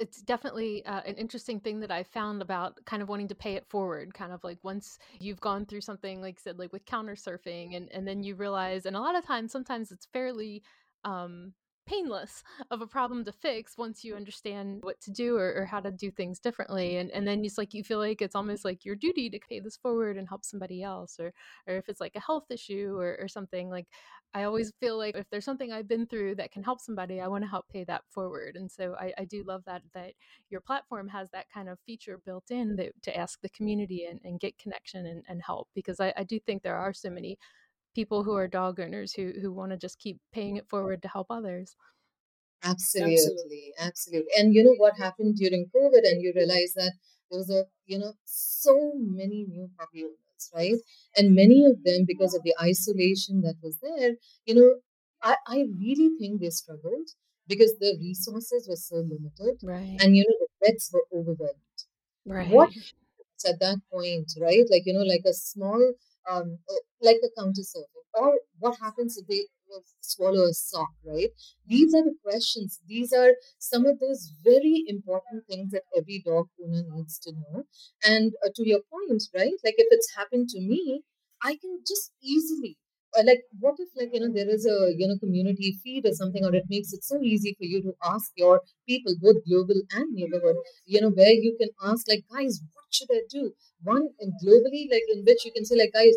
it's 0.00 0.22
definitely 0.22 0.84
uh, 0.86 1.02
an 1.06 1.14
interesting 1.16 1.60
thing 1.60 1.78
that 1.80 1.90
I 1.90 2.02
found 2.02 2.40
about 2.42 2.82
kind 2.86 3.02
of 3.02 3.08
wanting 3.08 3.28
to 3.28 3.34
pay 3.34 3.54
it 3.54 3.66
forward. 3.68 4.14
Kind 4.14 4.32
of 4.32 4.42
like 4.42 4.58
once 4.62 4.98
you've 5.20 5.40
gone 5.40 5.66
through 5.66 5.82
something, 5.82 6.20
like 6.22 6.40
said, 6.40 6.58
like 6.58 6.72
with 6.72 6.86
counter 6.86 7.14
surfing, 7.14 7.76
and 7.76 7.88
and 7.92 8.08
then 8.08 8.22
you 8.22 8.34
realize, 8.34 8.86
and 8.86 8.96
a 8.96 9.00
lot 9.00 9.16
of 9.16 9.24
times, 9.24 9.52
sometimes 9.52 9.92
it's 9.92 10.06
fairly 10.06 10.62
um, 11.04 11.52
painless 11.90 12.44
of 12.70 12.82
a 12.82 12.86
problem 12.86 13.24
to 13.24 13.32
fix 13.32 13.76
once 13.76 14.04
you 14.04 14.14
understand 14.14 14.78
what 14.82 15.00
to 15.00 15.10
do 15.10 15.36
or, 15.36 15.52
or, 15.56 15.64
how 15.64 15.80
to 15.80 15.90
do 15.90 16.10
things 16.10 16.38
differently. 16.38 16.98
And 16.98 17.10
and 17.10 17.26
then 17.26 17.44
it's 17.44 17.58
like 17.58 17.74
you 17.74 17.82
feel 17.82 17.98
like 17.98 18.22
it's 18.22 18.36
almost 18.36 18.64
like 18.64 18.84
your 18.84 18.94
duty 18.94 19.28
to 19.30 19.40
pay 19.48 19.58
this 19.60 19.76
forward 19.76 20.16
and 20.16 20.28
help 20.28 20.44
somebody 20.44 20.82
else 20.82 21.18
or 21.18 21.32
or 21.66 21.74
if 21.76 21.88
it's 21.88 22.00
like 22.00 22.14
a 22.14 22.20
health 22.20 22.50
issue 22.50 22.96
or, 22.96 23.18
or 23.20 23.28
something 23.28 23.70
like 23.70 23.86
i 24.34 24.44
always 24.44 24.72
feel 24.80 24.96
like 24.96 25.16
if 25.16 25.28
there's 25.30 25.44
something 25.44 25.72
i've 25.72 25.88
been 25.88 26.06
through 26.06 26.34
that 26.34 26.52
can 26.52 26.62
help 26.62 26.80
somebody 26.80 27.20
i 27.20 27.26
want 27.26 27.42
to 27.42 27.50
help 27.50 27.66
pay 27.68 27.84
that 27.84 28.02
forward. 28.08 28.56
And 28.56 28.70
so 28.70 28.94
i, 28.98 29.12
I 29.18 29.24
do 29.24 29.42
love 29.44 29.62
that 29.66 29.82
that 29.94 30.12
your 30.50 30.60
platform 30.60 31.08
has 31.08 31.30
that 31.30 31.46
kind 31.52 31.68
of 31.68 31.78
feature 31.86 32.20
built 32.24 32.50
in 32.50 32.76
that, 32.76 32.92
to 33.02 33.16
ask 33.16 33.40
the 33.40 33.48
community 33.50 34.06
and, 34.06 34.20
and 34.24 34.40
get 34.40 34.58
connection 34.58 35.06
and, 35.06 35.24
and 35.28 35.42
help 35.42 35.68
because 35.74 36.00
I, 36.00 36.12
I 36.16 36.24
do 36.24 36.38
think 36.38 36.62
there 36.62 36.76
are 36.76 36.92
so 36.92 37.10
many 37.10 37.38
people 37.94 38.24
who 38.24 38.34
are 38.34 38.48
dog 38.48 38.80
owners 38.80 39.12
who 39.12 39.32
who 39.40 39.52
want 39.52 39.72
to 39.72 39.78
just 39.78 39.98
keep 39.98 40.18
paying 40.32 40.56
it 40.56 40.68
forward 40.68 41.02
to 41.02 41.08
help 41.08 41.26
others. 41.30 41.76
Absolutely, 42.62 43.14
absolutely, 43.14 43.72
absolutely. 43.78 44.32
And 44.38 44.54
you 44.54 44.62
know 44.64 44.74
what 44.76 44.98
happened 44.98 45.36
during 45.36 45.70
COVID, 45.74 46.04
and 46.04 46.22
you 46.22 46.32
realize 46.34 46.74
that 46.74 46.92
there 47.30 47.38
was 47.38 47.50
a 47.50 47.64
you 47.86 47.98
know 47.98 48.12
so 48.24 48.92
many 48.96 49.46
new 49.48 49.70
puppy 49.78 50.04
owners, 50.04 50.50
right? 50.54 50.76
And 51.16 51.34
many 51.34 51.64
of 51.64 51.84
them, 51.84 52.04
because 52.06 52.34
of 52.34 52.42
the 52.42 52.54
isolation 52.62 53.40
that 53.42 53.56
was 53.62 53.78
there, 53.80 54.16
you 54.44 54.54
know, 54.54 54.80
I, 55.22 55.36
I 55.46 55.66
really 55.78 56.10
think 56.18 56.40
they 56.40 56.50
struggled 56.50 57.08
because 57.46 57.76
the 57.78 57.96
resources 57.98 58.68
were 58.68 58.76
so 58.76 58.96
limited, 58.96 59.60
right? 59.62 59.96
And 60.00 60.16
you 60.16 60.24
know, 60.28 60.36
the 60.40 60.66
vets 60.66 60.90
were 60.92 61.06
overwhelmed. 61.18 61.56
Right. 62.26 62.50
What 62.50 62.70
at 63.46 63.60
that 63.60 63.80
point, 63.90 64.32
right? 64.38 64.64
Like 64.70 64.82
you 64.84 64.92
know, 64.92 65.04
like 65.04 65.24
a 65.26 65.32
small 65.32 65.94
um, 66.28 66.58
uh, 66.68 66.82
like 67.00 67.18
a 67.24 67.30
counter 67.40 67.62
surfing? 67.62 68.04
Or 68.14 68.40
what 68.58 68.78
happens 68.80 69.16
if 69.16 69.26
they 69.26 69.46
swallow 70.00 70.44
a 70.46 70.52
sock, 70.52 70.90
right? 71.04 71.28
These 71.66 71.94
are 71.94 72.02
the 72.02 72.14
questions. 72.24 72.80
These 72.86 73.12
are 73.12 73.34
some 73.58 73.86
of 73.86 74.00
those 74.00 74.32
very 74.42 74.84
important 74.86 75.46
things 75.48 75.70
that 75.70 75.82
every 75.96 76.22
dog 76.24 76.48
owner 76.62 76.82
needs 76.90 77.18
to 77.20 77.32
know. 77.32 77.64
And 78.04 78.32
uh, 78.44 78.50
to 78.54 78.68
your 78.68 78.80
point, 78.90 79.22
right? 79.34 79.52
Like 79.64 79.74
if 79.78 79.86
it's 79.90 80.14
happened 80.16 80.48
to 80.50 80.60
me, 80.60 81.02
I 81.42 81.56
can 81.56 81.80
just 81.86 82.12
easily 82.22 82.76
uh, 82.76 82.89
Uh, 83.18 83.22
like 83.26 83.42
what 83.58 83.74
if 83.78 83.88
like 83.98 84.10
you 84.12 84.20
know 84.20 84.32
there 84.32 84.48
is 84.48 84.64
a 84.66 84.76
you 84.96 85.06
know 85.08 85.18
community 85.18 85.70
feed 85.82 86.06
or 86.06 86.12
something 86.12 86.44
or 86.44 86.54
it 86.54 86.64
makes 86.68 86.92
it 86.92 87.02
so 87.02 87.16
easy 87.20 87.52
for 87.58 87.64
you 87.64 87.82
to 87.82 87.92
ask 88.04 88.30
your 88.36 88.60
people 88.86 89.14
both 89.20 89.38
global 89.48 89.80
and 89.92 90.12
neighborhood 90.12 90.54
you 90.86 91.00
know 91.00 91.10
where 91.10 91.32
you 91.46 91.56
can 91.60 91.70
ask 91.90 92.06
like 92.08 92.22
guys 92.32 92.60
what 92.74 92.86
should 92.90 93.10
i 93.12 93.22
do? 93.28 93.52
One 93.82 94.08
and 94.20 94.32
globally 94.44 94.82
like 94.92 95.06
in 95.14 95.24
which 95.24 95.44
you 95.44 95.52
can 95.52 95.64
say 95.64 95.76
like 95.76 95.92
guys 95.92 96.14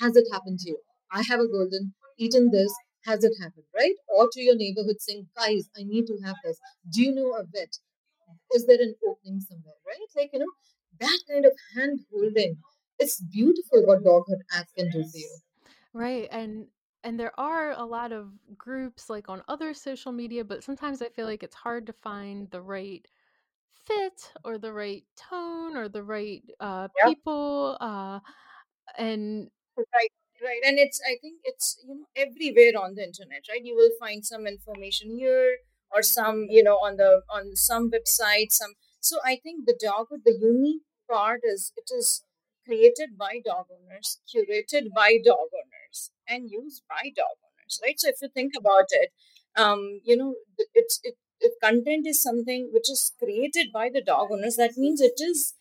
has 0.00 0.16
it 0.16 0.26
happened 0.32 0.58
to 0.60 0.70
you? 0.70 0.78
I 1.12 1.22
have 1.28 1.38
a 1.40 1.46
golden 1.46 1.94
eaten 2.18 2.50
this 2.50 2.72
has 3.06 3.22
it 3.24 3.34
happened? 3.40 3.66
Right? 3.74 3.94
Or 4.08 4.28
to 4.32 4.40
your 4.40 4.56
neighborhood 4.56 5.00
saying 5.00 5.28
guys 5.36 5.68
i 5.78 5.82
need 5.84 6.06
to 6.08 6.18
have 6.24 6.36
this. 6.44 6.58
Do 6.92 7.02
you 7.02 7.14
know 7.14 7.32
a 7.34 7.44
vet? 7.44 7.78
Is 8.54 8.66
there 8.66 8.80
an 8.80 8.94
opening 9.08 9.40
somewhere? 9.40 9.74
Right? 9.86 10.08
Like 10.16 10.30
you 10.32 10.40
know 10.40 10.52
that 11.00 11.18
kind 11.30 11.44
of 11.46 11.52
hand 11.76 12.00
holding 12.12 12.58
it's 12.98 13.20
beautiful 13.20 13.84
what 13.86 14.04
doghood 14.04 14.42
app 14.58 14.66
can 14.76 14.90
do 14.90 15.02
for 15.02 15.18
you 15.18 15.38
Right. 15.92 16.28
And 16.30 16.68
and 17.04 17.18
there 17.18 17.38
are 17.38 17.72
a 17.72 17.84
lot 17.84 18.12
of 18.12 18.32
groups 18.56 19.10
like 19.10 19.28
on 19.28 19.42
other 19.48 19.74
social 19.74 20.12
media, 20.12 20.44
but 20.44 20.62
sometimes 20.64 21.02
I 21.02 21.08
feel 21.08 21.26
like 21.26 21.42
it's 21.42 21.54
hard 21.56 21.86
to 21.86 21.92
find 21.92 22.48
the 22.50 22.62
right 22.62 23.06
fit 23.74 24.32
or 24.44 24.58
the 24.58 24.72
right 24.72 25.04
tone 25.16 25.76
or 25.76 25.88
the 25.88 26.02
right 26.04 26.44
uh, 26.60 26.88
Yeah. 26.96 27.12
people. 27.14 27.78
Uh, 27.80 28.20
and 28.98 29.50
Right, 29.76 30.12
right. 30.42 30.60
And 30.64 30.78
it's, 30.78 31.00
I 31.06 31.16
think 31.20 31.40
it's, 31.44 31.78
you 31.86 31.94
know, 31.94 32.06
everywhere 32.14 32.72
on 32.80 32.94
the 32.94 33.04
internet, 33.04 33.44
right? 33.48 33.64
You 33.64 33.74
will 33.74 33.90
find 33.98 34.24
some 34.24 34.46
information 34.46 35.16
here 35.16 35.58
or 35.94 36.02
some 36.02 36.46
you 36.48 36.62
know 36.62 36.76
on 36.76 36.96
the 36.96 37.20
on 37.28 37.54
some 37.54 37.90
website 37.90 38.50
some 38.50 38.72
so 38.98 39.18
i 39.26 39.36
think 39.36 39.66
the 39.66 39.76
dog 39.78 40.06
the 40.24 40.32
unique 40.40 40.80
part 41.06 41.42
is 41.44 41.70
it 41.76 41.84
is 41.94 42.24
created 42.64 43.18
by 43.18 43.40
dog 43.44 43.66
owners 43.70 44.18
curated 44.34 44.86
by 44.96 45.18
dog 45.22 45.48
owners 45.92 46.10
and 46.28 46.50
used 46.50 46.82
by 46.88 47.10
dog 47.16 47.36
owners 47.44 47.80
right? 47.82 47.98
So 47.98 48.08
if 48.08 48.16
you 48.22 48.28
think 48.28 48.52
about 48.58 48.86
it 48.90 49.10
um 49.56 50.00
you 50.04 50.16
know 50.16 50.34
it's 50.74 51.00
it 51.40 51.52
content 51.62 52.06
is 52.06 52.22
something 52.22 52.70
which 52.72 52.90
is 52.90 53.12
created 53.22 53.66
by 53.72 53.88
the 53.92 54.00
dog 54.02 54.28
owners 54.30 54.56
that 54.56 54.76
means 54.76 55.00
it 55.00 55.18
is 55.20 55.54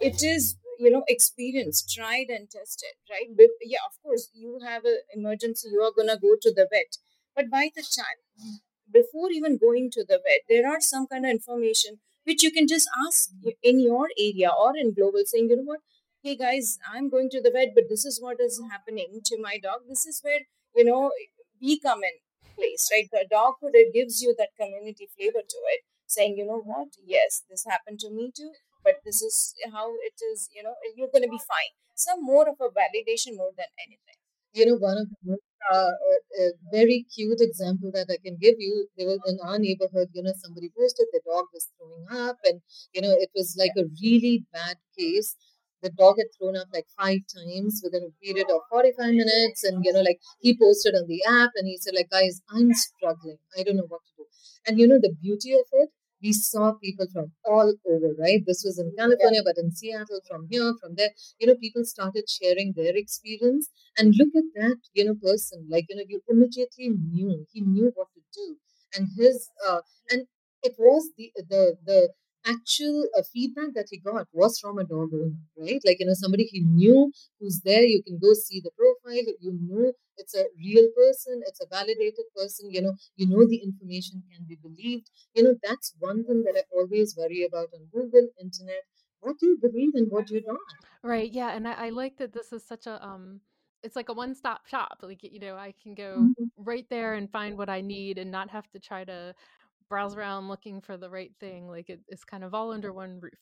it 0.00 0.22
is 0.22 0.56
you 0.78 0.90
know 0.90 1.04
experienced 1.08 1.92
tried 1.94 2.28
and 2.28 2.50
tested 2.50 2.94
right? 3.10 3.28
But 3.36 3.50
yeah 3.62 3.84
of 3.88 3.94
course 4.02 4.28
you 4.34 4.58
have 4.64 4.84
an 4.84 4.98
emergency 5.14 5.68
you 5.72 5.80
are 5.82 5.92
to 5.92 6.18
go 6.20 6.36
to 6.40 6.52
the 6.52 6.66
vet 6.70 6.98
but 7.34 7.50
by 7.50 7.70
the 7.74 7.82
time 7.82 8.20
before 8.92 9.30
even 9.30 9.58
going 9.58 9.90
to 9.92 10.04
the 10.04 10.20
vet 10.26 10.42
there 10.48 10.66
are 10.68 10.80
some 10.80 11.06
kind 11.06 11.24
of 11.24 11.30
information 11.30 11.98
which 12.24 12.42
you 12.42 12.50
can 12.50 12.66
just 12.66 12.88
ask 13.06 13.30
in 13.62 13.80
your 13.80 14.08
area 14.18 14.50
or 14.64 14.72
in 14.76 14.92
global 14.94 15.22
saying 15.24 15.48
you 15.50 15.56
know 15.56 15.62
what 15.72 15.80
hey 16.26 16.34
guys 16.34 16.70
i'm 16.92 17.08
going 17.08 17.28
to 17.32 17.40
the 17.40 17.50
vet 17.54 17.68
but 17.74 17.84
this 17.88 18.04
is 18.10 18.16
what 18.20 18.40
is 18.44 18.60
happening 18.68 19.20
to 19.24 19.36
my 19.40 19.58
dog. 19.62 19.82
This 19.88 20.04
is 20.06 20.20
where 20.24 20.40
you 20.74 20.84
know 20.84 21.12
we 21.62 21.78
come 21.78 22.00
in 22.08 22.16
place 22.56 22.88
right? 22.92 23.06
The 23.12 23.22
doghood 23.32 23.78
it 23.80 23.94
gives 23.94 24.20
you 24.22 24.34
that 24.36 24.56
community 24.60 25.08
flavor 25.16 25.44
to 25.52 25.58
it 25.74 25.82
saying 26.08 26.34
you 26.36 26.44
know 26.44 26.62
what? 26.64 26.88
Yes 27.04 27.44
this 27.48 27.64
happened 27.64 28.00
to 28.00 28.10
me 28.10 28.32
too 28.36 28.50
but 28.82 28.96
this 29.04 29.22
is 29.22 29.54
how 29.72 29.86
it 30.08 30.18
is 30.32 30.48
you 30.52 30.64
know 30.64 30.74
you're 30.96 31.14
going 31.14 31.22
to 31.22 31.36
be 31.36 31.42
fine. 31.54 31.72
Some 31.94 32.24
more 32.24 32.48
of 32.48 32.56
a 32.60 32.74
validation 32.82 33.36
more 33.36 33.52
than 33.56 33.70
anything. 33.86 34.18
You 34.52 34.66
know 34.66 34.78
one 34.78 34.98
of 34.98 35.06
the 35.08 35.30
most 35.30 35.46
uh, 35.72 35.94
a, 36.10 36.42
a 36.42 36.50
very 36.72 37.06
cute 37.14 37.40
example 37.40 37.90
that 37.92 38.06
I 38.10 38.18
can 38.24 38.36
give 38.40 38.56
you. 38.58 38.88
There 38.96 39.06
was 39.06 39.20
in 39.26 39.38
our 39.44 39.58
neighborhood, 39.58 40.08
you 40.12 40.22
know, 40.22 40.32
somebody 40.42 40.70
posted 40.76 41.06
the 41.12 41.20
dog 41.26 41.46
was 41.52 41.68
throwing 41.76 42.06
up, 42.28 42.36
and 42.44 42.60
you 42.92 43.02
know, 43.02 43.10
it 43.10 43.30
was 43.34 43.56
like 43.58 43.72
a 43.76 43.90
really 44.02 44.44
bad 44.52 44.76
case. 44.96 45.34
The 45.86 45.94
dog 46.02 46.16
had 46.18 46.30
thrown 46.36 46.56
up 46.56 46.68
like 46.74 46.86
five 46.98 47.20
times 47.30 47.80
within 47.84 48.02
a 48.10 48.12
period 48.24 48.48
of 48.50 48.62
45 48.70 49.14
minutes, 49.22 49.62
and 49.62 49.84
you 49.84 49.92
know, 49.92 50.02
like 50.02 50.20
he 50.40 50.58
posted 50.58 50.94
on 50.94 51.06
the 51.06 51.22
app 51.28 51.52
and 51.54 51.66
he 51.66 51.76
said, 51.78 51.94
like, 51.94 52.10
guys, 52.10 52.40
I'm 52.50 52.72
struggling. 52.74 53.38
I 53.56 53.62
don't 53.62 53.76
know 53.76 53.90
what 53.92 54.02
to 54.06 54.12
do. 54.16 54.24
And 54.66 54.80
you 54.80 54.88
know, 54.88 54.98
the 55.00 55.14
beauty 55.22 55.52
of 55.52 55.66
it 55.82 55.90
we 56.22 56.32
saw 56.32 56.72
people 56.72 57.06
from 57.12 57.32
all 57.44 57.74
over, 57.86 58.10
right? 58.18 58.42
This 58.46 58.62
was 58.64 58.78
in 58.78 58.92
California, 58.96 59.42
but 59.44 59.58
in 59.58 59.70
Seattle, 59.70 60.20
from 60.28 60.46
here, 60.50 60.72
from 60.80 60.94
there, 60.96 61.10
you 61.38 61.46
know, 61.46 61.54
people 61.56 61.84
started 61.84 62.24
sharing 62.28 62.72
their 62.74 62.96
experience. 62.96 63.68
And 63.98 64.14
look 64.16 64.34
at 64.36 64.44
that, 64.54 64.78
you 64.94 65.04
know, 65.04 65.14
person, 65.14 65.66
like, 65.70 65.86
you 65.88 65.96
know, 65.96 66.04
you 66.08 66.20
immediately 66.28 66.90
knew, 66.90 67.46
he 67.52 67.60
knew 67.60 67.92
what 67.94 68.08
to 68.14 68.20
do. 68.34 68.56
And 68.96 69.08
his, 69.16 69.48
uh, 69.66 69.80
and 70.10 70.22
it 70.62 70.74
was 70.78 71.10
the, 71.16 71.30
the, 71.36 71.76
the, 71.84 72.10
actual 72.46 73.06
uh, 73.18 73.22
feedback 73.32 73.74
that 73.74 73.86
he 73.90 73.98
got 73.98 74.26
was 74.32 74.58
from 74.58 74.78
a 74.78 74.84
dog 74.84 75.10
owner, 75.12 75.32
right? 75.58 75.80
Like, 75.84 75.98
you 76.00 76.06
know, 76.06 76.14
somebody 76.14 76.44
he 76.44 76.60
knew 76.60 77.12
who's 77.40 77.60
there. 77.64 77.82
You 77.82 78.02
can 78.02 78.18
go 78.18 78.32
see 78.34 78.60
the 78.60 78.70
profile. 78.76 79.34
You 79.40 79.58
know 79.60 79.92
it's 80.18 80.34
a 80.34 80.44
real 80.58 80.88
person. 80.96 81.42
It's 81.46 81.60
a 81.60 81.66
validated 81.70 82.24
person. 82.34 82.70
You 82.70 82.82
know, 82.82 82.94
you 83.16 83.28
know 83.28 83.46
the 83.46 83.62
information 83.62 84.22
can 84.32 84.44
be 84.46 84.56
believed. 84.56 85.10
You 85.34 85.44
know, 85.44 85.54
that's 85.62 85.94
one 85.98 86.24
thing 86.24 86.42
that 86.44 86.56
I 86.56 86.62
always 86.74 87.16
worry 87.16 87.44
about 87.44 87.68
on 87.74 87.86
Google, 87.92 88.28
internet. 88.40 88.82
What 89.20 89.38
do 89.38 89.46
you 89.46 89.58
believe 89.60 89.94
and 89.94 90.10
what 90.10 90.26
do 90.26 90.34
you 90.34 90.42
not? 90.46 90.58
Right. 91.02 91.30
Yeah. 91.30 91.50
And 91.54 91.66
I, 91.66 91.72
I 91.72 91.88
like 91.90 92.18
that 92.18 92.32
this 92.32 92.52
is 92.52 92.66
such 92.66 92.86
a, 92.86 93.04
um, 93.04 93.40
it's 93.82 93.96
like 93.96 94.08
a 94.08 94.12
one-stop 94.12 94.66
shop 94.66 94.98
like 95.02 95.22
you 95.22 95.38
know 95.38 95.54
i 95.54 95.72
can 95.80 95.94
go 95.94 96.16
mm-hmm. 96.18 96.44
right 96.56 96.86
there 96.90 97.14
and 97.14 97.30
find 97.30 97.56
what 97.56 97.68
i 97.68 97.80
need 97.80 98.18
and 98.18 98.32
not 98.32 98.50
have 98.50 98.68
to 98.70 98.80
try 98.80 99.04
to 99.04 99.32
browse 99.88 100.16
around 100.16 100.48
looking 100.48 100.80
for 100.80 100.96
the 100.96 101.10
right 101.10 101.32
thing. 101.40 101.68
Like 101.68 101.90
it, 101.90 102.00
it's 102.08 102.24
kind 102.24 102.44
of 102.44 102.54
all 102.54 102.72
under 102.72 102.92
one 102.92 103.20
roof. 103.20 103.40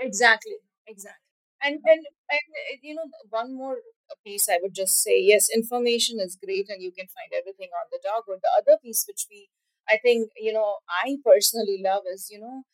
exactly, 0.00 0.58
exactly. 0.86 1.20
And, 1.62 1.80
and 1.86 2.02
and 2.30 2.46
uh, 2.60 2.76
you 2.82 2.94
know 2.94 3.08
one 3.30 3.56
more 3.56 3.78
piece 4.24 4.48
I 4.48 4.58
would 4.62 4.74
just 4.74 5.02
say 5.02 5.20
yes, 5.20 5.48
information 5.54 6.18
is 6.20 6.36
great 6.36 6.68
and 6.68 6.82
you 6.82 6.92
can 6.92 7.06
find 7.06 7.30
everything 7.32 7.70
on 7.72 7.86
the 7.90 8.00
dog. 8.02 8.24
But 8.26 8.40
the 8.42 8.52
other 8.58 8.78
piece 8.82 9.04
which 9.08 9.26
we 9.30 9.48
I 9.88 9.98
think 9.98 10.30
you 10.36 10.52
know 10.52 10.78
I 10.88 11.16
personally 11.24 11.80
love 11.82 12.04
is 12.12 12.28
you 12.30 12.40
know 12.40 12.64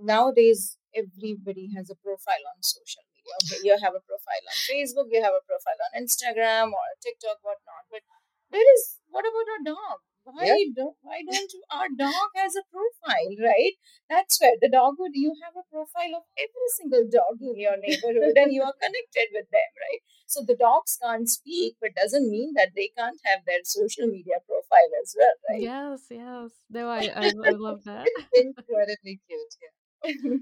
nowadays 0.00 0.76
everybody 0.94 1.70
has 1.76 1.90
a 1.90 1.96
profile 1.96 2.44
on 2.52 2.62
social 2.62 3.02
media. 3.14 3.34
Okay, 3.44 3.60
you 3.64 3.72
have 3.80 3.94
a 3.94 4.04
profile 4.04 4.44
on 4.48 4.56
Facebook, 4.68 5.08
you 5.10 5.22
have 5.22 5.36
a 5.36 5.44
profile 5.46 5.80
on 5.88 5.92
Instagram 6.02 6.72
or 6.72 6.86
TikTok, 7.00 7.38
whatnot. 7.42 7.86
But 7.90 8.02
there 8.50 8.66
is 8.74 8.98
what 9.08 9.24
about 9.24 9.48
a 9.48 9.60
dog? 9.64 9.98
Why 10.24 10.46
yeah. 10.46 10.70
don't 10.76 10.96
why 11.02 11.22
don't 11.28 11.52
our 11.70 11.88
dog 11.96 12.28
has 12.36 12.54
a 12.56 12.64
profile 12.70 13.34
right? 13.42 13.74
That's 14.08 14.40
where 14.40 14.56
the 14.60 14.68
dog 14.68 14.94
would 14.98 15.14
you 15.14 15.34
have 15.42 15.54
a 15.56 15.66
profile 15.70 16.16
of 16.16 16.24
every 16.38 16.68
single 16.76 17.04
dog 17.10 17.40
in 17.40 17.58
your 17.58 17.76
neighborhood 17.76 18.36
and 18.36 18.52
you 18.52 18.62
are 18.62 18.74
connected 18.82 19.28
with 19.32 19.46
them 19.50 19.70
right? 19.84 20.02
So 20.26 20.42
the 20.46 20.56
dogs 20.56 20.98
can't 21.02 21.28
speak 21.28 21.76
but 21.80 21.94
doesn't 21.94 22.30
mean 22.30 22.54
that 22.54 22.70
they 22.74 22.90
can't 22.96 23.20
have 23.24 23.40
their 23.46 23.64
social 23.64 24.06
media 24.06 24.36
profile 24.46 24.92
as 25.02 25.14
well 25.18 25.36
right? 25.50 25.62
Yes 25.62 26.06
yes. 26.10 26.50
No 26.70 26.88
i 26.88 27.10
i, 27.14 27.32
I 27.44 27.50
love 27.50 27.84
that. 27.90 28.08
Incredibly 28.34 29.20
cute 29.26 29.56
yeah. 29.60 29.68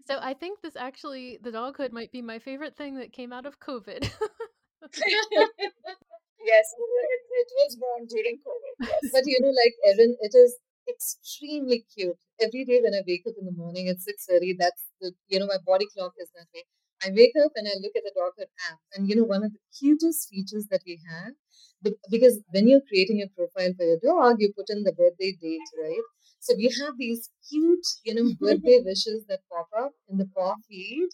So 0.06 0.18
i 0.22 0.34
think 0.34 0.60
this 0.62 0.76
actually 0.76 1.38
the 1.42 1.50
doghood 1.50 1.92
might 1.92 2.12
be 2.12 2.22
my 2.22 2.38
favorite 2.38 2.76
thing 2.76 2.96
that 2.96 3.12
came 3.12 3.32
out 3.32 3.46
of 3.46 3.60
covid 3.60 4.10
Yes, 6.44 6.66
it, 6.76 7.22
it 7.42 7.50
was 7.60 7.76
born 7.76 8.06
during 8.06 8.38
COVID. 8.40 8.74
Yes. 8.80 9.10
But 9.12 9.24
you 9.26 9.38
know, 9.40 9.52
like 9.52 9.74
Erin, 9.86 10.16
it 10.20 10.34
is 10.34 10.56
extremely 10.88 11.84
cute. 11.94 12.18
Every 12.40 12.64
day 12.64 12.80
when 12.82 12.94
I 12.94 13.02
wake 13.06 13.24
up 13.28 13.34
in 13.38 13.44
the 13.46 13.52
morning 13.52 13.88
at 13.88 14.00
6.30, 14.00 14.56
that's 14.58 14.82
the, 15.00 15.12
you 15.28 15.38
know, 15.38 15.46
my 15.46 15.58
body 15.64 15.86
clock 15.94 16.12
is 16.18 16.30
that 16.34 16.48
way. 16.54 16.64
I 17.04 17.10
wake 17.14 17.32
up 17.42 17.52
and 17.56 17.66
I 17.68 17.76
look 17.80 17.92
at 17.96 18.02
the 18.04 18.12
Doghood 18.16 18.50
app. 18.70 18.78
And 18.94 19.08
you 19.08 19.16
know, 19.16 19.24
one 19.24 19.44
of 19.44 19.52
the 19.52 19.62
cutest 19.78 20.28
features 20.28 20.66
that 20.70 20.82
we 20.86 21.00
have, 21.08 21.32
because 22.10 22.40
when 22.50 22.68
you're 22.68 22.84
creating 22.88 23.22
a 23.22 23.28
profile 23.34 23.72
for 23.76 23.84
your 23.84 23.98
dog, 24.02 24.36
you 24.38 24.52
put 24.56 24.68
in 24.70 24.82
the 24.82 24.92
birthday 24.92 25.32
date, 25.40 25.68
right? 25.80 26.04
So 26.40 26.54
we 26.56 26.72
have 26.80 26.94
these 26.98 27.30
cute, 27.48 27.86
you 28.04 28.14
know, 28.14 28.32
birthday 28.40 28.80
wishes 28.84 29.24
that 29.28 29.40
pop 29.50 29.68
up 29.78 29.92
in 30.08 30.18
the 30.18 30.26
paw 30.26 30.54
feed. 30.68 31.08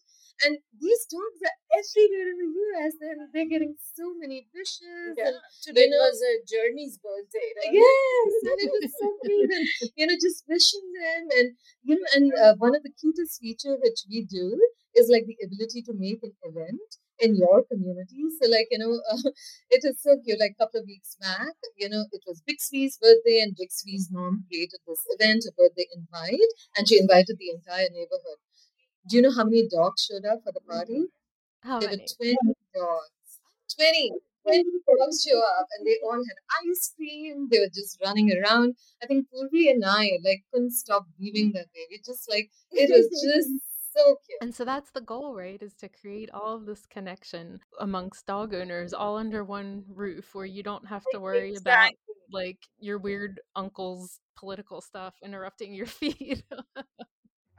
And 0.45 0.59
these 0.76 1.03
dogs 1.09 1.41
are 1.41 1.59
everywhere 1.72 2.28
in 2.28 2.39
the 2.41 2.51
US. 2.53 2.93
They're, 3.01 3.16
they're 3.32 3.49
getting 3.49 3.76
so 3.80 4.12
many 4.20 4.49
wishes. 4.53 5.16
Yeah. 5.16 5.32
And, 5.32 5.37
Today 5.62 5.89
know, 5.89 5.97
was 5.97 6.20
a 6.20 6.45
Journey's 6.45 6.99
birthday, 6.99 7.49
right? 7.57 7.72
Yes, 7.72 8.28
and 8.51 8.59
it 8.61 8.70
was 8.72 8.93
so 9.01 9.09
cute. 9.24 9.51
And, 9.53 9.66
you 9.97 10.07
know, 10.07 10.16
just 10.20 10.45
wishing 10.49 10.87
them. 10.93 11.22
And, 11.37 11.49
you 11.82 11.95
know, 11.97 12.09
and 12.14 12.26
uh, 12.37 12.55
one 12.59 12.76
of 12.76 12.82
the 12.82 12.93
cutest 12.93 13.41
feature 13.41 13.76
which 13.80 14.05
we 14.09 14.24
do 14.28 14.61
is 14.97 15.09
like 15.09 15.24
the 15.24 15.37
ability 15.45 15.82
to 15.89 15.93
make 15.97 16.20
an 16.22 16.32
event 16.45 17.01
in 17.18 17.37
your 17.37 17.64
community. 17.64 18.24
So, 18.41 18.49
like, 18.49 18.68
you 18.70 18.78
know, 18.78 19.01
uh, 19.11 19.30
it 19.70 19.84
is 19.84 20.01
so 20.03 20.16
cute. 20.24 20.41
Like, 20.41 20.57
a 20.59 20.62
couple 20.62 20.80
of 20.80 20.87
weeks 20.87 21.16
back, 21.20 21.57
you 21.76 21.89
know, 21.89 22.05
it 22.12 22.22
was 22.26 22.43
Bixby's 22.45 22.99
birthday, 23.01 23.41
and 23.41 23.57
Bixby's 23.57 24.09
mom 24.11 24.45
created 24.49 24.80
this 24.87 25.01
event, 25.16 25.45
a 25.49 25.53
birthday 25.57 25.87
invite, 25.95 26.53
and 26.76 26.89
she 26.89 26.99
invited 26.99 27.37
the 27.39 27.51
entire 27.51 27.89
neighborhood. 27.93 28.41
Do 29.09 29.17
you 29.17 29.23
know 29.23 29.33
how 29.33 29.45
many 29.45 29.69
dogs 29.69 30.05
showed 30.05 30.25
up 30.25 30.43
for 30.45 30.53
the 30.53 30.61
party? 30.61 31.01
Mm-hmm. 31.01 31.69
How 31.69 31.81
there 31.81 31.91
many? 31.91 32.03
were 32.03 32.25
20 32.25 32.37
dogs. 32.75 33.11
20. 33.77 34.13
20 34.45 34.63
dogs 34.63 35.27
show 35.29 35.39
up 35.39 35.67
and 35.77 35.87
they 35.87 35.97
all 36.05 36.15
had 36.15 36.71
ice 36.71 36.93
cream. 36.97 37.49
They 37.51 37.59
were 37.59 37.73
just 37.75 37.99
running 38.05 38.31
around. 38.33 38.77
I 39.03 39.07
think 39.07 39.27
Purvi 39.27 39.71
and 39.71 39.85
I 39.85 40.13
like 40.25 40.45
couldn't 40.53 40.73
stop 40.73 41.07
beaming 41.19 41.53
that 41.55 41.67
day. 41.75 41.87
We 41.91 42.01
just 42.05 42.31
like 42.31 42.51
it 42.71 42.91
was 42.91 43.09
just 43.23 43.51
so 43.97 44.17
cute. 44.27 44.39
And 44.41 44.55
so 44.55 44.65
that's 44.65 44.91
the 44.93 45.01
goal, 45.01 45.35
right? 45.35 45.61
Is 45.61 45.75
to 45.75 45.89
create 45.89 46.31
all 46.31 46.55
of 46.55 46.67
this 46.67 46.87
connection 46.87 47.61
amongst 47.81 48.27
dog 48.27 48.55
owners 48.55 48.93
all 48.93 49.17
under 49.17 49.45
one 49.45 49.85
roof 49.89 50.35
where 50.35 50.47
you 50.47 50.63
don't 50.63 50.87
have 50.87 51.03
to 51.13 51.19
worry 51.19 51.51
exactly. 51.51 51.99
about 51.99 52.33
like 52.33 52.59
your 52.79 52.99
weird 52.99 53.41
uncle's 53.57 54.21
political 54.37 54.81
stuff 54.81 55.15
interrupting 55.25 55.75
your 55.75 55.87
feed 55.87 56.45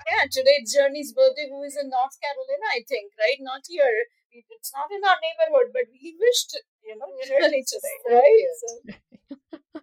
yeah, 0.08 0.24
today 0.32 0.64
it's 0.64 0.74
Journey's 0.74 1.14
birthday, 1.14 1.48
who 1.50 1.64
is 1.64 1.76
in 1.76 1.90
North 1.90 2.16
Carolina, 2.22 2.68
I 2.72 2.82
think, 2.88 3.12
right? 3.20 3.38
Not 3.40 3.62
here. 3.68 4.08
It's 4.32 4.72
not 4.74 4.88
in 4.92 5.04
our 5.04 5.18
neighborhood, 5.22 5.72
but 5.74 5.84
we 5.92 6.16
wished, 6.20 6.60
you 6.84 6.98
know, 6.98 7.08
Journey 7.28 7.64
today, 7.68 7.98
right? 8.16 8.48
So. 9.74 9.82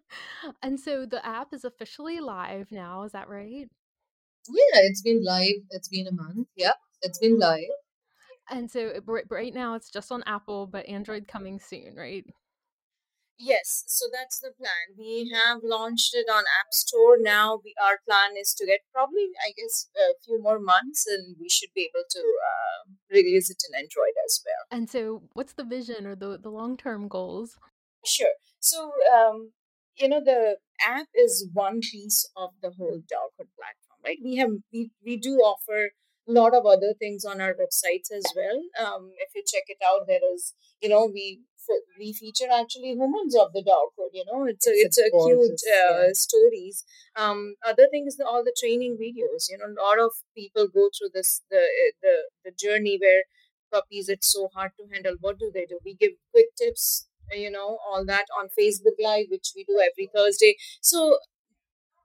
and 0.63 0.79
so 0.79 1.07
the 1.07 1.25
app 1.25 1.53
is 1.53 1.65
officially 1.65 2.21
live 2.21 2.71
now, 2.71 3.03
is 3.03 3.13
that 3.13 3.29
right? 3.29 3.69
Yeah, 4.49 4.81
it's 4.83 5.03
been 5.03 5.25
live. 5.25 5.63
It's 5.71 5.89
been 5.89 6.07
a 6.07 6.13
month. 6.13 6.49
Yep, 6.57 6.77
it's 7.03 7.19
been 7.19 7.33
mm-hmm. 7.33 7.41
live. 7.41 7.71
And 8.51 8.71
so 8.71 8.93
right 9.31 9.55
now 9.55 9.75
it's 9.75 9.91
just 9.91 10.13
on 10.13 10.23
Apple, 10.27 10.67
but 10.67 10.87
Android 10.87 11.27
coming 11.27 11.59
soon, 11.59 11.95
right? 11.97 12.25
Yes, 13.39 13.85
so 13.89 14.07
that's 14.13 14.39
the 14.39 14.53
plan. 14.57 14.97
We 14.97 15.33
have 15.35 15.61
launched 15.65 16.15
it 16.15 16.27
on 16.31 16.45
App 16.61 16.73
Store. 16.73 17.17
Now, 17.19 17.61
we, 17.65 17.75
our 17.85 17.99
plan 18.07 18.37
is 18.41 18.55
to 18.59 18.67
get 18.67 18.81
probably, 18.93 19.31
I 19.45 19.53
guess, 19.57 19.89
a 19.97 20.15
few 20.25 20.41
more 20.41 20.61
months, 20.61 21.05
and 21.07 21.37
we 21.41 21.49
should 21.49 21.71
be 21.75 21.91
able 21.93 22.05
to 22.09 22.21
uh, 22.21 22.93
release 23.11 23.51
it 23.51 23.63
in 23.69 23.75
Android 23.75 24.15
as 24.25 24.41
well. 24.47 24.79
And 24.79 24.89
so, 24.89 25.23
what's 25.33 25.55
the 25.55 25.65
vision 25.65 26.07
or 26.07 26.15
the 26.15 26.39
the 26.39 26.51
long 26.51 26.77
term 26.77 27.09
goals? 27.09 27.59
Sure. 28.05 28.35
So, 28.61 28.93
um, 29.13 29.53
you 29.97 30.09
know, 30.09 30.23
the 30.25 30.57
app 30.87 31.07
is 31.15 31.49
one 31.53 31.81
piece 31.81 32.29
of 32.37 32.51
the 32.63 32.71
whole 32.71 33.03
doghood 33.13 33.51
platform, 33.59 33.99
right? 34.05 34.19
We 34.23 34.37
have 34.37 34.51
we, 34.73 34.91
we 35.05 35.17
do 35.17 35.37
offer 35.39 35.91
a 36.27 36.33
lot 36.33 36.55
of 36.55 36.65
other 36.67 36.95
things 36.99 37.25
on 37.25 37.41
our 37.41 37.53
websites 37.53 38.11
as 38.15 38.25
well. 38.35 38.63
Um, 38.81 39.13
if 39.19 39.35
you 39.35 39.43
check 39.47 39.65
it 39.69 39.79
out, 39.85 40.07
there 40.07 40.21
is 40.35 40.55
you 40.81 40.89
know 40.89 41.11
we 41.13 41.41
we 41.99 42.13
feature 42.13 42.51
actually 42.53 42.93
humans 42.93 43.37
of 43.37 43.53
the 43.53 43.63
doghood. 43.63 44.11
You 44.13 44.25
know, 44.31 44.45
it's 44.45 44.67
a 44.67 44.71
it's, 44.71 44.99
it's 44.99 44.99
a 44.99 45.11
cute 45.11 45.61
uh, 45.69 46.07
yeah. 46.07 46.09
stories. 46.13 46.85
Um, 47.17 47.55
other 47.67 47.89
thing 47.91 48.05
is 48.07 48.17
the, 48.17 48.27
all 48.27 48.45
the 48.45 48.55
training 48.59 48.97
videos. 49.01 49.51
You 49.51 49.59
know, 49.59 49.67
a 49.67 49.81
lot 49.83 49.99
of 50.05 50.13
people 50.37 50.69
go 50.69 50.89
through 50.97 51.11
this 51.15 51.43
the 51.51 51.63
the 52.03 52.15
the 52.45 52.53
journey 52.59 52.99
where 53.01 53.23
puppies 53.73 54.09
it's 54.09 54.33
so 54.33 54.49
hard 54.55 54.73
to 54.79 54.93
handle. 54.93 55.17
What 55.21 55.39
do 55.39 55.51
they 55.53 55.67
do? 55.67 55.79
We 55.85 55.95
give 55.95 56.13
quick 56.33 56.55
tips 56.57 57.09
you 57.33 57.51
know 57.51 57.79
all 57.87 58.05
that 58.05 58.27
on 58.39 58.49
facebook 58.49 59.03
live 59.03 59.27
which 59.31 59.53
we 59.57 59.65
do 59.65 59.81
every 59.81 60.11
thursday 60.15 60.57
so 60.81 61.17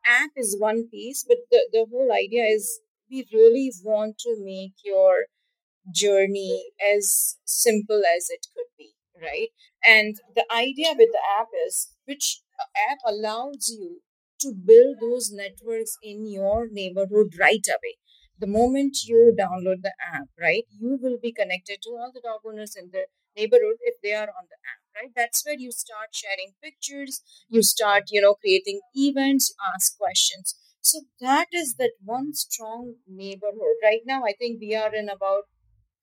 app 0.06 0.32
is 0.36 0.56
one 0.60 0.88
piece 0.90 1.26
but 1.28 1.38
the, 1.52 1.60
the 1.72 1.86
whole 1.92 2.12
idea 2.12 2.44
is 2.44 2.80
we 3.10 3.26
really 3.34 3.72
want 3.84 4.18
to 4.18 4.36
make 4.40 4.74
your 4.84 5.26
journey 5.94 6.72
as 6.96 7.38
simple 7.46 8.02
as 8.16 8.30
it 8.30 8.46
could 8.56 8.70
be 8.78 8.92
right? 9.22 9.50
And 9.86 10.16
the 10.36 10.46
idea 10.52 10.90
with 10.98 11.10
the 11.12 11.22
app 11.40 11.48
is 11.68 11.90
which 12.06 12.42
app 12.90 13.00
allows 13.06 13.70
you 13.70 14.02
to 14.42 14.54
build 14.54 14.98
those 15.02 15.32
networks 15.32 15.98
in 16.04 16.26
your 16.26 16.68
neighborhood 16.72 17.34
right 17.40 17.66
away. 17.68 17.96
The 18.40 18.48
moment 18.48 18.98
you 19.06 19.36
download 19.38 19.82
the 19.84 19.94
app 20.14 20.30
right 20.40 20.64
you 20.70 20.98
will 21.02 21.18
be 21.22 21.32
connected 21.34 21.82
to 21.84 21.90
all 21.92 22.12
the 22.14 22.22
dog 22.22 22.40
owners 22.46 22.76
in 22.76 22.90
the 22.92 23.06
neighborhood 23.36 23.78
if 23.82 23.96
they 24.02 24.14
are 24.14 24.30
on 24.30 24.46
the 24.50 24.58
app 24.72 24.82
right? 24.96 25.12
That's 25.16 25.46
where 25.46 25.58
you 25.60 25.72
start 25.72 26.10
sharing 26.14 26.54
pictures 26.64 27.22
you 27.50 27.62
start 27.64 28.04
you 28.12 28.22
know 28.22 28.36
creating 28.36 28.80
events 28.94 29.54
ask 29.76 29.98
questions. 29.98 30.56
So 30.82 31.02
that 31.22 31.48
is 31.54 31.76
that 31.76 31.92
one 32.04 32.34
strong 32.34 32.96
neighborhood. 33.08 33.78
Right 33.84 34.02
now 34.06 34.24
i 34.24 34.34
think 34.34 34.60
we 34.62 34.74
are 34.76 34.94
in 34.96 35.10
about 35.10 35.44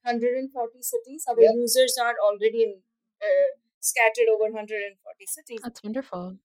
140 0.05 0.83
cities. 0.83 1.25
Our 1.29 1.41
users 1.41 1.97
are 2.01 2.15
already 2.23 2.63
in, 2.65 2.83
uh, 3.27 3.51
scattered 3.81 4.31
over 4.33 4.51
140 4.51 5.27
cities 5.27 5.61
that's 5.63 5.83
wonderful 5.83 6.39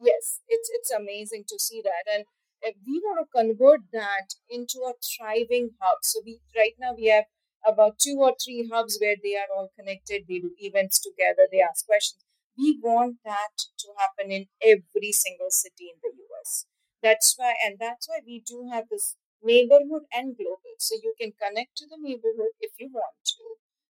yes 0.00 0.40
it's 0.48 0.70
it's 0.72 0.90
amazing 0.90 1.44
to 1.48 1.58
see 1.58 1.82
that 1.82 2.04
and 2.12 2.24
if 2.62 2.74
we 2.86 3.00
want 3.04 3.18
to 3.22 3.38
convert 3.38 3.80
that 3.92 4.34
into 4.50 4.78
a 4.86 4.92
thriving 5.04 5.70
hub 5.80 5.98
so 6.02 6.20
we 6.24 6.40
right 6.56 6.74
now 6.78 6.92
we 6.96 7.06
have 7.06 7.24
about 7.66 7.98
two 7.98 8.16
or 8.20 8.34
three 8.42 8.68
hubs 8.72 8.98
where 9.00 9.16
they 9.22 9.34
are 9.34 9.50
all 9.54 9.70
connected. 9.78 10.24
They 10.28 10.38
do 10.38 10.52
events 10.58 11.00
together. 11.00 11.48
They 11.50 11.60
ask 11.60 11.86
questions. 11.86 12.24
We 12.56 12.78
want 12.82 13.16
that 13.24 13.54
to 13.78 13.88
happen 13.98 14.32
in 14.32 14.46
every 14.62 15.12
single 15.12 15.50
city 15.50 15.90
in 15.94 15.98
the 16.02 16.10
US. 16.30 16.66
That's 17.02 17.34
why, 17.36 17.54
and 17.64 17.78
that's 17.78 18.08
why 18.08 18.20
we 18.26 18.42
do 18.44 18.68
have 18.72 18.88
this 18.90 19.16
neighborhood 19.42 20.10
and 20.12 20.36
global. 20.36 20.74
So 20.78 20.96
you 21.02 21.14
can 21.20 21.32
connect 21.38 21.76
to 21.78 21.86
the 21.86 21.98
neighborhood 22.00 22.58
if 22.60 22.72
you 22.78 22.90
want 22.92 23.14
to, 23.36 23.44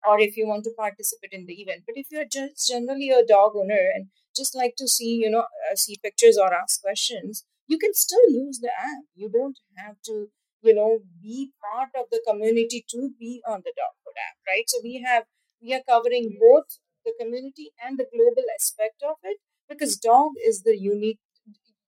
or 0.08 0.20
if 0.20 0.36
you 0.38 0.48
want 0.48 0.64
to 0.66 0.72
participate 0.78 1.32
in 1.32 1.46
the 1.46 1.54
event. 1.62 1.84
But 1.86 1.98
if 1.98 2.08
you're 2.12 2.26
just 2.32 2.68
generally 2.68 3.10
a 3.10 3.26
dog 3.26 3.54
owner 3.56 3.80
and 3.96 4.08
just 4.36 4.56
like 4.56 4.76
to 4.78 4.88
see, 4.88 5.16
you 5.16 5.30
know, 5.30 5.46
uh, 5.72 5.76
see 5.76 5.98
pictures 6.04 6.38
or 6.38 6.54
ask 6.54 6.82
questions, 6.82 7.46
you 7.68 7.78
can 7.78 7.94
still 7.94 8.28
use 8.30 8.60
the 8.60 8.72
app. 8.78 9.04
You 9.16 9.30
don't 9.30 9.58
have 9.78 9.96
to 10.06 10.28
you 10.62 10.74
know 10.74 11.00
be 11.22 11.52
part 11.62 11.90
of 12.00 12.06
the 12.12 12.22
community 12.26 12.86
to 12.90 13.12
be 13.20 13.42
on 13.46 13.62
the 13.66 13.74
doghood 13.80 14.16
app 14.28 14.38
right 14.48 14.64
so 14.70 14.78
we 14.82 15.04
have 15.06 15.24
we 15.62 15.74
are 15.74 15.82
covering 15.88 16.38
both 16.40 16.78
the 17.06 17.14
community 17.20 17.72
and 17.84 17.98
the 18.00 18.08
global 18.16 18.46
aspect 18.56 19.04
of 19.04 19.16
it 19.24 19.40
because 19.68 19.98
dog 19.98 20.32
is 20.46 20.62
the 20.64 20.78
unique 20.80 21.20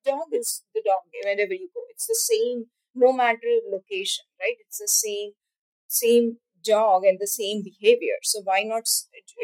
dog 0.06 0.28
is 0.34 0.64
the 0.74 0.82
dog 0.86 1.04
wherever 1.24 1.54
you 1.54 1.70
go 1.74 1.82
it's 1.90 2.08
the 2.08 2.20
same 2.32 2.66
no 2.94 3.12
matter 3.14 3.54
location 3.72 4.26
right 4.40 4.58
it's 4.66 4.80
the 4.80 4.88
same 4.88 5.32
same 5.88 6.38
dog 6.66 7.04
and 7.04 7.20
the 7.20 7.28
same 7.28 7.64
behavior. 7.64 8.18
So 8.24 8.42
why 8.44 8.64
not 8.64 8.88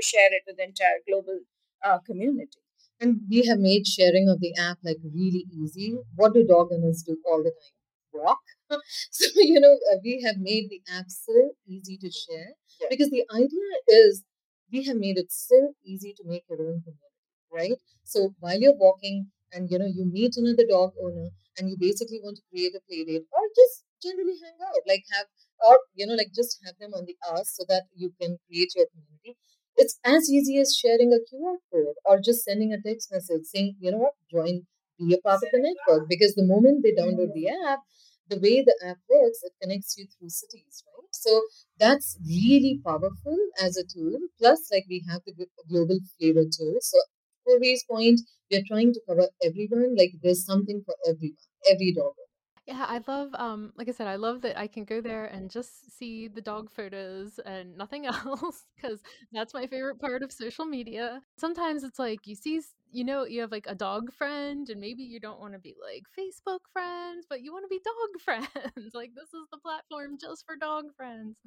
share 0.01 0.33
it 0.33 0.43
with 0.47 0.57
the 0.57 0.63
entire 0.63 0.99
global 1.07 1.39
uh, 1.83 1.99
community? 1.99 2.59
And 2.99 3.21
we 3.29 3.45
have 3.45 3.59
made 3.59 3.87
sharing 3.87 4.29
of 4.29 4.39
the 4.39 4.53
app 4.57 4.77
like 4.83 4.97
really 5.03 5.45
easy. 5.51 5.97
What 6.15 6.33
do 6.33 6.45
dog 6.45 6.69
owners 6.71 7.03
do 7.05 7.17
all 7.25 7.43
the 7.43 7.51
time? 7.51 7.77
Walk? 8.13 8.39
So 9.11 9.25
you 9.35 9.59
know 9.59 9.77
uh, 9.91 9.97
we 10.03 10.21
have 10.25 10.37
made 10.37 10.69
the 10.69 10.81
app 10.97 11.05
so 11.09 11.51
easy 11.67 11.97
to 11.97 12.09
share 12.09 12.53
yeah. 12.79 12.87
because 12.89 13.09
the 13.09 13.25
idea 13.33 13.69
is 13.87 14.23
we 14.71 14.83
have 14.85 14.95
made 14.95 15.17
it 15.17 15.29
so 15.29 15.73
easy 15.83 16.13
to 16.17 16.23
make 16.25 16.43
your 16.49 16.59
own 16.59 16.81
community 16.81 17.11
right? 17.51 17.77
So 18.03 18.33
while 18.39 18.59
you're 18.59 18.77
walking 18.77 19.27
and 19.51 19.69
you 19.69 19.77
know 19.77 19.85
you 19.85 20.05
meet 20.05 20.33
another 20.37 20.63
dog 20.69 20.93
owner 21.03 21.29
and 21.57 21.69
you 21.69 21.75
basically 21.79 22.19
want 22.23 22.37
to 22.37 22.43
create 22.49 22.73
a 22.75 22.81
play 22.87 23.03
date 23.03 23.25
or 23.31 23.43
just 23.55 23.83
generally 24.01 24.37
hang 24.43 24.57
out 24.67 24.81
like 24.87 25.03
have 25.11 25.27
or 25.67 25.79
you 25.95 26.05
know 26.07 26.15
like 26.15 26.31
just 26.35 26.59
have 26.65 26.75
them 26.79 26.93
on 26.93 27.05
the 27.05 27.15
ask 27.33 27.55
so 27.55 27.63
that 27.67 27.83
you 27.95 28.11
can 28.21 28.37
create 28.47 28.71
your 28.75 28.87
community 28.93 29.37
it's 29.77 29.99
as 30.05 30.29
easy 30.29 30.57
as 30.59 30.75
sharing 30.75 31.11
a 31.13 31.21
qr 31.29 31.55
code 31.71 31.95
or 32.05 32.19
just 32.19 32.43
sending 32.43 32.73
a 32.73 32.81
text 32.81 33.11
message 33.11 33.45
saying 33.45 33.75
you 33.79 33.91
know 33.91 33.97
what 34.05 34.13
join 34.31 34.61
be 34.99 35.13
a 35.13 35.21
part 35.27 35.41
of 35.43 35.49
the 35.51 35.61
network 35.67 36.07
because 36.09 36.33
the 36.35 36.45
moment 36.53 36.83
they 36.83 36.91
download 37.01 37.33
the 37.33 37.47
app 37.71 37.79
the 38.29 38.39
way 38.39 38.61
the 38.63 38.75
app 38.87 38.97
works, 39.09 39.39
it 39.43 39.51
connects 39.61 39.97
you 39.97 40.05
through 40.07 40.29
cities, 40.29 40.83
right? 40.87 41.09
So 41.13 41.41
that's 41.77 42.17
really 42.25 42.79
powerful 42.85 43.37
as 43.61 43.75
a 43.77 43.83
tool. 43.83 44.17
Plus, 44.39 44.69
like 44.71 44.85
we 44.89 45.03
have 45.09 45.21
the 45.25 45.33
global 45.69 45.99
flavor 46.17 46.43
too. 46.45 46.77
So 46.81 46.97
Purvi's 47.47 47.83
point, 47.89 48.21
we 48.49 48.57
are 48.57 48.63
trying 48.67 48.93
to 48.93 49.01
cover 49.07 49.27
everyone. 49.43 49.95
Like 49.97 50.13
there's 50.23 50.45
something 50.45 50.81
for 50.85 50.95
everyone, 51.07 51.37
every 51.69 51.93
dog 51.93 52.13
yeah, 52.71 52.85
I 52.87 53.01
love 53.05 53.29
um 53.35 53.73
like 53.75 53.89
I 53.89 53.91
said, 53.91 54.07
I 54.07 54.15
love 54.15 54.41
that 54.41 54.57
I 54.57 54.67
can 54.67 54.85
go 54.85 55.01
there 55.01 55.25
and 55.25 55.49
just 55.49 55.97
see 55.97 56.27
the 56.29 56.41
dog 56.41 56.71
photos 56.71 57.39
and 57.45 57.77
nothing 57.77 58.05
else 58.07 58.65
because 58.75 59.01
that's 59.33 59.53
my 59.53 59.67
favorite 59.67 59.99
part 59.99 60.23
of 60.23 60.31
social 60.31 60.65
media. 60.65 61.21
Sometimes 61.37 61.83
it's 61.83 61.99
like 61.99 62.27
you 62.27 62.35
see 62.35 62.61
you 62.91 63.03
know 63.03 63.25
you 63.25 63.41
have 63.41 63.51
like 63.51 63.67
a 63.67 63.75
dog 63.75 64.13
friend 64.13 64.69
and 64.69 64.79
maybe 64.79 65.03
you 65.03 65.19
don't 65.19 65.39
want 65.39 65.53
to 65.53 65.59
be 65.59 65.75
like 65.83 66.03
Facebook 66.17 66.61
friends, 66.71 67.25
but 67.29 67.41
you 67.41 67.51
want 67.51 67.65
to 67.65 67.69
be 67.69 67.81
dog 67.83 68.21
friends. 68.25 68.93
like 68.93 69.11
this 69.15 69.33
is 69.33 69.47
the 69.51 69.57
platform 69.57 70.17
just 70.19 70.45
for 70.45 70.55
dog 70.55 70.85
friends. 70.95 71.37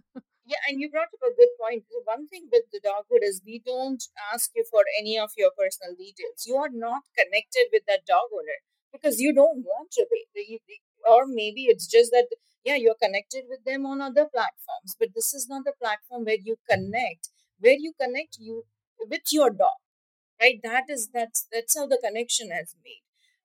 yeah, 0.45 0.61
and 0.68 0.81
you 0.81 0.91
brought 0.91 1.09
up 1.14 1.25
a 1.25 1.35
good 1.35 1.53
point. 1.59 1.85
The 1.89 2.03
one 2.05 2.29
thing 2.29 2.49
with 2.53 2.64
the 2.70 2.81
doghood 2.81 3.22
is 3.25 3.41
we 3.47 3.62
don't 3.64 4.03
ask 4.33 4.51
you 4.55 4.64
for 4.70 4.85
any 5.01 5.18
of 5.18 5.31
your 5.39 5.51
personal 5.57 5.95
details. 5.97 6.45
You 6.47 6.57
are 6.57 6.70
not 6.70 7.03
connected 7.16 7.72
with 7.72 7.85
that 7.89 8.05
dog 8.07 8.29
owner 8.33 8.61
because 8.93 9.20
you 9.20 9.33
don't 9.33 9.64
want 9.64 9.91
to 9.93 10.07
be 10.11 10.61
or 11.09 11.24
maybe 11.26 11.64
it's 11.64 11.86
just 11.86 12.11
that 12.12 12.26
yeah 12.64 12.76
you're 12.76 13.00
connected 13.02 13.44
with 13.48 13.64
them 13.64 13.86
on 13.86 14.00
other 14.00 14.26
platforms 14.26 14.96
but 14.98 15.09
this 15.14 15.34
is 15.34 15.48
not 15.48 15.64
the 15.64 15.72
platform 15.80 16.24
where 16.24 16.42
you 16.42 16.57
connect. 16.68 17.28
Where 17.61 17.76
you 17.78 17.92
connect 17.98 18.36
you 18.38 18.64
with 19.09 19.22
your 19.32 19.50
dog 19.50 19.78
right? 20.40 20.61
That 20.62 20.84
is 20.88 21.09
that's 21.12 21.46
that's 21.52 21.76
how 21.78 21.86
the 21.86 21.98
connection 22.02 22.50
has 22.50 22.74
made. 22.84 23.02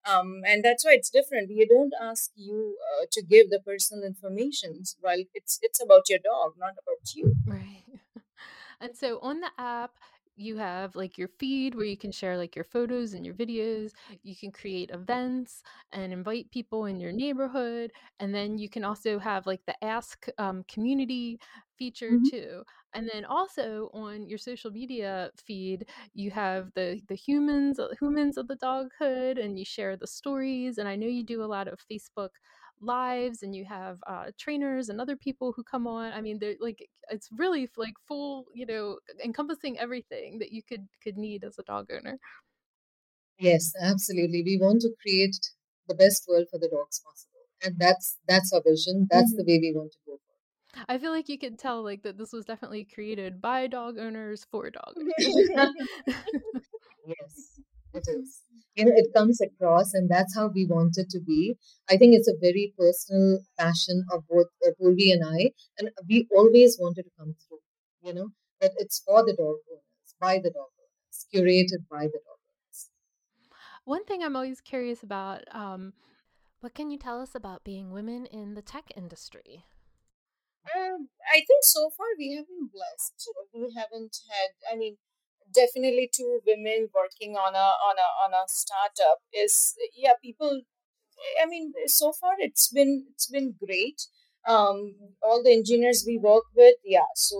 Um, 0.09 0.41
and 0.47 0.63
that's 0.63 0.85
why 0.85 0.93
it's 0.93 1.09
different. 1.09 1.49
We 1.49 1.67
don't 1.67 1.93
ask 2.01 2.31
you 2.35 2.77
uh, 2.89 3.05
to 3.11 3.21
give 3.21 3.49
the 3.49 3.59
personal 3.59 4.05
information 4.05 4.83
while 5.01 5.23
it's 5.33 5.59
it's 5.61 5.83
about 5.83 6.09
your 6.09 6.19
dog 6.19 6.53
not 6.57 6.73
about 6.83 7.13
you. 7.15 7.35
Right. 7.45 7.83
And 8.81 8.95
so 8.95 9.19
on 9.19 9.41
the 9.41 9.51
app 9.57 9.91
you 10.39 10.57
have 10.57 10.95
like 10.95 11.17
your 11.17 11.27
feed 11.39 11.75
where 11.75 11.85
you 11.85 11.97
can 11.97 12.11
share 12.11 12.37
like 12.37 12.55
your 12.55 12.63
photos 12.65 13.13
and 13.13 13.25
your 13.25 13.35
videos. 13.35 13.91
You 14.23 14.35
can 14.35 14.51
create 14.51 14.89
events 14.91 15.61
and 15.91 16.13
invite 16.13 16.49
people 16.51 16.85
in 16.85 16.99
your 16.99 17.11
neighborhood. 17.11 17.91
And 18.19 18.33
then 18.33 18.57
you 18.57 18.69
can 18.69 18.83
also 18.83 19.19
have 19.19 19.45
like 19.45 19.61
the 19.65 19.83
ask 19.83 20.27
um, 20.37 20.63
community 20.67 21.39
feature 21.77 22.11
mm-hmm. 22.11 22.29
too. 22.29 22.63
And 22.93 23.09
then 23.13 23.25
also 23.25 23.89
on 23.93 24.27
your 24.27 24.37
social 24.37 24.71
media 24.71 25.31
feed, 25.45 25.85
you 26.13 26.31
have 26.31 26.71
the 26.75 27.01
the 27.07 27.15
humans 27.15 27.79
humans 27.99 28.37
of 28.37 28.47
the 28.47 28.55
doghood, 28.55 29.43
and 29.43 29.59
you 29.59 29.65
share 29.65 29.95
the 29.95 30.07
stories. 30.07 30.77
And 30.77 30.87
I 30.87 30.95
know 30.95 31.07
you 31.07 31.23
do 31.23 31.43
a 31.43 31.45
lot 31.45 31.67
of 31.67 31.79
Facebook 31.91 32.29
lives 32.81 33.43
and 33.43 33.55
you 33.55 33.65
have 33.65 33.97
uh, 34.07 34.25
trainers 34.37 34.89
and 34.89 34.99
other 34.99 35.15
people 35.15 35.53
who 35.55 35.63
come 35.63 35.87
on 35.87 36.11
i 36.13 36.21
mean 36.21 36.37
they're 36.39 36.55
like 36.59 36.87
it's 37.09 37.29
really 37.37 37.69
like 37.77 37.93
full 38.07 38.45
you 38.53 38.65
know 38.65 38.97
encompassing 39.23 39.77
everything 39.79 40.39
that 40.39 40.51
you 40.51 40.61
could 40.63 40.87
could 41.03 41.17
need 41.17 41.43
as 41.43 41.57
a 41.59 41.63
dog 41.63 41.87
owner 41.91 42.17
yes 43.37 43.71
absolutely 43.81 44.43
we 44.45 44.57
want 44.57 44.81
to 44.81 44.89
create 45.01 45.35
the 45.87 45.95
best 45.95 46.25
world 46.27 46.47
for 46.49 46.59
the 46.59 46.69
dogs 46.69 47.01
possible 47.05 47.45
and 47.63 47.75
that's 47.77 48.17
that's 48.27 48.53
our 48.53 48.61
vision 48.65 49.07
that's 49.09 49.33
mm-hmm. 49.33 49.45
the 49.45 49.53
way 49.53 49.59
we 49.59 49.73
want 49.75 49.91
to 49.91 49.97
go 50.05 50.13
for 50.13 50.23
I 50.87 50.99
feel 50.99 51.11
like 51.11 51.27
you 51.27 51.39
could 51.39 51.57
tell 51.57 51.83
like 51.83 52.03
that 52.03 52.19
this 52.19 52.31
was 52.31 52.45
definitely 52.45 52.85
created 52.85 53.41
by 53.41 53.65
dog 53.65 53.97
owners 53.97 54.45
for 54.51 54.69
dog 54.69 54.93
owners. 54.95 55.15
yes 57.07 57.59
it 57.93 58.03
is 58.07 58.41
you 58.79 58.85
know 58.85 58.95
it 58.95 59.13
comes 59.13 59.41
across 59.41 59.93
and 59.93 60.09
that's 60.09 60.35
how 60.35 60.47
we 60.47 60.65
want 60.65 60.97
it 60.97 61.09
to 61.09 61.19
be 61.19 61.55
i 61.89 61.97
think 61.97 62.15
it's 62.15 62.31
a 62.33 62.41
very 62.41 62.73
personal 62.77 63.39
passion 63.57 64.05
of 64.13 64.23
both 64.29 64.47
uh, 64.65 64.71
Purvi 64.81 65.11
and 65.15 65.23
i 65.25 65.51
and 65.77 65.89
we 66.07 66.27
always 66.35 66.77
wanted 66.79 67.03
to 67.03 67.11
come 67.19 67.35
through 67.41 67.63
you 68.01 68.13
know 68.13 68.29
that 68.61 68.71
it's 68.77 69.01
for 69.05 69.25
the 69.25 69.35
dog 69.41 69.57
owners 69.71 70.15
by 70.21 70.35
the 70.37 70.51
dog 70.59 70.71
owners 70.83 71.25
curated 71.33 71.83
by 71.91 72.03
the 72.13 72.21
dog 72.27 72.39
owners 72.51 72.89
One 73.83 74.05
thing 74.05 74.21
I'm 74.23 74.35
always 74.35 74.61
curious 74.61 75.01
about 75.01 75.43
um, 75.51 75.93
what 76.61 76.75
can 76.75 76.91
you 76.91 76.99
tell 76.99 77.21
us 77.21 77.33
about 77.33 77.63
being 77.63 77.89
women 77.89 78.25
in 78.25 78.53
the 78.53 78.61
tech 78.61 78.91
industry? 78.95 79.65
Um, 80.75 81.09
I 81.25 81.37
think 81.47 81.63
so 81.63 81.89
far 81.97 82.05
we 82.17 82.35
have 82.35 82.45
been 82.47 82.69
blessed. 82.71 83.29
We 83.53 83.73
haven't 83.75 84.15
had, 84.29 84.49
I 84.71 84.77
mean, 84.77 84.97
definitely 85.53 86.09
two 86.13 86.39
women 86.45 86.89
working 86.93 87.35
on 87.35 87.55
a 87.55 87.67
on 87.89 87.95
a 87.97 88.09
on 88.25 88.33
a 88.33 88.43
startup 88.47 89.19
is 89.33 89.75
yeah 89.95 90.13
people 90.21 90.61
i 91.41 91.45
mean 91.45 91.73
so 91.87 92.11
far 92.11 92.33
it's 92.39 92.69
been 92.69 93.05
it's 93.11 93.27
been 93.27 93.55
great. 93.65 94.01
Um 94.47 94.95
all 95.21 95.43
the 95.43 95.51
engineers 95.53 96.03
we 96.07 96.17
work 96.17 96.45
with 96.55 96.75
yeah 96.85 97.09
so 97.15 97.35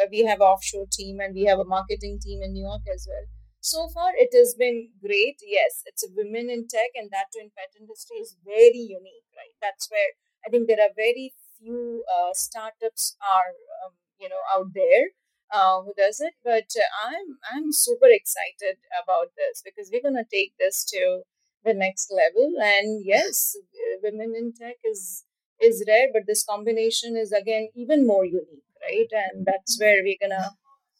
uh, 0.00 0.06
we 0.10 0.24
have 0.24 0.40
offshore 0.40 0.86
team 0.90 1.20
and 1.20 1.34
we 1.34 1.44
have 1.44 1.58
a 1.58 1.64
marketing 1.76 2.18
team 2.22 2.40
in 2.42 2.52
new 2.52 2.66
york 2.66 2.82
as 2.94 3.06
well. 3.08 3.26
So 3.60 3.88
far 3.94 4.10
it 4.14 4.30
has 4.32 4.54
been 4.58 4.90
great 5.04 5.38
yes 5.42 5.82
it's 5.86 6.04
a 6.04 6.10
women 6.16 6.48
in 6.50 6.66
tech 6.68 6.90
and 6.94 7.10
that 7.10 7.26
too 7.32 7.40
in 7.44 7.50
pet 7.56 7.72
industry 7.78 8.16
is 8.18 8.36
very 8.44 8.84
unique 8.98 9.28
right? 9.36 9.54
That's 9.60 9.90
where 9.90 10.10
i 10.46 10.48
think 10.50 10.66
there 10.68 10.80
are 10.86 10.94
very 10.96 11.34
few 11.58 12.04
uh, 12.16 12.32
startups 12.32 13.16
are 13.36 13.52
um, 13.84 13.92
you 14.18 14.28
know 14.28 14.42
out 14.54 14.68
there 14.74 15.04
uh, 15.52 15.82
who 15.82 15.92
does 15.96 16.20
it. 16.20 16.34
But 16.44 16.70
uh, 16.76 17.08
I'm 17.08 17.38
I'm 17.52 17.72
super 17.72 18.08
excited 18.08 18.78
about 19.02 19.28
this 19.36 19.62
because 19.64 19.90
we're 19.92 20.02
gonna 20.02 20.26
take 20.30 20.52
this 20.58 20.84
to 20.86 21.22
the 21.64 21.74
next 21.74 22.12
level. 22.12 22.54
And 22.62 23.04
yes, 23.04 23.56
women 24.02 24.34
in 24.36 24.52
tech 24.52 24.76
is 24.84 25.24
is 25.60 25.84
rare, 25.88 26.08
but 26.12 26.22
this 26.26 26.44
combination 26.44 27.16
is 27.16 27.32
again 27.32 27.68
even 27.74 28.06
more 28.06 28.24
unique, 28.24 28.68
right? 28.82 29.08
And 29.12 29.46
that's 29.46 29.78
where 29.80 30.02
we're 30.02 30.20
gonna 30.20 30.50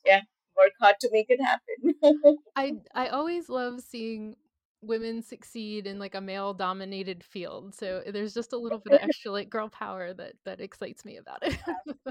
yeah 0.05 0.23
work 0.57 0.73
hard 0.81 0.97
to 1.01 1.09
make 1.13 1.27
it 1.29 1.41
happen. 1.41 2.37
I 2.57 2.77
I 2.95 3.09
always 3.09 3.49
love 3.49 3.81
seeing 3.81 4.37
women 4.81 5.23
succeed 5.23 5.87
in 5.87 5.99
like 5.99 6.15
a 6.15 6.21
male 6.21 6.55
dominated 6.55 7.25
field 7.25 7.75
so 7.75 8.03
eh, 8.07 8.11
there's 8.11 8.35
just 8.35 8.53
a 8.53 8.57
little 8.57 8.79
bit 8.79 8.95
of 8.95 9.01
extra 9.03 9.31
like 9.31 9.51
girl 9.51 9.69
power 9.69 10.13
that 10.15 10.35
that 10.45 10.61
excites 10.61 11.05
me 11.05 11.17
about 11.17 11.43
it. 11.43 11.59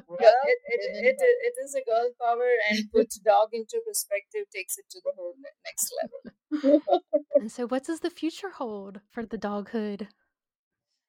Well, 0.09 0.33
it, 0.45 0.59
it, 0.65 1.05
it, 1.05 1.15
it 1.19 1.53
is 1.63 1.75
a 1.75 1.83
girl 1.83 2.09
power 2.19 2.49
and 2.69 2.91
put 2.93 3.13
dog 3.23 3.49
into 3.51 3.79
perspective 3.85 4.45
takes 4.53 4.77
it 4.77 4.85
to 4.89 5.01
the 5.03 5.11
whole 5.15 5.35
next 5.65 5.93
level. 6.01 6.81
And 7.35 7.51
so 7.51 7.67
what 7.67 7.85
does 7.85 7.99
the 7.99 8.09
future 8.09 8.49
hold 8.49 9.01
for 9.11 9.25
the 9.25 9.37
doghood? 9.37 10.07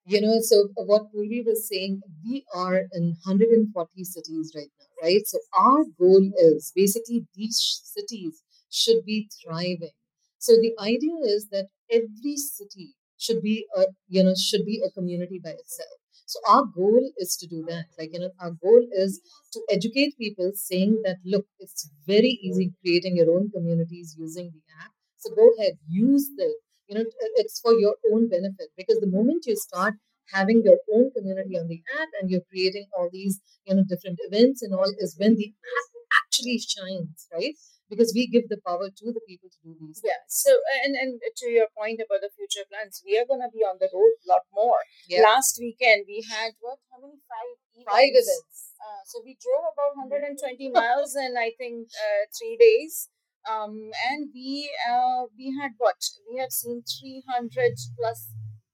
You 0.04 0.20
know 0.20 0.40
so 0.40 0.68
uh, 0.78 0.84
what 0.84 1.12
Purvi 1.12 1.44
was 1.44 1.68
saying 1.68 2.02
we 2.24 2.44
are 2.54 2.82
in 2.92 3.16
140 3.24 4.04
cities 4.04 4.52
right 4.54 4.70
now 4.78 4.86
right? 5.02 5.26
So 5.26 5.38
our 5.56 5.84
goal 5.98 6.30
is 6.36 6.72
basically 6.74 7.26
these 7.34 7.80
cities 7.84 8.42
should 8.70 9.04
be 9.04 9.30
thriving 9.42 9.90
so 10.38 10.52
the 10.54 10.72
idea 10.80 11.14
is 11.24 11.48
that 11.52 11.68
every 11.90 12.36
city 12.36 12.94
should 13.18 13.42
be 13.42 13.66
a 13.76 13.86
you 14.08 14.22
know 14.22 14.34
should 14.34 14.64
be 14.64 14.82
a 14.86 14.90
community 14.90 15.40
by 15.42 15.50
itself. 15.50 15.98
So 16.26 16.38
our 16.48 16.64
goal 16.64 17.10
is 17.16 17.36
to 17.38 17.46
do 17.46 17.64
that. 17.68 17.86
Like 17.98 18.10
you 18.12 18.20
know, 18.20 18.30
our 18.40 18.50
goal 18.50 18.86
is 18.92 19.20
to 19.52 19.60
educate 19.70 20.16
people, 20.18 20.52
saying 20.54 21.00
that 21.04 21.16
look, 21.24 21.46
it's 21.58 21.88
very 22.06 22.38
easy 22.42 22.72
creating 22.82 23.16
your 23.16 23.30
own 23.34 23.50
communities 23.50 24.14
using 24.18 24.50
the 24.52 24.62
app. 24.84 24.92
So 25.16 25.34
go 25.34 25.48
ahead, 25.58 25.78
use 25.88 26.28
the 26.36 26.54
you 26.86 26.94
know 26.96 27.04
it's 27.36 27.60
for 27.60 27.74
your 27.74 27.96
own 28.12 28.28
benefit 28.28 28.68
because 28.76 28.98
the 29.00 29.06
moment 29.18 29.44
you 29.46 29.56
start 29.56 29.94
having 30.32 30.62
your 30.62 30.78
own 30.94 31.10
community 31.16 31.58
on 31.58 31.68
the 31.68 31.82
app 32.00 32.08
and 32.20 32.30
you're 32.30 32.46
creating 32.50 32.86
all 32.96 33.08
these 33.12 33.40
you 33.64 33.74
know 33.74 33.84
different 33.88 34.18
events 34.28 34.62
and 34.62 34.74
all 34.74 34.90
is 34.98 35.16
when 35.18 35.34
the 35.36 35.48
app 35.78 35.88
actually 36.24 36.58
shines 36.58 37.26
right 37.32 37.54
because 37.88 38.12
we 38.14 38.28
give 38.28 38.48
the 38.48 38.60
power 38.64 38.88
to 38.92 39.04
the 39.12 39.24
people 39.26 39.48
to 39.48 39.58
do 39.64 39.72
these. 39.80 40.00
Yeah. 40.04 40.20
So 40.28 40.52
and 40.84 40.94
and 40.94 41.20
to 41.20 41.46
your 41.48 41.68
point 41.76 42.00
about 42.04 42.20
the 42.20 42.32
future 42.32 42.68
plans, 42.68 43.02
we 43.04 43.18
are 43.18 43.26
going 43.26 43.42
to 43.42 43.52
be 43.52 43.64
on 43.64 43.80
the 43.80 43.88
road 43.92 44.14
a 44.24 44.26
lot 44.28 44.44
more. 44.52 44.80
Yeah. 45.08 45.24
Last 45.24 45.56
weekend 45.60 46.04
we 46.06 46.24
had 46.28 46.52
what? 46.60 46.78
How 46.92 47.00
many? 47.00 47.20
Five. 47.24 47.56
Events. 47.74 47.88
Five 47.88 48.12
events. 48.12 48.58
Uh, 48.78 49.02
so 49.06 49.22
we 49.24 49.38
drove 49.38 49.70
about 49.74 49.96
120 49.96 50.38
miles 50.70 51.16
in 51.16 51.34
I 51.36 51.52
think 51.56 51.88
uh, 51.94 52.28
three 52.32 52.56
days. 52.60 53.08
Um, 53.48 53.90
and 54.10 54.28
we 54.34 54.68
uh, 54.84 55.30
we 55.32 55.56
had 55.56 55.72
what? 55.78 55.98
We 56.28 56.38
have 56.38 56.52
seen 56.52 56.84
300 56.84 57.78
plus 57.96 58.28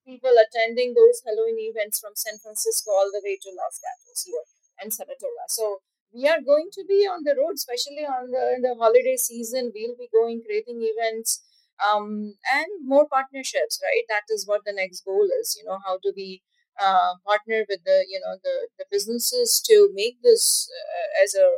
people 0.04 0.34
attending 0.36 0.92
those 0.92 1.22
Halloween 1.24 1.56
events 1.58 2.00
from 2.00 2.12
San 2.14 2.36
Francisco 2.42 2.92
all 2.92 3.08
the 3.08 3.22
way 3.24 3.38
to 3.40 3.50
Los 3.54 3.80
Gatos 3.80 4.20
here 4.26 4.44
and 4.80 4.92
Saratoga. 4.92 5.48
So 5.48 5.80
we 6.14 6.28
are 6.28 6.40
going 6.40 6.68
to 6.72 6.84
be 6.88 7.06
on 7.06 7.24
the 7.24 7.34
road, 7.36 7.54
especially 7.56 8.04
on 8.06 8.30
the, 8.30 8.58
the 8.62 8.74
holiday 8.78 9.16
season. 9.16 9.72
We'll 9.74 9.96
be 9.96 10.08
going, 10.12 10.42
creating 10.46 10.80
events, 10.82 11.42
um, 11.82 12.34
and 12.52 12.66
more 12.84 13.06
partnerships. 13.08 13.80
Right, 13.82 14.04
that 14.08 14.24
is 14.32 14.46
what 14.46 14.62
the 14.64 14.72
next 14.72 15.04
goal 15.04 15.28
is. 15.40 15.56
You 15.58 15.66
know, 15.68 15.78
how 15.84 15.98
do 16.02 16.12
we 16.16 16.42
uh, 16.80 17.14
partner 17.26 17.64
with 17.68 17.80
the 17.84 18.06
you 18.08 18.20
know 18.20 18.36
the 18.42 18.68
the 18.78 18.84
businesses 18.90 19.62
to 19.66 19.90
make 19.94 20.22
this 20.22 20.70
uh, 20.70 21.24
as 21.24 21.34
a 21.34 21.48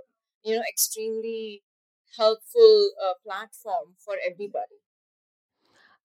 you 0.44 0.56
know 0.56 0.62
extremely 0.68 1.62
helpful 2.16 2.90
uh, 3.04 3.14
platform 3.24 3.96
for 4.04 4.14
everybody. 4.24 4.80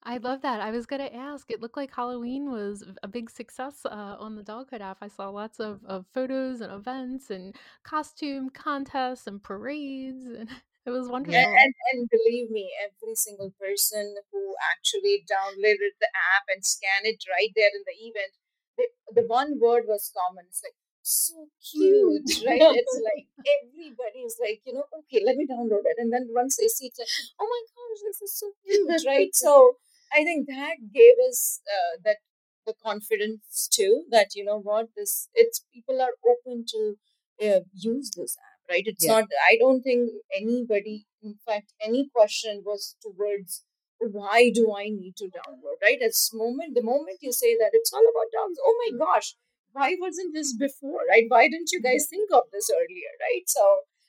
I 0.03 0.17
love 0.17 0.41
that. 0.41 0.61
I 0.61 0.71
was 0.71 0.85
going 0.87 1.01
to 1.01 1.15
ask. 1.15 1.51
It 1.51 1.61
looked 1.61 1.77
like 1.77 1.93
Halloween 1.95 2.49
was 2.51 2.83
a 3.03 3.07
big 3.07 3.29
success 3.29 3.85
uh, 3.85 4.17
on 4.19 4.35
the 4.35 4.41
Doghood 4.41 4.81
app. 4.81 4.97
I 5.01 5.07
saw 5.07 5.29
lots 5.29 5.59
of, 5.59 5.81
of 5.85 6.05
photos 6.13 6.61
and 6.61 6.73
events 6.73 7.29
and 7.29 7.55
costume 7.83 8.49
contests 8.49 9.27
and 9.27 9.43
parades, 9.43 10.25
and 10.25 10.49
it 10.85 10.89
was 10.89 11.07
wonderful. 11.07 11.37
And, 11.37 11.45
and, 11.45 11.73
and 11.93 12.09
believe 12.09 12.49
me, 12.49 12.71
every 12.81 13.13
single 13.15 13.53
person 13.59 14.15
who 14.31 14.55
actually 14.73 15.23
downloaded 15.29 15.93
the 15.99 16.09
app 16.33 16.49
and 16.49 16.65
scanned 16.65 17.05
it 17.05 17.23
right 17.29 17.51
there 17.55 17.69
in 17.69 17.83
the 17.85 18.07
event, 18.09 18.33
the, 18.77 19.21
the 19.21 19.27
one 19.27 19.59
word 19.59 19.83
was 19.87 20.11
common. 20.17 20.45
It's 20.49 20.63
like 20.63 20.73
so 21.03 21.47
cute, 21.61 22.41
right? 22.45 22.61
it's 22.61 23.01
like 23.03 23.27
everybody 23.45 24.19
is 24.25 24.37
like, 24.41 24.61
you 24.65 24.73
know, 24.73 24.85
okay, 24.99 25.21
let 25.23 25.35
me 25.35 25.45
download 25.45 25.85
it. 25.85 25.97
And 25.99 26.11
then 26.11 26.29
once 26.33 26.57
they 26.57 26.67
see 26.67 26.87
it, 26.87 26.93
like, 26.97 27.07
oh 27.39 27.45
my 27.45 27.61
gosh, 27.69 28.01
this 28.01 28.21
is 28.21 28.33
so 28.33 28.51
cute, 28.65 29.05
right? 29.05 29.29
So 29.33 29.77
I 30.13 30.23
think 30.23 30.47
that 30.47 30.77
gave 30.93 31.15
us 31.29 31.61
uh, 31.67 32.01
that 32.03 32.17
the 32.65 32.73
confidence 32.83 33.67
too 33.71 34.03
that 34.11 34.35
you 34.35 34.45
know 34.45 34.59
what 34.59 34.89
this 34.95 35.27
it's 35.33 35.65
people 35.73 36.01
are 36.01 36.15
open 36.31 36.65
to 36.67 36.95
uh, 37.43 37.61
use 37.73 38.11
this 38.15 38.37
app 38.37 38.69
right? 38.69 38.83
It's 38.85 39.05
yeah. 39.05 39.13
not 39.13 39.25
i 39.49 39.57
don't 39.59 39.81
think 39.81 40.11
anybody 40.35 41.05
in 41.23 41.35
fact 41.45 41.73
any 41.83 42.09
question 42.13 42.61
was 42.65 42.95
towards 43.01 43.63
why 43.99 44.51
do 44.53 44.73
i 44.75 44.85
need 44.85 45.15
to 45.17 45.25
download 45.25 45.77
right? 45.81 46.01
At 46.01 46.13
moment 46.33 46.75
the 46.75 46.83
moment 46.83 47.17
you 47.21 47.31
say 47.31 47.55
that 47.57 47.71
it's 47.73 47.93
all 47.93 48.05
about 48.11 48.31
dogs 48.33 48.59
oh 48.63 48.75
my 48.83 49.05
gosh 49.05 49.35
why 49.73 49.95
wasn't 49.99 50.33
this 50.33 50.53
before 50.53 50.99
right? 51.09 51.23
Why 51.29 51.47
didn't 51.47 51.71
you 51.71 51.81
guys 51.81 52.05
think 52.09 52.29
of 52.33 52.43
this 52.51 52.69
earlier 52.69 53.13
right? 53.19 53.43
So 53.47 53.63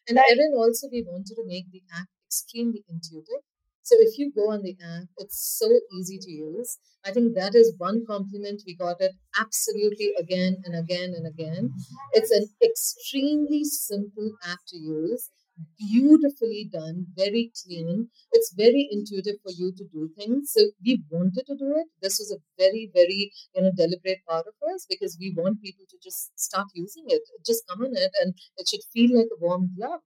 and 0.08 0.16
then 0.18 0.52
also 0.56 0.88
we 0.90 1.04
wanted 1.06 1.36
to 1.36 1.44
make 1.46 1.70
the 1.70 1.82
app 1.94 2.08
extremely 2.26 2.84
intuitive 2.88 3.46
so 3.82 3.96
if 3.98 4.18
you 4.18 4.32
go 4.34 4.50
on 4.52 4.62
the 4.62 4.76
app, 4.82 5.08
it's 5.18 5.58
so 5.58 5.68
easy 5.92 6.18
to 6.18 6.30
use. 6.30 6.78
I 7.04 7.10
think 7.10 7.34
that 7.34 7.54
is 7.54 7.74
one 7.78 8.04
compliment 8.06 8.62
we 8.66 8.76
got 8.76 9.00
it 9.00 9.12
absolutely 9.38 10.12
again 10.18 10.58
and 10.64 10.76
again 10.76 11.14
and 11.16 11.26
again. 11.26 11.70
Mm-hmm. 11.70 12.06
It's 12.12 12.30
an 12.30 12.46
extremely 12.62 13.64
simple 13.64 14.32
app 14.46 14.60
to 14.68 14.76
use, 14.76 15.30
beautifully 15.78 16.68
done, 16.72 17.06
very 17.16 17.50
clean. 17.64 18.08
It's 18.32 18.54
very 18.56 18.88
intuitive 18.90 19.36
for 19.42 19.50
you 19.52 19.72
to 19.76 19.84
do 19.92 20.10
things. 20.16 20.52
So 20.52 20.70
we 20.84 21.02
wanted 21.10 21.44
to 21.46 21.56
do 21.56 21.74
it. 21.76 21.88
This 22.00 22.18
was 22.18 22.30
a 22.30 22.42
very, 22.56 22.90
very 22.94 23.32
you 23.54 23.62
know 23.62 23.72
deliberate 23.76 24.24
part 24.28 24.46
of 24.46 24.54
us 24.72 24.86
because 24.88 25.16
we 25.20 25.34
want 25.36 25.60
people 25.60 25.86
to 25.90 25.96
just 26.02 26.38
start 26.38 26.68
using 26.74 27.04
it. 27.08 27.22
Just 27.44 27.64
come 27.68 27.82
on 27.82 27.96
it, 27.96 28.12
and 28.22 28.34
it 28.56 28.68
should 28.68 28.84
feel 28.92 29.16
like 29.18 29.28
a 29.32 29.40
warm 29.40 29.70
glove. 29.76 30.00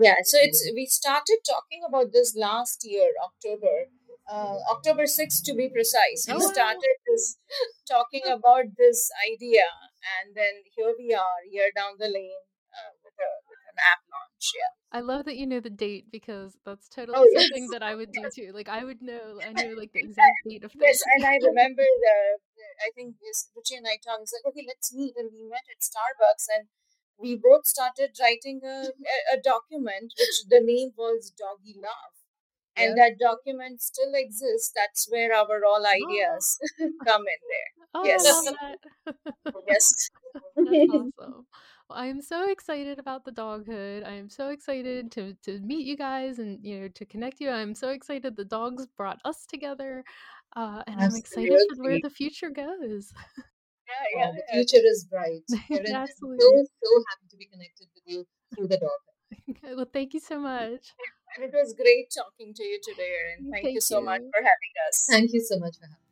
Yeah, 0.00 0.22
so 0.22 0.38
it's 0.40 0.62
we 0.74 0.86
started 0.86 1.38
talking 1.42 1.82
about 1.86 2.12
this 2.12 2.34
last 2.36 2.86
year, 2.86 3.10
October, 3.18 3.90
uh, 4.30 4.58
October 4.70 5.04
6th 5.04 5.42
to 5.44 5.54
be 5.54 5.68
precise. 5.68 6.26
We 6.28 6.34
oh. 6.34 6.52
started 6.52 6.96
this 7.06 7.38
talking 7.88 8.22
about 8.26 8.78
this 8.78 9.10
idea, 9.26 9.66
and 10.20 10.36
then 10.36 10.62
here 10.76 10.94
we 10.96 11.14
are, 11.14 11.42
year 11.50 11.70
down 11.74 11.98
the 11.98 12.06
lane 12.06 12.46
uh, 12.70 12.94
with, 13.02 13.18
a, 13.18 13.30
with 13.50 13.58
an 13.72 13.78
app 13.82 14.06
launch. 14.06 14.54
Yeah. 14.54 14.70
I 14.88 15.00
love 15.00 15.26
that 15.26 15.36
you 15.36 15.46
know 15.46 15.60
the 15.60 15.74
date 15.74 16.06
because 16.12 16.56
that's 16.64 16.88
totally 16.88 17.18
oh, 17.18 17.26
yes. 17.32 17.48
something 17.48 17.68
that 17.72 17.82
I 17.82 17.94
would 17.94 18.12
do 18.12 18.24
too. 18.34 18.52
Like 18.54 18.68
I 18.68 18.84
would 18.84 19.02
know, 19.02 19.40
I 19.42 19.50
know 19.50 19.74
like 19.74 19.92
the 19.92 20.00
exact 20.00 20.46
date 20.48 20.64
of 20.64 20.72
this. 20.72 20.80
Yes, 20.80 21.02
and 21.16 21.24
I 21.26 21.36
remember 21.42 21.82
the, 21.82 22.16
I 22.86 22.94
think 22.94 23.16
this 23.18 23.50
Ruchi 23.50 23.76
and 23.76 23.86
I 23.88 23.98
talked. 23.98 24.30
Like, 24.30 24.46
okay, 24.52 24.64
let's 24.68 24.94
meet, 24.94 25.18
and 25.18 25.28
we 25.32 25.42
met 25.42 25.66
at 25.66 25.82
Starbucks, 25.82 26.46
and 26.54 26.68
we 27.18 27.36
both 27.36 27.66
started 27.66 28.10
writing 28.20 28.60
a, 28.64 28.86
a, 29.34 29.40
document 29.42 30.12
which 30.18 30.48
the 30.48 30.60
name 30.60 30.90
was 30.96 31.32
Doggy 31.36 31.76
Love. 31.82 32.14
And 32.76 32.96
yeah. 32.96 33.08
that 33.08 33.18
document 33.18 33.82
still 33.82 34.12
exists. 34.14 34.72
That's 34.74 35.08
where 35.10 35.34
our 35.34 35.60
all 35.66 35.84
ideas 35.84 36.58
oh. 36.80 36.90
come 37.06 37.22
in 37.22 37.40
there. 37.52 37.78
Oh, 37.94 38.04
yes. 38.04 38.24
yes. 39.68 40.10
That's 40.56 40.68
awesome. 40.90 41.12
Well, 41.18 41.96
I 41.96 42.06
am 42.06 42.20
so 42.20 42.50
excited 42.50 42.98
about 42.98 43.24
the 43.24 43.32
doghood. 43.32 44.06
I 44.06 44.12
am 44.12 44.28
so 44.28 44.50
excited 44.50 45.10
to 45.12 45.34
to 45.44 45.58
meet 45.60 45.86
you 45.86 45.96
guys 45.96 46.38
and 46.38 46.58
you 46.62 46.80
know 46.80 46.88
to 46.88 47.06
connect 47.06 47.40
you. 47.40 47.50
I'm 47.50 47.74
so 47.74 47.88
excited 47.88 48.36
the 48.36 48.44
dogs 48.44 48.86
brought 48.86 49.18
us 49.24 49.46
together, 49.46 50.04
uh, 50.54 50.82
and 50.86 51.00
I'm 51.00 51.16
excited 51.16 51.58
for 51.74 51.82
where 51.82 51.98
the 52.02 52.10
future 52.10 52.50
goes. 52.50 53.10
Yeah, 53.88 53.94
Uh, 53.94 54.18
yeah, 54.18 54.30
the 54.32 54.42
yeah. 54.48 54.54
future 54.54 54.86
is 54.86 55.04
bright. 55.10 55.44
I'm 55.70 55.86
so, 55.86 55.94
Absolutely. 55.96 56.64
so 56.82 56.90
happy 57.10 57.26
to 57.30 57.36
be 57.36 57.46
connected 57.46 57.88
with 57.94 58.04
you 58.06 58.26
through 58.54 58.68
the 58.68 58.78
dog. 58.78 59.00
well, 59.76 59.88
thank 59.92 60.14
you 60.14 60.20
so 60.20 60.38
much. 60.38 60.94
And 61.36 61.44
it 61.44 61.52
was 61.54 61.74
great 61.74 62.08
talking 62.10 62.54
to 62.54 62.64
you 62.64 62.80
today, 62.82 63.10
Erin. 63.20 63.50
Thank, 63.52 63.64
you 63.66 63.70
Thank 63.72 63.82
so 63.82 64.00
much 64.00 64.22
for 64.22 64.40
having 64.40 64.74
us. 64.88 65.06
Thank 65.08 65.32
you 65.34 65.40
so 65.40 65.58
much 65.58 65.76
for 65.76 65.84
having 65.86 65.94
us. 65.94 66.07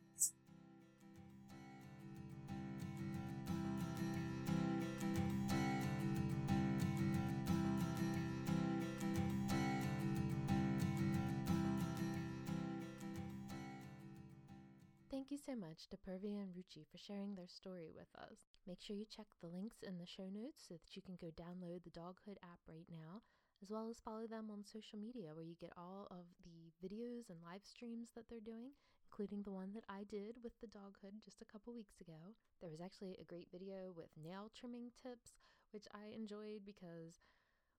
Thank 15.27 15.43
you 15.43 15.51
so 15.51 15.59
much 15.59 15.91
to 15.91 15.99
Purvi 15.99 16.39
and 16.39 16.55
Ruchi 16.55 16.87
for 16.87 16.95
sharing 16.95 17.35
their 17.35 17.51
story 17.51 17.91
with 17.91 18.07
us. 18.15 18.47
Make 18.63 18.79
sure 18.79 18.95
you 18.95 19.03
check 19.03 19.27
the 19.43 19.51
links 19.51 19.83
in 19.83 19.99
the 19.99 20.07
show 20.07 20.31
notes 20.31 20.63
so 20.63 20.79
that 20.79 20.95
you 20.95 21.03
can 21.03 21.19
go 21.19 21.35
download 21.35 21.83
the 21.83 21.91
Doghood 21.91 22.39
app 22.39 22.63
right 22.63 22.87
now, 22.87 23.19
as 23.59 23.67
well 23.67 23.91
as 23.91 23.99
follow 23.99 24.23
them 24.23 24.47
on 24.47 24.63
social 24.63 24.95
media 24.95 25.35
where 25.35 25.43
you 25.43 25.59
get 25.59 25.75
all 25.75 26.07
of 26.15 26.23
the 26.47 26.71
videos 26.79 27.27
and 27.27 27.43
live 27.43 27.67
streams 27.67 28.07
that 28.15 28.31
they're 28.31 28.39
doing, 28.39 28.71
including 29.11 29.43
the 29.43 29.51
one 29.51 29.75
that 29.75 29.83
I 29.91 30.07
did 30.07 30.39
with 30.47 30.55
the 30.63 30.71
Doghood 30.71 31.19
just 31.19 31.43
a 31.43 31.51
couple 31.51 31.75
weeks 31.75 31.99
ago. 31.99 32.31
There 32.63 32.71
was 32.71 32.79
actually 32.79 33.19
a 33.19 33.27
great 33.27 33.51
video 33.51 33.91
with 33.91 34.15
nail 34.15 34.47
trimming 34.55 34.95
tips, 34.95 35.35
which 35.75 35.91
I 35.91 36.15
enjoyed 36.15 36.63
because 36.63 37.19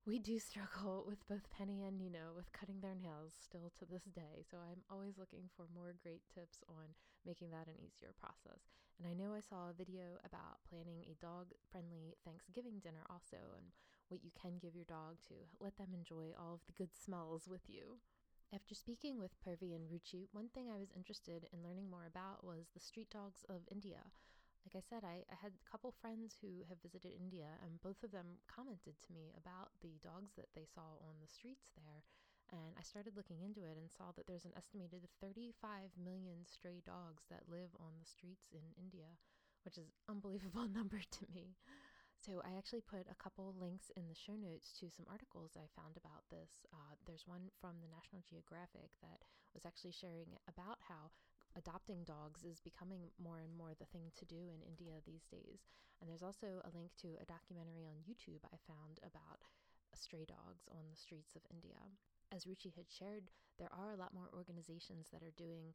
we 0.09 0.19
do 0.19 0.41
struggle 0.41 1.05
with 1.09 1.21
both 1.29 1.53
Penny 1.53 1.85
and 1.85 2.01
Nino 2.01 2.33
with 2.33 2.49
cutting 2.57 2.81
their 2.81 2.97
nails 2.97 3.37
still 3.37 3.69
to 3.77 3.85
this 3.85 4.09
day. 4.09 4.41
So 4.41 4.57
I'm 4.57 4.81
always 4.89 5.21
looking 5.21 5.53
for 5.53 5.69
more 5.69 5.93
great 6.01 6.25
tips 6.33 6.65
on 6.65 6.97
making 7.29 7.53
that 7.53 7.69
an 7.69 7.77
easier 7.77 8.17
process. 8.17 8.73
And 8.97 9.05
I 9.05 9.13
know 9.13 9.37
I 9.37 9.45
saw 9.45 9.69
a 9.69 9.77
video 9.77 10.17
about 10.25 10.65
planning 10.65 11.05
a 11.05 11.21
dog 11.21 11.53
friendly 11.69 12.17
Thanksgiving 12.25 12.81
dinner 12.81 13.05
also 13.13 13.37
and 13.53 13.69
what 14.09 14.25
you 14.25 14.33
can 14.33 14.57
give 14.57 14.73
your 14.73 14.89
dog 14.89 15.21
to 15.29 15.45
let 15.61 15.77
them 15.77 15.93
enjoy 15.93 16.33
all 16.33 16.57
of 16.57 16.65
the 16.65 16.73
good 16.73 16.97
smells 16.97 17.45
with 17.45 17.69
you. 17.69 18.01
After 18.49 18.73
speaking 18.73 19.21
with 19.21 19.37
Purvi 19.45 19.77
and 19.77 19.93
Ruchi, 19.93 20.25
one 20.33 20.49
thing 20.49 20.73
I 20.73 20.81
was 20.81 20.89
interested 20.97 21.53
in 21.53 21.61
learning 21.61 21.93
more 21.93 22.09
about 22.09 22.41
was 22.41 22.73
the 22.73 22.81
street 22.81 23.13
dogs 23.13 23.45
of 23.53 23.69
India. 23.69 24.09
Like 24.67 24.77
I 24.77 24.85
said, 24.85 25.03
I, 25.03 25.25
I 25.33 25.37
had 25.41 25.57
a 25.57 25.69
couple 25.69 25.91
friends 25.91 26.37
who 26.41 26.63
have 26.69 26.83
visited 26.85 27.17
India, 27.17 27.57
and 27.65 27.81
both 27.81 28.03
of 28.05 28.13
them 28.13 28.39
commented 28.47 29.01
to 29.01 29.15
me 29.15 29.33
about 29.33 29.73
the 29.81 29.97
dogs 30.05 30.37
that 30.37 30.53
they 30.55 30.67
saw 30.69 31.01
on 31.01 31.17
the 31.21 31.31
streets 31.31 31.73
there. 31.75 32.05
And 32.53 32.73
I 32.77 32.83
started 32.85 33.17
looking 33.17 33.41
into 33.45 33.65
it 33.65 33.77
and 33.77 33.93
saw 33.93 34.13
that 34.17 34.27
there's 34.27 34.49
an 34.49 34.57
estimated 34.57 35.05
35 35.21 35.93
million 36.01 36.45
stray 36.49 36.81
dogs 36.85 37.25
that 37.29 37.49
live 37.49 37.73
on 37.81 37.97
the 38.01 38.09
streets 38.09 38.49
in 38.53 38.65
India, 38.77 39.21
which 39.65 39.77
is 39.77 39.89
an 39.89 39.97
unbelievable 40.09 40.69
number 40.79 41.01
to 41.01 41.25
me. 41.33 41.57
So 42.19 42.43
I 42.43 42.59
actually 42.59 42.83
put 42.83 43.07
a 43.07 43.21
couple 43.23 43.55
links 43.57 43.93
in 43.95 44.09
the 44.09 44.17
show 44.19 44.35
notes 44.35 44.75
to 44.81 44.91
some 44.91 45.07
articles 45.09 45.55
I 45.55 45.71
found 45.79 45.97
about 45.97 46.27
this. 46.33 46.67
Uh, 46.75 46.99
there's 47.07 47.29
one 47.29 47.49
from 47.61 47.79
the 47.79 47.89
National 47.93 48.27
Geographic 48.27 48.91
that 49.01 49.23
was 49.55 49.65
actually 49.65 49.95
sharing 49.95 50.35
about 50.51 50.83
how 50.89 51.15
adopting 51.57 52.05
dogs 52.05 52.45
is 52.45 52.61
becoming 52.61 53.11
more 53.17 53.39
and 53.41 53.57
more 53.57 53.73
the 53.79 53.89
thing 53.89 54.13
to 54.17 54.25
do 54.25 54.53
in 54.53 54.67
India 54.67 55.01
these 55.07 55.25
days. 55.31 55.69
And 56.01 56.09
there's 56.09 56.23
also 56.23 56.63
a 56.63 56.75
link 56.75 56.93
to 57.03 57.19
a 57.21 57.27
documentary 57.27 57.87
on 57.87 58.05
YouTube 58.07 58.45
I 58.47 58.59
found 58.67 59.01
about 59.03 59.43
stray 59.95 60.25
dogs 60.25 60.69
on 60.71 60.87
the 60.91 60.99
streets 60.99 61.35
of 61.35 61.43
India. 61.51 61.81
As 62.31 62.45
Ruchi 62.45 62.75
had 62.77 62.87
shared, 62.91 63.33
there 63.59 63.73
are 63.73 63.93
a 63.93 63.99
lot 63.99 64.15
more 64.15 64.31
organizations 64.33 65.09
that 65.11 65.23
are 65.23 65.35
doing 65.35 65.75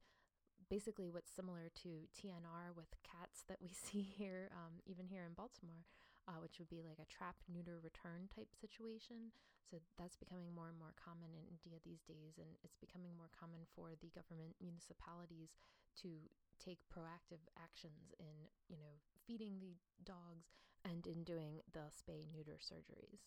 basically 0.70 1.10
what's 1.10 1.32
similar 1.32 1.70
to 1.84 2.08
TNR 2.16 2.72
with 2.76 2.96
cats 3.04 3.44
that 3.50 3.62
we 3.62 3.70
see 3.86 4.02
here, 4.02 4.50
um, 4.54 4.80
even 4.86 5.08
here 5.08 5.26
in 5.26 5.34
Baltimore, 5.34 5.84
uh, 6.28 6.40
which 6.40 6.60
would 6.60 6.72
be 6.72 6.84
like 6.84 7.00
a 7.00 7.10
trap, 7.12 7.36
neuter, 7.52 7.80
return 7.84 8.32
type 8.32 8.52
situation. 8.56 9.32
So 9.68 9.80
that's 9.98 10.20
becoming 10.20 10.54
more 10.54 10.70
and 10.70 10.78
more 10.78 10.94
common 10.94 11.34
in 11.34 11.50
India 11.50 11.80
these 11.82 12.04
days, 12.06 12.38
and 12.38 12.50
it's 12.62 12.78
becoming 12.78 13.16
more 13.18 13.32
common 13.34 13.66
for 13.74 13.96
the 13.98 14.12
government 14.14 14.54
municipalities 14.62 15.56
to 16.04 16.30
take 16.62 16.80
proactive 16.92 17.42
actions 17.58 18.14
in, 18.20 18.48
you 18.70 18.78
know, 18.78 19.02
feeding 19.26 19.58
the 19.60 19.76
dogs 20.04 20.52
and 20.86 21.08
in 21.08 21.24
doing 21.24 21.64
the 21.72 21.88
spay 21.90 22.28
neuter 22.30 22.60
surgeries. 22.60 23.26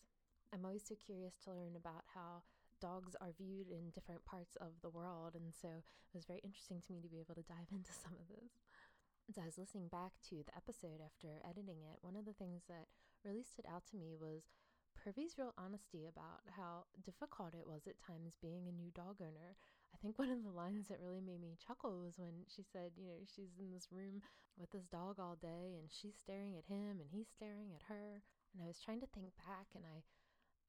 I'm 0.53 0.63
always 0.63 0.85
so 0.87 0.95
curious 0.95 1.35
to 1.43 1.51
learn 1.51 1.75
about 1.75 2.07
how 2.13 2.45
dogs 2.79 3.15
are 3.19 3.33
viewed 3.35 3.67
in 3.67 3.89
different 3.91 4.23
parts 4.25 4.55
of 4.61 4.79
the 4.81 4.89
world, 4.89 5.35
and 5.35 5.53
so 5.53 5.67
it 5.83 6.13
was 6.15 6.25
very 6.25 6.39
interesting 6.43 6.81
to 6.85 6.93
me 6.93 7.01
to 7.01 7.09
be 7.09 7.19
able 7.19 7.35
to 7.35 7.43
dive 7.43 7.69
into 7.75 7.91
some 7.91 8.13
of 8.15 8.27
this. 8.29 8.53
As 9.27 9.37
I 9.37 9.43
was 9.43 9.57
listening 9.59 9.91
back 9.91 10.15
to 10.31 10.39
the 10.39 10.55
episode 10.55 11.03
after 11.03 11.43
editing 11.43 11.83
it, 11.83 11.99
one 11.99 12.15
of 12.15 12.23
the 12.23 12.31
things 12.39 12.63
that 12.71 12.87
really 13.27 13.43
stood 13.43 13.67
out 13.67 13.83
to 13.91 13.99
me 13.99 14.15
was 14.15 14.47
Purvi's 14.95 15.35
real 15.35 15.51
honesty 15.59 16.07
about 16.07 16.47
how 16.55 16.87
difficult 17.03 17.51
it 17.51 17.67
was 17.67 17.91
at 17.91 17.99
times 17.99 18.39
being 18.39 18.71
a 18.71 18.71
new 18.71 18.87
dog 18.95 19.19
owner. 19.19 19.59
I 19.91 19.97
think 19.99 20.15
one 20.15 20.31
of 20.31 20.47
the 20.47 20.55
lines 20.55 20.87
that 20.87 21.03
really 21.03 21.19
made 21.19 21.43
me 21.43 21.59
chuckle 21.59 21.99
was 21.99 22.15
when 22.15 22.47
she 22.47 22.63
said, 22.63 22.95
you 22.95 23.03
know, 23.03 23.19
she's 23.27 23.59
in 23.59 23.75
this 23.75 23.91
room 23.91 24.23
with 24.55 24.71
this 24.71 24.87
dog 24.87 25.19
all 25.19 25.35
day 25.35 25.75
and 25.75 25.91
she's 25.91 26.15
staring 26.15 26.55
at 26.55 26.71
him 26.71 27.03
and 27.03 27.11
he's 27.11 27.27
staring 27.27 27.75
at 27.75 27.91
her. 27.91 28.23
And 28.55 28.63
I 28.63 28.67
was 28.67 28.79
trying 28.79 29.03
to 29.03 29.11
think 29.11 29.35
back 29.43 29.75
and 29.75 29.83
I 29.83 30.07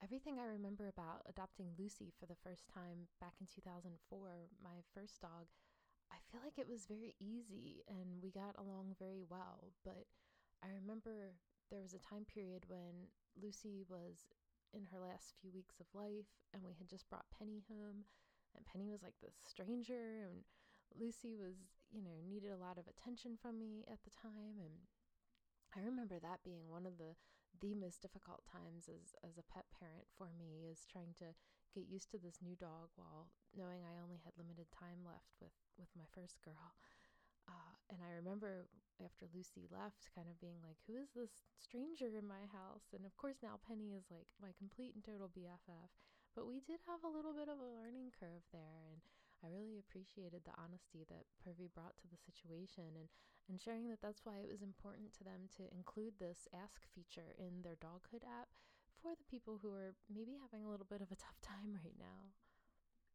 everything 0.02 0.38
I 0.38 0.50
remember 0.50 0.86
about 0.90 1.22
adopting 1.30 1.74
Lucy 1.78 2.10
for 2.18 2.26
the 2.26 2.38
first 2.42 2.66
time 2.66 3.06
back 3.22 3.34
in 3.38 3.46
2004, 3.46 3.94
my 4.62 4.82
first 4.94 5.22
dog, 5.22 5.46
I 6.12 6.18
feel 6.30 6.40
like 6.42 6.58
it 6.58 6.68
was 6.68 6.86
very 6.86 7.14
easy 7.20 7.84
and 7.88 8.22
we 8.22 8.30
got 8.30 8.56
along 8.58 8.96
very 8.98 9.22
well. 9.28 9.72
But 9.84 10.06
I 10.62 10.68
remember 10.68 11.36
there 11.70 11.82
was 11.82 11.94
a 11.94 11.98
time 12.02 12.24
period 12.24 12.64
when 12.68 13.12
Lucy 13.40 13.84
was 13.88 14.26
in 14.72 14.84
her 14.92 14.98
last 15.00 15.34
few 15.40 15.50
weeks 15.52 15.80
of 15.80 15.86
life 15.94 16.28
and 16.52 16.62
we 16.64 16.74
had 16.78 16.88
just 16.88 17.08
brought 17.08 17.30
Penny 17.36 17.64
home 17.68 18.04
and 18.56 18.64
Penny 18.66 18.88
was 18.90 19.02
like 19.02 19.16
this 19.20 19.36
stranger 19.44 20.24
and 20.28 20.44
Lucy 20.96 21.36
was, 21.36 21.56
you 21.92 22.02
know, 22.02 22.20
needed 22.26 22.50
a 22.52 22.60
lot 22.60 22.78
of 22.78 22.88
attention 22.88 23.36
from 23.40 23.58
me 23.58 23.84
at 23.90 24.00
the 24.04 24.12
time 24.16 24.60
and 24.60 24.88
I 25.76 25.80
remember 25.80 26.18
that 26.18 26.44
being 26.44 26.68
one 26.68 26.86
of 26.86 26.98
the 26.98 27.14
the 27.60 27.74
most 27.74 28.00
difficult 28.02 28.44
times 28.46 28.88
as 28.88 29.16
as 29.24 29.36
a 29.36 29.42
pet 29.52 29.64
parent 29.78 30.06
for 30.16 30.28
me 30.38 30.68
is 30.70 30.86
trying 30.86 31.12
to 31.18 31.34
get 31.78 31.86
used 31.86 32.10
to 32.10 32.18
this 32.18 32.42
new 32.42 32.58
dog 32.58 32.90
while 32.98 33.30
knowing 33.54 33.86
I 33.86 34.02
only 34.02 34.18
had 34.26 34.34
limited 34.34 34.66
time 34.74 35.06
left 35.06 35.38
with 35.38 35.54
with 35.78 35.94
my 35.94 36.02
first 36.10 36.42
girl. 36.42 36.74
Uh, 37.46 37.72
and 37.88 38.02
I 38.02 38.10
remember 38.18 38.66
after 38.98 39.30
Lucy 39.30 39.70
left, 39.70 40.10
kind 40.10 40.26
of 40.26 40.42
being 40.42 40.58
like, 40.58 40.82
"Who 40.90 40.98
is 40.98 41.14
this 41.14 41.46
stranger 41.56 42.10
in 42.18 42.26
my 42.26 42.50
house?" 42.50 42.90
And 42.90 43.06
of 43.06 43.14
course, 43.16 43.38
now 43.40 43.62
Penny 43.62 43.94
is 43.94 44.10
like 44.10 44.26
my 44.42 44.50
complete 44.58 44.98
and 44.98 45.04
total 45.06 45.30
BFF. 45.30 45.94
But 46.34 46.50
we 46.50 46.60
did 46.60 46.82
have 46.90 47.02
a 47.06 47.14
little 47.14 47.32
bit 47.32 47.48
of 47.48 47.62
a 47.62 47.74
learning 47.78 48.10
curve 48.18 48.42
there, 48.52 48.82
and 48.90 49.00
I 49.42 49.48
really 49.54 49.78
appreciated 49.78 50.42
the 50.44 50.58
honesty 50.58 51.06
that 51.08 51.30
Purvi 51.38 51.70
brought 51.72 51.96
to 52.02 52.10
the 52.10 52.18
situation, 52.18 52.98
and 52.98 53.08
and 53.48 53.62
sharing 53.62 53.88
that 53.88 54.02
that's 54.02 54.26
why 54.26 54.42
it 54.42 54.50
was 54.50 54.60
important 54.66 55.14
to 55.14 55.24
them 55.24 55.48
to 55.56 55.70
include 55.72 56.18
this 56.18 56.50
ask 56.52 56.84
feature 56.92 57.32
in 57.38 57.62
their 57.62 57.78
doghood 57.80 58.26
app 58.26 58.52
for 59.08 59.16
the 59.16 59.32
people 59.32 59.56
who 59.64 59.72
are 59.72 59.96
maybe 60.12 60.36
having 60.36 60.60
a 60.60 60.68
little 60.68 60.84
bit 60.84 61.00
of 61.00 61.08
a 61.08 61.16
tough 61.16 61.40
time 61.40 61.72
right 61.80 61.96
now. 61.96 62.28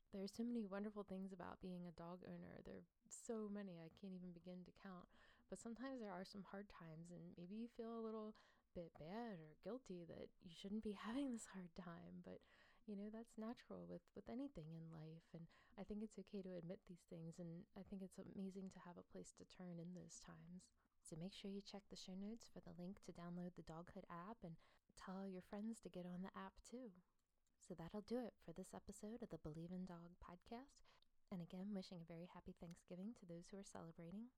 There 0.10 0.26
are 0.26 0.30
so 0.30 0.42
many 0.42 0.66
wonderful 0.66 1.06
things 1.06 1.30
about 1.30 1.62
being 1.62 1.86
a 1.86 1.94
dog 1.94 2.26
owner. 2.26 2.66
There 2.66 2.82
are 2.82 2.90
so 3.06 3.46
many, 3.46 3.78
I 3.78 3.94
can't 3.94 4.18
even 4.18 4.34
begin 4.34 4.66
to 4.66 4.74
count. 4.82 5.06
But 5.54 5.62
sometimes 5.62 6.02
there 6.02 6.10
are 6.10 6.26
some 6.26 6.50
hard 6.50 6.66
times, 6.66 7.14
and 7.14 7.38
maybe 7.38 7.54
you 7.54 7.70
feel 7.70 7.94
a 7.94 8.02
little 8.02 8.34
bit 8.74 8.90
bad 8.98 9.38
or 9.38 9.54
guilty 9.62 10.02
that 10.10 10.34
you 10.42 10.50
shouldn't 10.50 10.82
be 10.82 10.98
having 11.06 11.30
this 11.30 11.54
hard 11.54 11.70
time. 11.78 12.26
But 12.26 12.42
you 12.90 13.00
know 13.00 13.08
that's 13.08 13.40
natural 13.40 13.88
with 13.88 14.04
with 14.12 14.28
anything 14.28 14.68
in 14.76 14.92
life 14.92 15.24
and 15.32 15.48
i 15.80 15.88
think 15.88 16.04
it's 16.04 16.20
okay 16.20 16.44
to 16.44 16.60
admit 16.60 16.84
these 16.84 17.08
things 17.08 17.40
and 17.40 17.64
i 17.80 17.84
think 17.88 18.04
it's 18.04 18.20
amazing 18.20 18.68
to 18.68 18.84
have 18.84 19.00
a 19.00 19.08
place 19.08 19.32
to 19.32 19.48
turn 19.48 19.80
in 19.80 19.96
those 19.96 20.20
times 20.20 20.68
so 21.00 21.16
make 21.16 21.32
sure 21.32 21.48
you 21.48 21.64
check 21.64 21.88
the 21.88 21.96
show 21.96 22.12
notes 22.12 22.52
for 22.52 22.60
the 22.60 22.76
link 22.76 23.00
to 23.00 23.16
download 23.16 23.56
the 23.56 23.64
doghood 23.64 24.04
app 24.12 24.36
and 24.44 24.60
tell 24.98 25.28
your 25.28 25.42
friends 25.42 25.80
to 25.80 25.90
get 25.90 26.06
on 26.06 26.22
the 26.22 26.34
app 26.38 26.58
too 26.64 26.92
so 27.58 27.74
that'll 27.74 28.04
do 28.04 28.20
it 28.20 28.34
for 28.44 28.52
this 28.54 28.76
episode 28.76 29.22
of 29.22 29.30
the 29.30 29.42
believe 29.42 29.72
in 29.72 29.86
dog 29.86 30.16
podcast 30.20 30.86
and 31.32 31.42
again 31.42 31.72
wishing 31.74 32.02
a 32.02 32.12
very 32.12 32.28
happy 32.34 32.56
thanksgiving 32.60 33.14
to 33.16 33.26
those 33.26 33.48
who 33.50 33.58
are 33.58 33.66
celebrating 33.66 34.30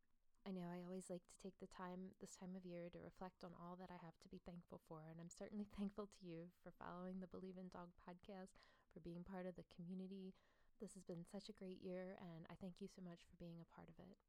I 0.45 0.53
know 0.53 0.69
I 0.69 0.85
always 0.85 1.09
like 1.09 1.25
to 1.25 1.41
take 1.41 1.57
the 1.57 1.65
time 1.65 2.13
this 2.21 2.37
time 2.37 2.53
of 2.53 2.69
year 2.69 2.85
to 2.93 3.01
reflect 3.01 3.41
on 3.41 3.57
all 3.57 3.73
that 3.81 3.89
I 3.89 3.97
have 4.05 4.13
to 4.21 4.29
be 4.29 4.37
thankful 4.45 4.77
for, 4.85 5.01
and 5.09 5.17
I'm 5.17 5.33
certainly 5.33 5.65
thankful 5.73 6.05
to 6.05 6.21
you 6.21 6.53
for 6.61 6.69
following 6.77 7.17
the 7.17 7.33
Believe 7.33 7.57
in 7.57 7.73
Dog 7.73 7.89
podcast, 7.97 8.61
for 8.93 9.01
being 9.01 9.25
part 9.25 9.49
of 9.49 9.57
the 9.57 9.65
community. 9.73 10.37
This 10.77 10.93
has 10.93 11.01
been 11.01 11.25
such 11.25 11.49
a 11.49 11.57
great 11.57 11.81
year, 11.81 12.13
and 12.21 12.45
I 12.45 12.53
thank 12.61 12.77
you 12.77 12.85
so 12.85 13.01
much 13.01 13.25
for 13.25 13.41
being 13.41 13.57
a 13.57 13.73
part 13.73 13.89
of 13.89 13.97
it. 13.97 14.21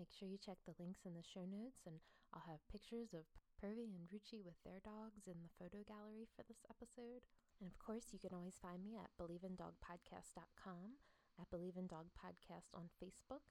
Make 0.00 0.16
sure 0.16 0.32
you 0.32 0.40
check 0.40 0.56
the 0.64 0.72
links 0.80 1.04
in 1.04 1.12
the 1.12 1.20
show 1.20 1.44
notes, 1.44 1.84
and 1.84 2.00
I'll 2.32 2.48
have 2.48 2.64
pictures 2.72 3.12
of 3.12 3.28
Purvi 3.60 3.92
and 3.92 4.08
Ruchi 4.08 4.40
with 4.40 4.56
their 4.64 4.80
dogs 4.80 5.28
in 5.28 5.44
the 5.44 5.52
photo 5.60 5.84
gallery 5.84 6.24
for 6.32 6.40
this 6.48 6.64
episode. 6.72 7.20
And 7.60 7.68
of 7.68 7.76
course, 7.76 8.08
you 8.08 8.16
can 8.16 8.32
always 8.32 8.56
find 8.56 8.80
me 8.80 8.96
at 8.96 9.12
believeindogpodcast.com, 9.20 10.96
at 11.36 11.52
Believe 11.52 11.76
in 11.76 11.84
Dog 11.84 12.08
Podcast 12.16 12.72
on 12.72 12.88
Facebook, 12.96 13.44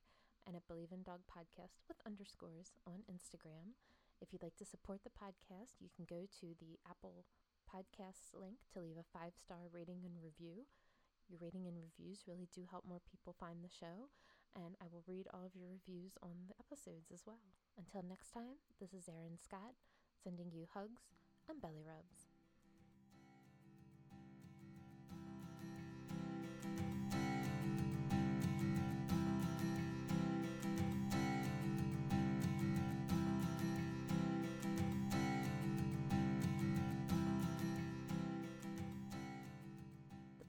and 0.50 0.58
at 0.58 0.66
Believe 0.66 0.90
in 0.90 1.06
Dog 1.06 1.22
Podcast 1.30 1.86
with 1.86 2.02
underscores 2.02 2.74
on 2.90 3.06
Instagram. 3.06 3.78
If 4.18 4.34
you'd 4.34 4.42
like 4.42 4.58
to 4.58 4.66
support 4.66 5.06
the 5.06 5.14
podcast, 5.14 5.78
you 5.78 5.94
can 5.94 6.10
go 6.10 6.26
to 6.42 6.58
the 6.58 6.82
Apple 6.90 7.30
Podcasts 7.70 8.34
link 8.34 8.66
to 8.74 8.82
leave 8.82 8.98
a 8.98 9.06
five 9.14 9.38
star 9.38 9.70
rating 9.70 10.02
and 10.02 10.18
review. 10.18 10.66
Your 11.30 11.38
rating 11.38 11.70
and 11.70 11.78
reviews 11.78 12.26
really 12.26 12.50
do 12.50 12.66
help 12.66 12.90
more 12.90 13.06
people 13.06 13.38
find 13.38 13.62
the 13.62 13.70
show, 13.70 14.10
and 14.56 14.76
I 14.82 14.86
will 14.92 15.04
read 15.08 15.28
all 15.34 15.46
of 15.46 15.56
your 15.56 15.70
reviews 15.70 16.18
on 16.22 16.48
the 16.48 16.56
episodes 16.60 17.12
as 17.14 17.24
well. 17.26 17.42
Until 17.78 18.04
next 18.08 18.32
time, 18.32 18.60
this 18.80 18.94
is 18.94 19.08
Erin 19.08 19.38
Scott 19.38 19.76
sending 20.24 20.52
you 20.52 20.68
hugs 20.74 21.04
and 21.48 21.62
belly 21.62 21.84
rubs. 21.86 22.28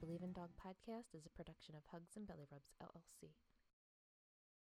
Believe 0.01 0.23
in 0.23 0.33
Dog 0.33 0.51
podcast 0.59 1.15
is 1.15 1.25
a 1.25 1.31
production 1.31 1.77
of 1.77 1.83
Hugs 1.93 2.17
and 2.17 2.27
Belly 2.27 2.49
Rubs 2.51 2.75
LLC. 2.83 3.31